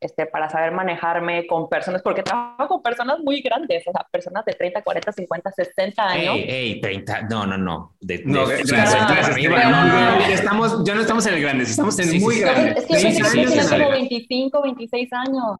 Este, 0.00 0.26
para 0.26 0.50
saber 0.50 0.72
manejarme 0.72 1.46
con 1.46 1.68
personas, 1.68 2.02
porque 2.02 2.24
trabajo 2.24 2.66
con 2.66 2.82
personas 2.82 3.20
muy 3.20 3.40
grandes, 3.40 3.86
o 3.86 3.92
sea, 3.92 4.04
personas 4.10 4.44
de 4.44 4.52
30, 4.52 4.82
40, 4.82 5.12
50, 5.12 5.52
60 5.52 6.02
años. 6.02 6.34
Ey, 6.34 6.44
ey, 6.48 6.80
30, 6.80 7.22
no, 7.30 7.46
no, 7.46 7.56
no. 7.56 7.94
De, 8.00 8.18
de, 8.18 8.24
no, 8.24 8.48
de, 8.48 8.64
no, 8.64 9.70
no, 9.70 9.84
no, 9.84 10.24
estamos, 10.26 10.84
ya 10.84 10.96
no 10.96 11.02
estamos 11.02 11.24
en 11.26 11.34
el 11.34 11.40
grandes, 11.40 11.70
estamos 11.70 11.96
en 12.00 12.06
sí, 12.06 12.18
muy 12.18 12.34
sí, 12.34 12.40
grandes. 12.40 12.78
Es 12.78 12.86
que 12.86 12.96
sí, 12.96 13.12
sí, 13.12 13.22
sí, 13.22 13.46
sí, 13.46 13.68
como 13.70 13.90
25, 13.90 14.62
26 14.62 15.12
años. 15.12 15.56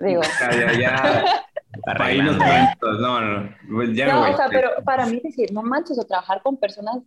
Digo. 0.00 0.22
Ya, 0.40 0.50
ya, 0.50 0.72
ya. 0.72 1.44
Ahí 2.00 2.20
nos 2.20 2.36
cuentos, 2.36 3.00
no, 3.00 3.20
no, 3.20 3.50
pues 3.70 3.94
ya 3.94 4.08
no, 4.08 4.22
o 4.22 4.36
sea, 4.36 4.48
pero 4.50 4.70
para 4.84 5.06
mí 5.06 5.20
decir, 5.22 5.52
no 5.52 5.62
manches, 5.62 5.98
o 5.98 6.04
trabajar 6.04 6.42
con 6.42 6.56
personas 6.56 6.98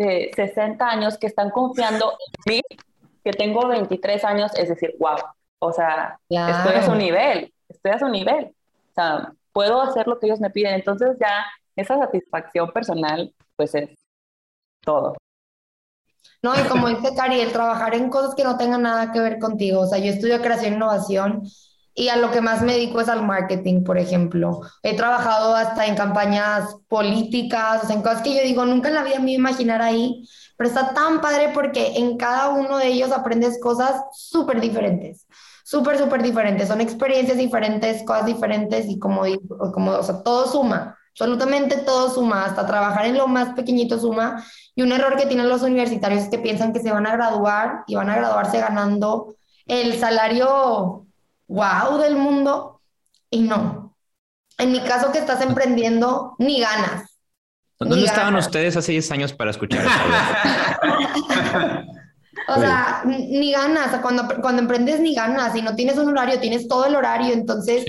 de 0.00 0.30
60 0.34 0.82
años 0.88 1.18
que 1.18 1.26
están 1.26 1.50
confiando 1.50 2.16
en 2.46 2.54
mí, 2.54 2.62
que 3.22 3.32
tengo 3.32 3.68
23 3.68 4.24
años, 4.24 4.50
es 4.56 4.70
decir, 4.70 4.94
wow, 4.98 5.18
o 5.58 5.72
sea, 5.72 6.18
claro. 6.26 6.56
estoy 6.56 6.74
a 6.74 6.86
su 6.86 6.94
nivel, 6.94 7.52
estoy 7.68 7.92
a 7.92 7.98
su 7.98 8.08
nivel. 8.08 8.46
O 8.46 8.94
sea, 8.94 9.32
puedo 9.52 9.82
hacer 9.82 10.06
lo 10.06 10.18
que 10.18 10.26
ellos 10.26 10.40
me 10.40 10.48
piden. 10.48 10.74
Entonces 10.74 11.18
ya 11.20 11.44
esa 11.76 11.98
satisfacción 11.98 12.70
personal, 12.72 13.34
pues 13.56 13.74
es 13.74 13.90
todo. 14.80 15.16
No, 16.42 16.54
y 16.58 16.66
como 16.66 16.88
dice 16.88 17.14
Cari, 17.14 17.38
el 17.38 17.52
trabajar 17.52 17.94
en 17.94 18.08
cosas 18.08 18.34
que 18.34 18.44
no 18.44 18.56
tengan 18.56 18.80
nada 18.80 19.12
que 19.12 19.20
ver 19.20 19.38
contigo. 19.38 19.80
O 19.80 19.86
sea, 19.86 19.98
yo 19.98 20.06
estudio 20.06 20.40
creación 20.40 20.72
e 20.72 20.76
innovación 20.76 21.42
y 22.00 22.08
a 22.08 22.16
lo 22.16 22.30
que 22.30 22.40
más 22.40 22.62
me 22.62 22.72
dedico 22.72 22.98
es 23.02 23.10
al 23.10 23.22
marketing, 23.22 23.84
por 23.84 23.98
ejemplo. 23.98 24.62
He 24.82 24.96
trabajado 24.96 25.54
hasta 25.54 25.84
en 25.84 25.96
campañas 25.96 26.76
políticas, 26.88 27.84
o 27.84 27.86
sea, 27.86 27.94
en 27.94 28.00
cosas 28.00 28.22
que 28.22 28.34
yo 28.34 28.42
digo, 28.42 28.64
nunca 28.64 28.88
la 28.88 29.04
vida 29.04 29.18
me 29.18 29.32
iba 29.32 29.36
a 29.36 29.50
imaginar 29.50 29.82
ahí, 29.82 30.26
pero 30.56 30.70
está 30.70 30.94
tan 30.94 31.20
padre 31.20 31.50
porque 31.52 31.98
en 31.98 32.16
cada 32.16 32.48
uno 32.48 32.78
de 32.78 32.86
ellos 32.86 33.12
aprendes 33.12 33.60
cosas 33.60 34.00
súper 34.14 34.62
diferentes, 34.62 35.26
súper, 35.62 35.98
súper 35.98 36.22
diferentes. 36.22 36.68
Son 36.68 36.80
experiencias 36.80 37.36
diferentes, 37.36 38.02
cosas 38.04 38.24
diferentes 38.24 38.86
y 38.88 38.98
como 38.98 39.24
como, 39.74 39.90
o 39.90 40.02
sea, 40.02 40.22
todo 40.22 40.46
suma, 40.46 40.96
absolutamente 41.10 41.76
todo 41.76 42.08
suma, 42.08 42.46
hasta 42.46 42.66
trabajar 42.66 43.04
en 43.04 43.18
lo 43.18 43.28
más 43.28 43.50
pequeñito 43.50 44.00
suma. 44.00 44.42
Y 44.74 44.80
un 44.80 44.92
error 44.92 45.18
que 45.18 45.26
tienen 45.26 45.50
los 45.50 45.60
universitarios 45.60 46.22
es 46.22 46.30
que 46.30 46.38
piensan 46.38 46.72
que 46.72 46.80
se 46.80 46.92
van 46.92 47.06
a 47.06 47.12
graduar 47.12 47.84
y 47.86 47.94
van 47.94 48.08
a 48.08 48.16
graduarse 48.16 48.58
ganando 48.58 49.34
el 49.66 49.98
salario 50.00 51.06
wow 51.50 51.98
del 51.98 52.16
mundo 52.16 52.80
y 53.28 53.42
no. 53.42 53.96
En 54.56 54.72
mi 54.72 54.80
caso 54.80 55.12
que 55.12 55.18
estás 55.18 55.40
emprendiendo, 55.42 56.36
ni 56.38 56.60
ganas. 56.60 57.18
¿Dónde 57.78 58.04
estaban 58.04 58.36
ustedes 58.36 58.76
hace 58.76 58.92
10 58.92 59.10
años 59.12 59.32
para 59.32 59.50
escuchar 59.50 59.80
eso? 59.80 59.90
o 62.48 62.60
sea, 62.60 63.02
ni 63.06 63.52
ganas. 63.52 63.98
Cuando, 64.00 64.28
cuando 64.40 64.62
emprendes, 64.62 65.00
ni 65.00 65.14
ganas. 65.14 65.54
Si 65.54 65.62
no 65.62 65.74
tienes 65.74 65.96
un 65.98 66.08
horario, 66.08 66.38
tienes 66.40 66.68
todo 66.68 66.84
el 66.84 66.94
horario. 66.94 67.32
Entonces, 67.32 67.84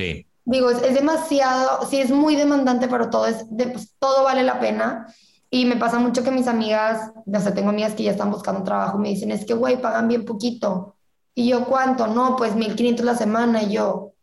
digo, 0.46 0.72
es, 0.72 0.94
demasiado, 0.94 1.86
sí 1.90 2.00
es 2.00 2.10
muy 2.10 2.36
demandante, 2.36 2.88
pero 2.88 3.10
todo, 3.10 3.28
es 3.28 3.46
pues, 3.50 3.96
todo 4.00 4.24
vale 4.24 4.44
la 4.44 4.60
pena. 4.60 5.08
Y 5.50 5.66
me 5.66 5.76
pasa 5.76 6.00
mucho 6.00 6.24
que 6.24 6.32
mis 6.32 6.48
amigas, 6.48 7.12
o 7.26 7.40
sea, 7.40 7.54
tengo 7.54 7.70
amigas 7.70 7.94
que 7.94 8.04
ya 8.04 8.12
están 8.12 8.32
buscando 8.32 8.64
trabajo 8.64 8.98
y 8.98 9.02
me 9.02 9.10
dicen, 9.10 9.32
es 9.32 9.46
que, 9.46 9.54
güey, 9.54 9.82
pagan 9.82 10.08
bien 10.08 10.24
poquito. 10.24 10.96
Y 11.34 11.50
yo, 11.50 11.66
¿cuánto? 11.66 12.08
No, 12.08 12.36
pues 12.36 12.56
1500 12.56 13.06
la 13.06 13.16
semana. 13.16 13.64
Y 13.64 13.74
yo, 13.74 14.14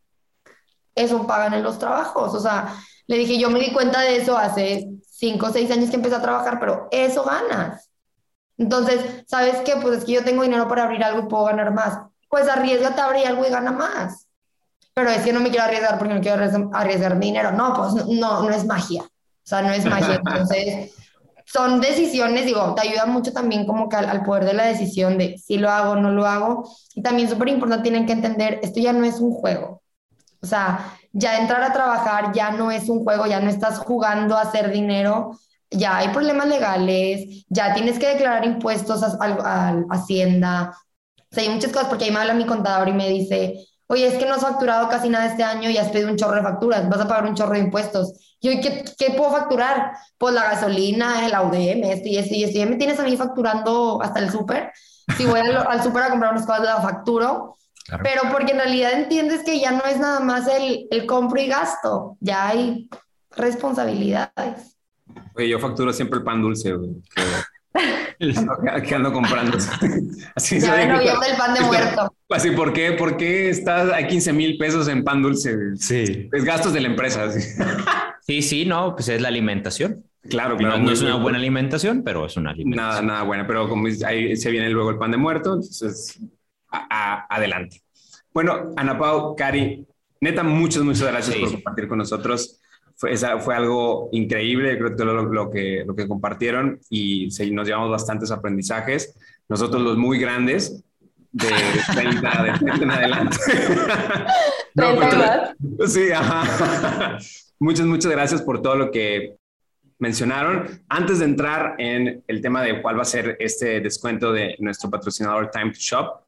eso 0.94 1.26
pagan 1.26 1.54
en 1.54 1.62
los 1.62 1.78
trabajos. 1.78 2.34
O 2.34 2.40
sea, 2.40 2.74
le 3.06 3.16
dije, 3.16 3.38
yo 3.38 3.50
me 3.50 3.60
di 3.60 3.72
cuenta 3.72 4.00
de 4.00 4.16
eso 4.16 4.36
hace 4.36 4.88
5 5.10 5.46
o 5.46 5.50
6 5.52 5.70
años 5.70 5.90
que 5.90 5.96
empecé 5.96 6.16
a 6.16 6.22
trabajar, 6.22 6.60
pero 6.60 6.88
eso 6.90 7.24
ganas. 7.24 7.90
Entonces, 8.58 9.24
¿sabes 9.26 9.56
qué? 9.64 9.76
Pues 9.80 9.98
es 9.98 10.04
que 10.04 10.12
yo 10.12 10.24
tengo 10.24 10.42
dinero 10.42 10.68
para 10.68 10.84
abrir 10.84 11.02
algo 11.02 11.20
y 11.20 11.28
puedo 11.28 11.44
ganar 11.44 11.72
más. 11.72 11.98
Pues 12.28 12.48
arriesgate 12.48 13.00
a 13.00 13.04
abrir 13.04 13.26
algo 13.26 13.46
y 13.46 13.50
gana 13.50 13.70
más. 13.70 14.26
Pero 14.94 15.10
es 15.10 15.22
que 15.22 15.32
no 15.32 15.40
me 15.40 15.50
quiero 15.50 15.64
arriesgar 15.64 15.96
porque 15.96 16.14
no 16.14 16.20
quiero 16.20 16.42
arriesgar 16.72 17.18
dinero. 17.18 17.52
No, 17.52 17.72
pues 17.72 18.06
no, 18.06 18.42
no 18.42 18.50
es 18.50 18.66
magia. 18.66 19.02
O 19.02 19.46
sea, 19.48 19.62
no 19.62 19.70
es 19.70 19.84
magia. 19.84 20.16
Entonces, 20.26 20.92
son 21.50 21.80
decisiones, 21.80 22.44
digo, 22.44 22.74
te 22.74 22.86
ayuda 22.86 23.06
mucho 23.06 23.32
también 23.32 23.66
como 23.66 23.88
que 23.88 23.96
al, 23.96 24.22
poder 24.22 24.44
de 24.44 24.52
la 24.52 24.66
decisión 24.66 25.16
de 25.16 25.38
si 25.38 25.56
lo 25.56 25.70
hago 25.70 25.92
o 25.92 25.96
no 25.96 26.10
lo 26.10 26.26
hago. 26.26 26.70
Y 26.94 27.02
también 27.02 27.28
súper 27.28 27.48
importante, 27.48 27.84
tienen 27.84 28.06
que 28.06 28.12
entender, 28.12 28.60
esto 28.62 28.80
ya 28.80 28.92
no 28.92 29.04
es 29.04 29.20
un 29.20 29.32
juego. 29.32 29.82
O 30.42 30.46
sea, 30.46 30.98
ya 31.12 31.38
entrar 31.38 31.62
a 31.62 31.72
trabajar 31.72 32.32
ya 32.32 32.50
no 32.50 32.70
es 32.70 32.88
un 32.90 33.02
juego, 33.02 33.26
ya 33.26 33.40
no 33.40 33.48
estás 33.48 33.78
jugando 33.78 34.36
a 34.36 34.42
hacer 34.42 34.70
dinero, 34.70 35.38
ya 35.70 35.96
hay 35.96 36.08
problemas 36.08 36.48
legales, 36.48 37.46
ya 37.48 37.72
tienes 37.72 37.98
que 37.98 38.08
declarar 38.08 38.44
impuestos 38.44 39.02
a, 39.02 39.16
a, 39.18 39.84
Hacienda. 39.90 40.76
O 41.30 41.34
sea, 41.34 41.44
hay 41.44 41.48
muchas 41.48 41.72
cosas, 41.72 41.88
porque 41.88 42.04
ahí 42.04 42.10
me 42.10 42.18
habla 42.18 42.34
mi 42.34 42.46
contador 42.46 42.88
y 42.88 42.92
me 42.92 43.08
dice, 43.08 43.66
oye, 43.86 44.06
es 44.06 44.14
que 44.18 44.26
no 44.26 44.34
has 44.34 44.42
facturado 44.42 44.88
casi 44.90 45.08
nada 45.08 45.26
este 45.26 45.44
año 45.44 45.70
y 45.70 45.78
has 45.78 45.88
pedido 45.88 46.10
un 46.10 46.16
chorro 46.16 46.36
de 46.36 46.42
facturas, 46.42 46.88
vas 46.90 47.00
a 47.00 47.08
pagar 47.08 47.24
un 47.26 47.34
chorro 47.34 47.54
de 47.54 47.60
impuestos. 47.60 48.27
Yo, 48.40 48.52
¿qué, 48.62 48.84
¿qué, 48.98 49.10
puedo 49.16 49.32
facturar? 49.32 49.92
Pues 50.16 50.34
la 50.34 50.44
gasolina, 50.44 51.26
el 51.26 51.34
AUDM, 51.34 51.84
esto 51.84 52.08
y 52.08 52.18
esto 52.18 52.34
y 52.34 52.44
esto. 52.44 52.58
Ya 52.58 52.66
me 52.66 52.76
tienes 52.76 53.00
a 53.00 53.04
mí 53.04 53.16
facturando 53.16 54.00
hasta 54.02 54.20
el 54.20 54.30
súper. 54.30 54.72
Si 55.16 55.24
voy 55.24 55.40
al, 55.40 55.56
al 55.56 55.82
súper 55.82 56.04
a 56.04 56.10
comprar 56.10 56.32
unas 56.32 56.46
cosas, 56.46 56.62
la 56.62 56.80
facturo. 56.80 57.56
Pero 58.02 58.22
porque 58.30 58.52
en 58.52 58.58
realidad 58.58 58.92
entiendes 58.92 59.42
que 59.42 59.58
ya 59.58 59.72
no 59.72 59.82
es 59.84 59.98
nada 59.98 60.20
más 60.20 60.46
el, 60.46 60.86
el 60.90 61.06
compro 61.06 61.40
y 61.40 61.46
gasto, 61.46 62.16
ya 62.20 62.48
hay 62.48 62.88
responsabilidades. 63.34 64.76
Oye, 65.34 65.48
yo 65.48 65.58
facturo 65.58 65.92
siempre 65.92 66.18
el 66.18 66.24
pan 66.24 66.42
dulce, 66.42 66.74
güey. 66.74 66.90
que 67.74 67.80
ando 68.94 69.12
comprando. 69.12 69.58
Así 70.34 70.60
ya 70.60 70.74
me 70.74 71.04
el 71.04 71.36
pan 71.36 71.54
de 71.54 71.60
muerto. 71.60 72.14
Así, 72.30 72.50
¿por 72.50 72.72
qué, 72.72 72.92
¿por 72.92 73.16
qué 73.16 73.50
estás 73.50 73.92
a 73.92 74.06
15 74.06 74.32
mil 74.32 74.58
pesos 74.58 74.88
en 74.88 75.04
pan 75.04 75.22
dulce? 75.22 75.56
Sí. 75.76 76.28
Es 76.32 76.44
gastos 76.44 76.72
de 76.72 76.80
la 76.80 76.88
empresa. 76.88 77.30
Sí, 78.20 78.42
sí, 78.42 78.64
no, 78.64 78.94
pues 78.94 79.08
es 79.08 79.20
la 79.22 79.28
alimentación. 79.28 80.04
Claro, 80.28 80.56
claro. 80.56 80.78
No, 80.78 80.90
es 80.90 81.00
una 81.00 81.14
buena 81.14 81.38
alimentación, 81.38 82.02
pero 82.02 82.26
es 82.26 82.36
una 82.36 82.50
alimentación. 82.50 82.90
Nada, 82.90 83.02
nada 83.02 83.22
buena, 83.22 83.46
pero 83.46 83.68
como 83.68 83.86
ahí 84.06 84.36
se 84.36 84.50
viene 84.50 84.68
luego 84.68 84.90
el 84.90 84.98
pan 84.98 85.12
de 85.12 85.16
muerto, 85.16 85.54
entonces 85.54 86.20
adelante. 86.70 87.82
Bueno, 88.32 88.72
Ana 88.76 88.98
Pau, 88.98 89.34
Cari, 89.34 89.86
neta, 90.20 90.42
muchas, 90.42 90.82
muchas 90.82 91.10
gracias 91.10 91.36
por 91.36 91.52
compartir 91.52 91.88
con 91.88 91.98
nosotros. 91.98 92.60
Fue, 92.98 93.16
fue 93.16 93.54
algo 93.54 94.08
increíble, 94.10 94.76
creo 94.76 94.96
que 94.96 95.04
lo, 95.04 95.22
lo, 95.22 95.50
que 95.50 95.84
lo 95.86 95.94
que 95.94 96.08
compartieron 96.08 96.80
y 96.90 97.30
sí, 97.30 97.50
nos 97.52 97.66
llevamos 97.66 97.90
bastantes 97.90 98.32
aprendizajes. 98.32 99.14
Nosotros 99.48 99.80
los 99.80 99.96
muy 99.96 100.18
grandes, 100.18 100.84
de 101.30 101.48
30, 101.94 102.42
de 102.42 102.52
30 102.58 102.84
en 102.84 102.90
adelante. 102.90 103.36
no, 104.74 104.96
pues, 105.76 105.92
sí, 105.92 106.10
ajá. 106.10 107.18
Muchas, 107.60 107.86
muchas 107.86 108.12
gracias 108.12 108.42
por 108.42 108.62
todo 108.62 108.76
lo 108.76 108.90
que 108.90 109.36
mencionaron. 109.98 110.80
Antes 110.88 111.18
de 111.18 111.24
entrar 111.24 111.74
en 111.78 112.22
el 112.28 112.40
tema 112.40 112.62
de 112.62 112.80
cuál 112.80 112.98
va 112.98 113.02
a 113.02 113.04
ser 113.04 113.36
este 113.40 113.80
descuento 113.80 114.32
de 114.32 114.54
nuestro 114.60 114.88
patrocinador 114.88 115.50
Time 115.50 115.72
to 115.72 115.78
Shop, 115.80 116.20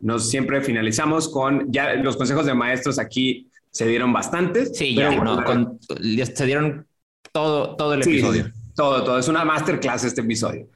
nos 0.00 0.30
siempre 0.30 0.60
finalizamos 0.60 1.28
con 1.28 1.72
ya 1.72 1.94
los 1.94 2.16
consejos 2.16 2.46
de 2.46 2.54
maestros 2.54 3.00
aquí 3.00 3.50
se 3.76 3.86
dieron 3.86 4.10
bastante. 4.10 4.64
Sí, 4.66 4.94
ya, 4.94 5.10
se 6.24 6.46
dieron 6.46 6.86
todo, 7.30 7.76
todo 7.76 7.92
el 7.92 8.00
episodio. 8.00 8.50
Todo, 8.74 9.04
todo. 9.04 9.18
Es 9.18 9.28
una 9.28 9.44
masterclass 9.44 10.04
este 10.04 10.22
episodio. 10.22 10.66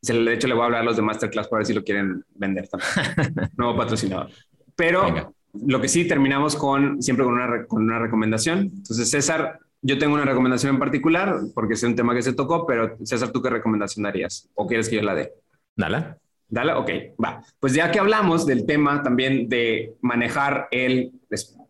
De 0.00 0.34
hecho, 0.34 0.46
le 0.46 0.54
voy 0.54 0.62
a 0.62 0.66
hablar 0.66 0.82
a 0.82 0.84
los 0.84 0.94
de 0.94 1.02
Masterclass 1.02 1.48
para 1.48 1.58
ver 1.58 1.66
si 1.66 1.74
lo 1.74 1.82
quieren 1.82 2.24
vender 2.34 2.68
también. 2.68 3.50
Nuevo 3.56 3.76
patrocinador. 3.76 4.30
Pero 4.76 5.34
lo 5.52 5.80
que 5.80 5.88
sí 5.88 6.06
terminamos 6.06 6.54
con 6.54 7.02
siempre 7.02 7.24
con 7.24 7.34
una, 7.34 7.66
con 7.66 7.82
una 7.82 7.98
recomendación. 7.98 8.70
Entonces, 8.72 9.10
César, 9.10 9.58
yo 9.80 9.98
tengo 9.98 10.14
una 10.14 10.24
recomendación 10.24 10.74
en 10.74 10.78
particular 10.80 11.40
porque 11.54 11.74
es 11.74 11.82
un 11.82 11.96
tema 11.96 12.14
que 12.14 12.22
se 12.22 12.34
tocó, 12.34 12.66
pero 12.66 12.96
César, 13.02 13.30
¿tú 13.32 13.42
qué 13.42 13.50
recomendación 13.50 14.04
darías? 14.04 14.48
¿O 14.54 14.68
quieres 14.68 14.88
que 14.88 14.96
yo 14.96 15.02
la 15.02 15.16
dé? 15.16 15.32
Dale. 15.74 16.16
Dale, 16.48 16.74
ok, 16.74 16.90
va. 17.22 17.42
Pues 17.58 17.72
ya 17.72 17.90
que 17.90 17.98
hablamos 17.98 18.46
del 18.46 18.66
tema 18.66 19.02
también 19.02 19.48
de 19.48 19.94
manejar 20.02 20.68
el, 20.70 21.12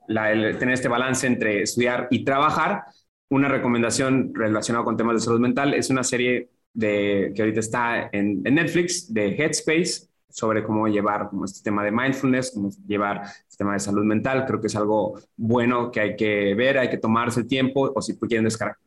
el 0.09 0.59
tener 0.59 0.75
este 0.75 0.89
balance 0.89 1.27
entre 1.27 1.63
estudiar 1.63 2.09
y 2.11 2.25
trabajar, 2.25 2.85
una 3.29 3.49
recomendación 3.49 4.33
relacionada 4.35 4.85
con 4.85 4.97
temas 4.97 5.15
de 5.15 5.21
salud 5.21 5.41
mental 5.41 5.73
es 5.75 5.89
una 5.89 6.05
serie 6.05 6.51
de, 6.75 7.33
que 7.35 7.43
ahorita 7.43 7.61
está 7.61 8.11
en, 8.13 8.43
Netflix, 8.43 9.13
de 9.13 9.35
Headspace, 9.37 10.09
sobre 10.29 10.65
cómo 10.65 10.89
llevar 10.89 11.29
como 11.29 11.45
este 11.45 11.63
tema 11.63 11.85
de 11.85 11.91
mindfulness, 11.91 12.53
cómo 12.55 12.71
llevar 12.87 13.23
este 13.23 13.59
tema 13.59 13.75
de 13.75 13.81
salud 13.81 14.05
mental. 14.05 14.47
Creo 14.47 14.61
que 14.61 14.67
es 14.67 14.77
algo 14.77 15.19
bueno 15.37 15.91
que 15.91 16.01
hay 16.01 16.17
que 16.17 16.55
ver, 16.55 16.79
hay 16.79 16.89
que 16.89 16.97
tomarse 16.97 17.41
el 17.41 17.47
tiempo, 17.47 17.93
o 17.95 18.01
si 18.01 18.19
quieren 18.19 18.45
descargar 18.45 18.79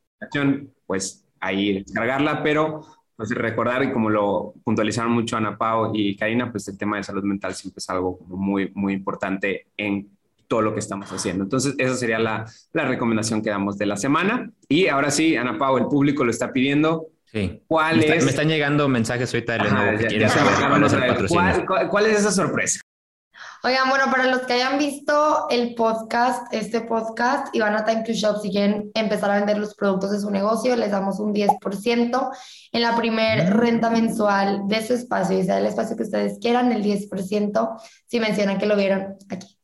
pues 0.86 1.26
ahí 1.40 1.84
descargarla, 1.84 2.42
pero 2.44 2.82
pues 3.16 3.30
recordar, 3.30 3.84
y 3.84 3.94
como 3.94 4.10
lo 4.10 4.54
puntualizaron 4.64 5.12
mucho 5.12 5.38
Ana 5.38 5.58
Pau 5.58 5.92
y 5.94 6.16
Karina, 6.18 6.52
pues 6.52 6.68
el 6.68 6.78
tema 6.78 6.98
de 6.98 7.04
salud 7.04 7.24
mental 7.24 7.54
siempre 7.54 7.80
es 7.80 7.90
algo 7.90 8.20
muy, 8.28 8.72
muy 8.76 8.94
importante 8.94 9.68
en 9.78 10.10
todo 10.48 10.62
lo 10.62 10.74
que 10.74 10.80
estamos 10.80 11.12
haciendo. 11.12 11.44
Entonces, 11.44 11.76
esa 11.78 11.96
sería 11.96 12.20
la, 12.20 12.46
la 12.74 12.86
recomendación 12.86 13.42
que 13.42 13.50
damos 13.50 13.78
de 13.78 13.86
la 13.86 13.98
semana. 13.98 14.52
Y 14.68 14.88
ahora 14.88 15.12
sí, 15.12 15.36
Ana 15.36 15.58
Pau, 15.58 15.78
el 15.78 15.86
público 15.86 16.24
lo 16.24 16.32
está 16.32 16.52
pidiendo. 16.52 17.08
Sí. 17.32 17.62
¿Cuál 17.68 17.98
me, 17.98 18.16
es? 18.16 18.24
me 18.24 18.30
están 18.30 18.48
llegando 18.48 18.88
mensajes 18.88 19.34
ahorita 19.34 19.54
de 19.54 19.60
Lenovo 19.60 19.98
que 19.98 20.30
saber 20.30 21.66
cuál 21.90 22.06
es 22.06 22.20
esa 22.20 22.32
sorpresa? 22.32 22.80
Oigan, 23.66 23.90
bueno, 23.90 24.06
para 24.12 24.28
los 24.28 24.42
que 24.42 24.54
hayan 24.54 24.78
visto 24.78 25.48
el 25.50 25.74
podcast, 25.74 26.54
este 26.54 26.82
podcast, 26.82 27.48
y 27.54 27.60
van 27.60 27.76
a 27.76 27.84
Time 27.84 28.04
to 28.04 28.14
Shop, 28.14 28.40
si 28.40 28.52
quieren 28.52 28.92
empezar 28.94 29.32
a 29.32 29.38
vender 29.38 29.58
los 29.58 29.74
productos 29.74 30.12
de 30.12 30.20
su 30.20 30.30
negocio, 30.30 30.76
les 30.76 30.92
damos 30.92 31.20
un 31.20 31.34
10% 31.34 32.30
en 32.72 32.82
la 32.82 32.96
primer 32.96 33.50
mm. 33.50 33.58
renta 33.58 33.90
mensual 33.90 34.68
de 34.68 34.86
su 34.86 34.94
espacio, 34.94 35.40
y 35.40 35.44
sea 35.44 35.58
el 35.58 35.66
espacio 35.66 35.98
que 35.98 36.04
ustedes 36.04 36.38
quieran, 36.40 36.72
el 36.72 36.84
10%, 36.84 37.82
si 38.06 38.20
mencionan 38.20 38.60
que 38.60 38.68
lo 38.68 38.76
vieron 38.76 39.16
aquí. 39.30 39.55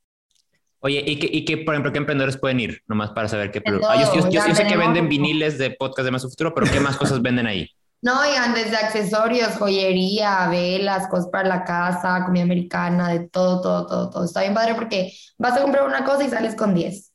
Oye, 0.84 1.04
¿y 1.06 1.20
qué, 1.20 1.30
y 1.32 1.46
qué, 1.46 1.58
por 1.58 1.76
ejemplo, 1.76 1.92
qué 1.92 2.00
emprendedores 2.00 2.38
pueden 2.38 2.60
ir? 2.60 2.82
Nomás 2.88 3.12
para 3.12 3.28
saber 3.28 3.52
qué 3.52 3.62
productos. 3.62 3.92
Ah, 3.94 4.14
yo, 4.14 4.30
yo, 4.30 4.42
sé 4.56 4.66
que 4.66 4.76
venden 4.76 5.08
viniles 5.08 5.60
de 5.60 5.72
podcast 5.72 6.06
de 6.06 6.12
Más 6.12 6.24
Futuro, 6.24 6.56
pero 6.56 6.72
¿qué 6.72 6.80
más 6.80 6.98
cosas 6.98 7.22
venden 7.22 7.48
ahí? 7.48 7.70
No, 8.04 8.20
oigan, 8.20 8.56
desde 8.56 8.78
accesorios, 8.78 9.58
joyería, 9.60 10.48
velas, 10.50 11.08
cosas 11.08 11.28
para 11.28 11.48
la 11.48 11.64
casa, 11.64 12.24
comida 12.26 12.42
americana, 12.42 13.10
de 13.10 13.30
todo, 13.30 13.62
todo, 13.62 13.86
todo, 13.86 14.10
todo. 14.10 14.26
Está 14.26 14.42
bien 14.42 14.56
padre 14.56 14.74
porque 14.74 15.14
vas 15.38 15.56
a 15.56 15.62
comprar 15.62 15.86
una 15.86 16.04
cosa 16.04 16.24
y 16.24 16.30
sales 16.32 16.56
con 16.56 16.74
10. 16.74 17.12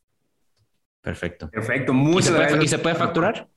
Perfecto. 1.00 1.50
Perfecto, 1.50 1.92
muchas 1.92 2.30
gracias. 2.30 2.62
¿Y 2.62 2.68
se 2.68 2.78
puede 2.78 2.94
facturar? 2.94 3.48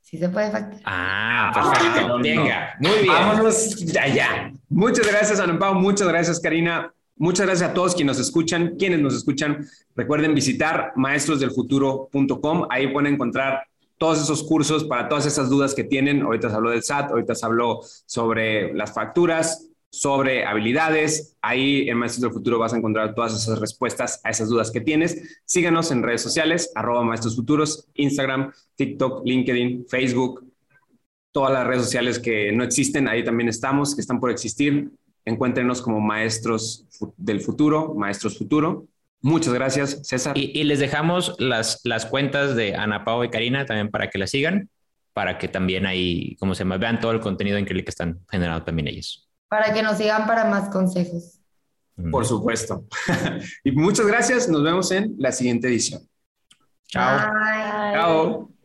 Sí 0.00 0.18
se 0.18 0.28
puede 0.28 0.50
facturar. 0.50 0.82
Ah, 0.86 1.52
perfecto. 1.54 2.18
Venga, 2.18 2.74
muy 2.80 2.98
bien. 3.00 3.14
Vámonos 3.14 3.76
allá. 4.00 4.52
Muchas 4.68 5.06
gracias, 5.06 5.38
Ana 5.38 5.56
Pau. 5.56 5.74
Muchas 5.74 6.08
gracias, 6.08 6.40
Karina. 6.40 6.92
Muchas 7.18 7.46
gracias 7.46 7.70
a 7.70 7.74
todos 7.74 7.94
quienes 7.94 8.18
nos 8.18 8.26
escuchan, 8.26 8.76
quienes 8.76 9.00
nos 9.00 9.14
escuchan. 9.14 9.66
Recuerden 9.94 10.34
visitar 10.34 10.92
maestrosdelfuturo.com. 10.96 12.66
Ahí 12.68 12.88
pueden 12.88 13.14
encontrar 13.14 13.62
todos 13.96 14.20
esos 14.20 14.42
cursos 14.42 14.84
para 14.84 15.08
todas 15.08 15.24
esas 15.24 15.48
dudas 15.48 15.74
que 15.74 15.84
tienen. 15.84 16.20
Ahorita 16.20 16.50
se 16.50 16.56
habló 16.56 16.70
del 16.70 16.82
SAT, 16.82 17.10
ahorita 17.12 17.34
se 17.34 17.46
habló 17.46 17.80
sobre 18.04 18.74
las 18.74 18.92
facturas, 18.92 19.70
sobre 19.88 20.44
habilidades. 20.44 21.36
Ahí 21.40 21.88
en 21.88 21.96
Maestros 21.96 22.20
del 22.20 22.32
Futuro 22.32 22.58
vas 22.58 22.74
a 22.74 22.76
encontrar 22.76 23.14
todas 23.14 23.34
esas 23.34 23.58
respuestas 23.60 24.20
a 24.22 24.28
esas 24.28 24.50
dudas 24.50 24.70
que 24.70 24.82
tienes. 24.82 25.40
Síganos 25.46 25.90
en 25.92 26.02
redes 26.02 26.20
sociales, 26.20 26.70
arroba 26.74 27.02
Maestros 27.02 27.40
Instagram, 27.94 28.52
TikTok, 28.74 29.24
LinkedIn, 29.24 29.86
Facebook, 29.88 30.44
todas 31.32 31.52
las 31.52 31.66
redes 31.66 31.84
sociales 31.84 32.18
que 32.18 32.52
no 32.52 32.62
existen, 32.62 33.08
ahí 33.08 33.24
también 33.24 33.48
estamos, 33.48 33.94
que 33.94 34.02
están 34.02 34.20
por 34.20 34.30
existir. 34.30 34.90
Encuéntrenos 35.26 35.82
como 35.82 36.00
Maestros 36.00 36.86
del 37.16 37.40
Futuro, 37.40 37.94
Maestros 37.94 38.38
Futuro. 38.38 38.86
Muchas 39.20 39.52
gracias, 39.52 40.00
César. 40.04 40.38
Y, 40.38 40.64
les 40.64 40.78
dejamos 40.78 41.34
las, 41.38 41.80
las 41.84 42.06
cuentas 42.06 42.54
de 42.54 42.76
Ana 42.76 43.04
Pau 43.04 43.24
y 43.24 43.28
Karina 43.28 43.66
también 43.66 43.90
para 43.90 44.08
que 44.08 44.18
las 44.18 44.30
sigan, 44.30 44.70
para 45.12 45.36
que 45.36 45.48
también 45.48 45.84
ahí, 45.84 46.36
como 46.36 46.54
se 46.54 46.60
llama, 46.60 46.78
vean 46.78 47.00
todo 47.00 47.10
el 47.10 47.20
contenido 47.20 47.58
increíble 47.58 47.84
que 47.84 47.90
están 47.90 48.20
generando 48.30 48.64
también 48.64 48.88
ellos. 48.88 49.28
Para 49.48 49.74
que 49.74 49.82
nos 49.82 49.98
sigan 49.98 50.26
para 50.26 50.44
más 50.44 50.68
consejos. 50.70 51.40
Por 52.10 52.24
supuesto. 52.24 52.84
y 53.64 53.72
muchas 53.72 54.06
gracias. 54.06 54.48
Nos 54.48 54.62
vemos 54.62 54.90
en 54.92 55.14
la 55.18 55.32
siguiente 55.32 55.68
edición. 55.68 56.02
Chao. 56.88 57.32
Bye. 57.32 57.94
Chao. 57.94 58.55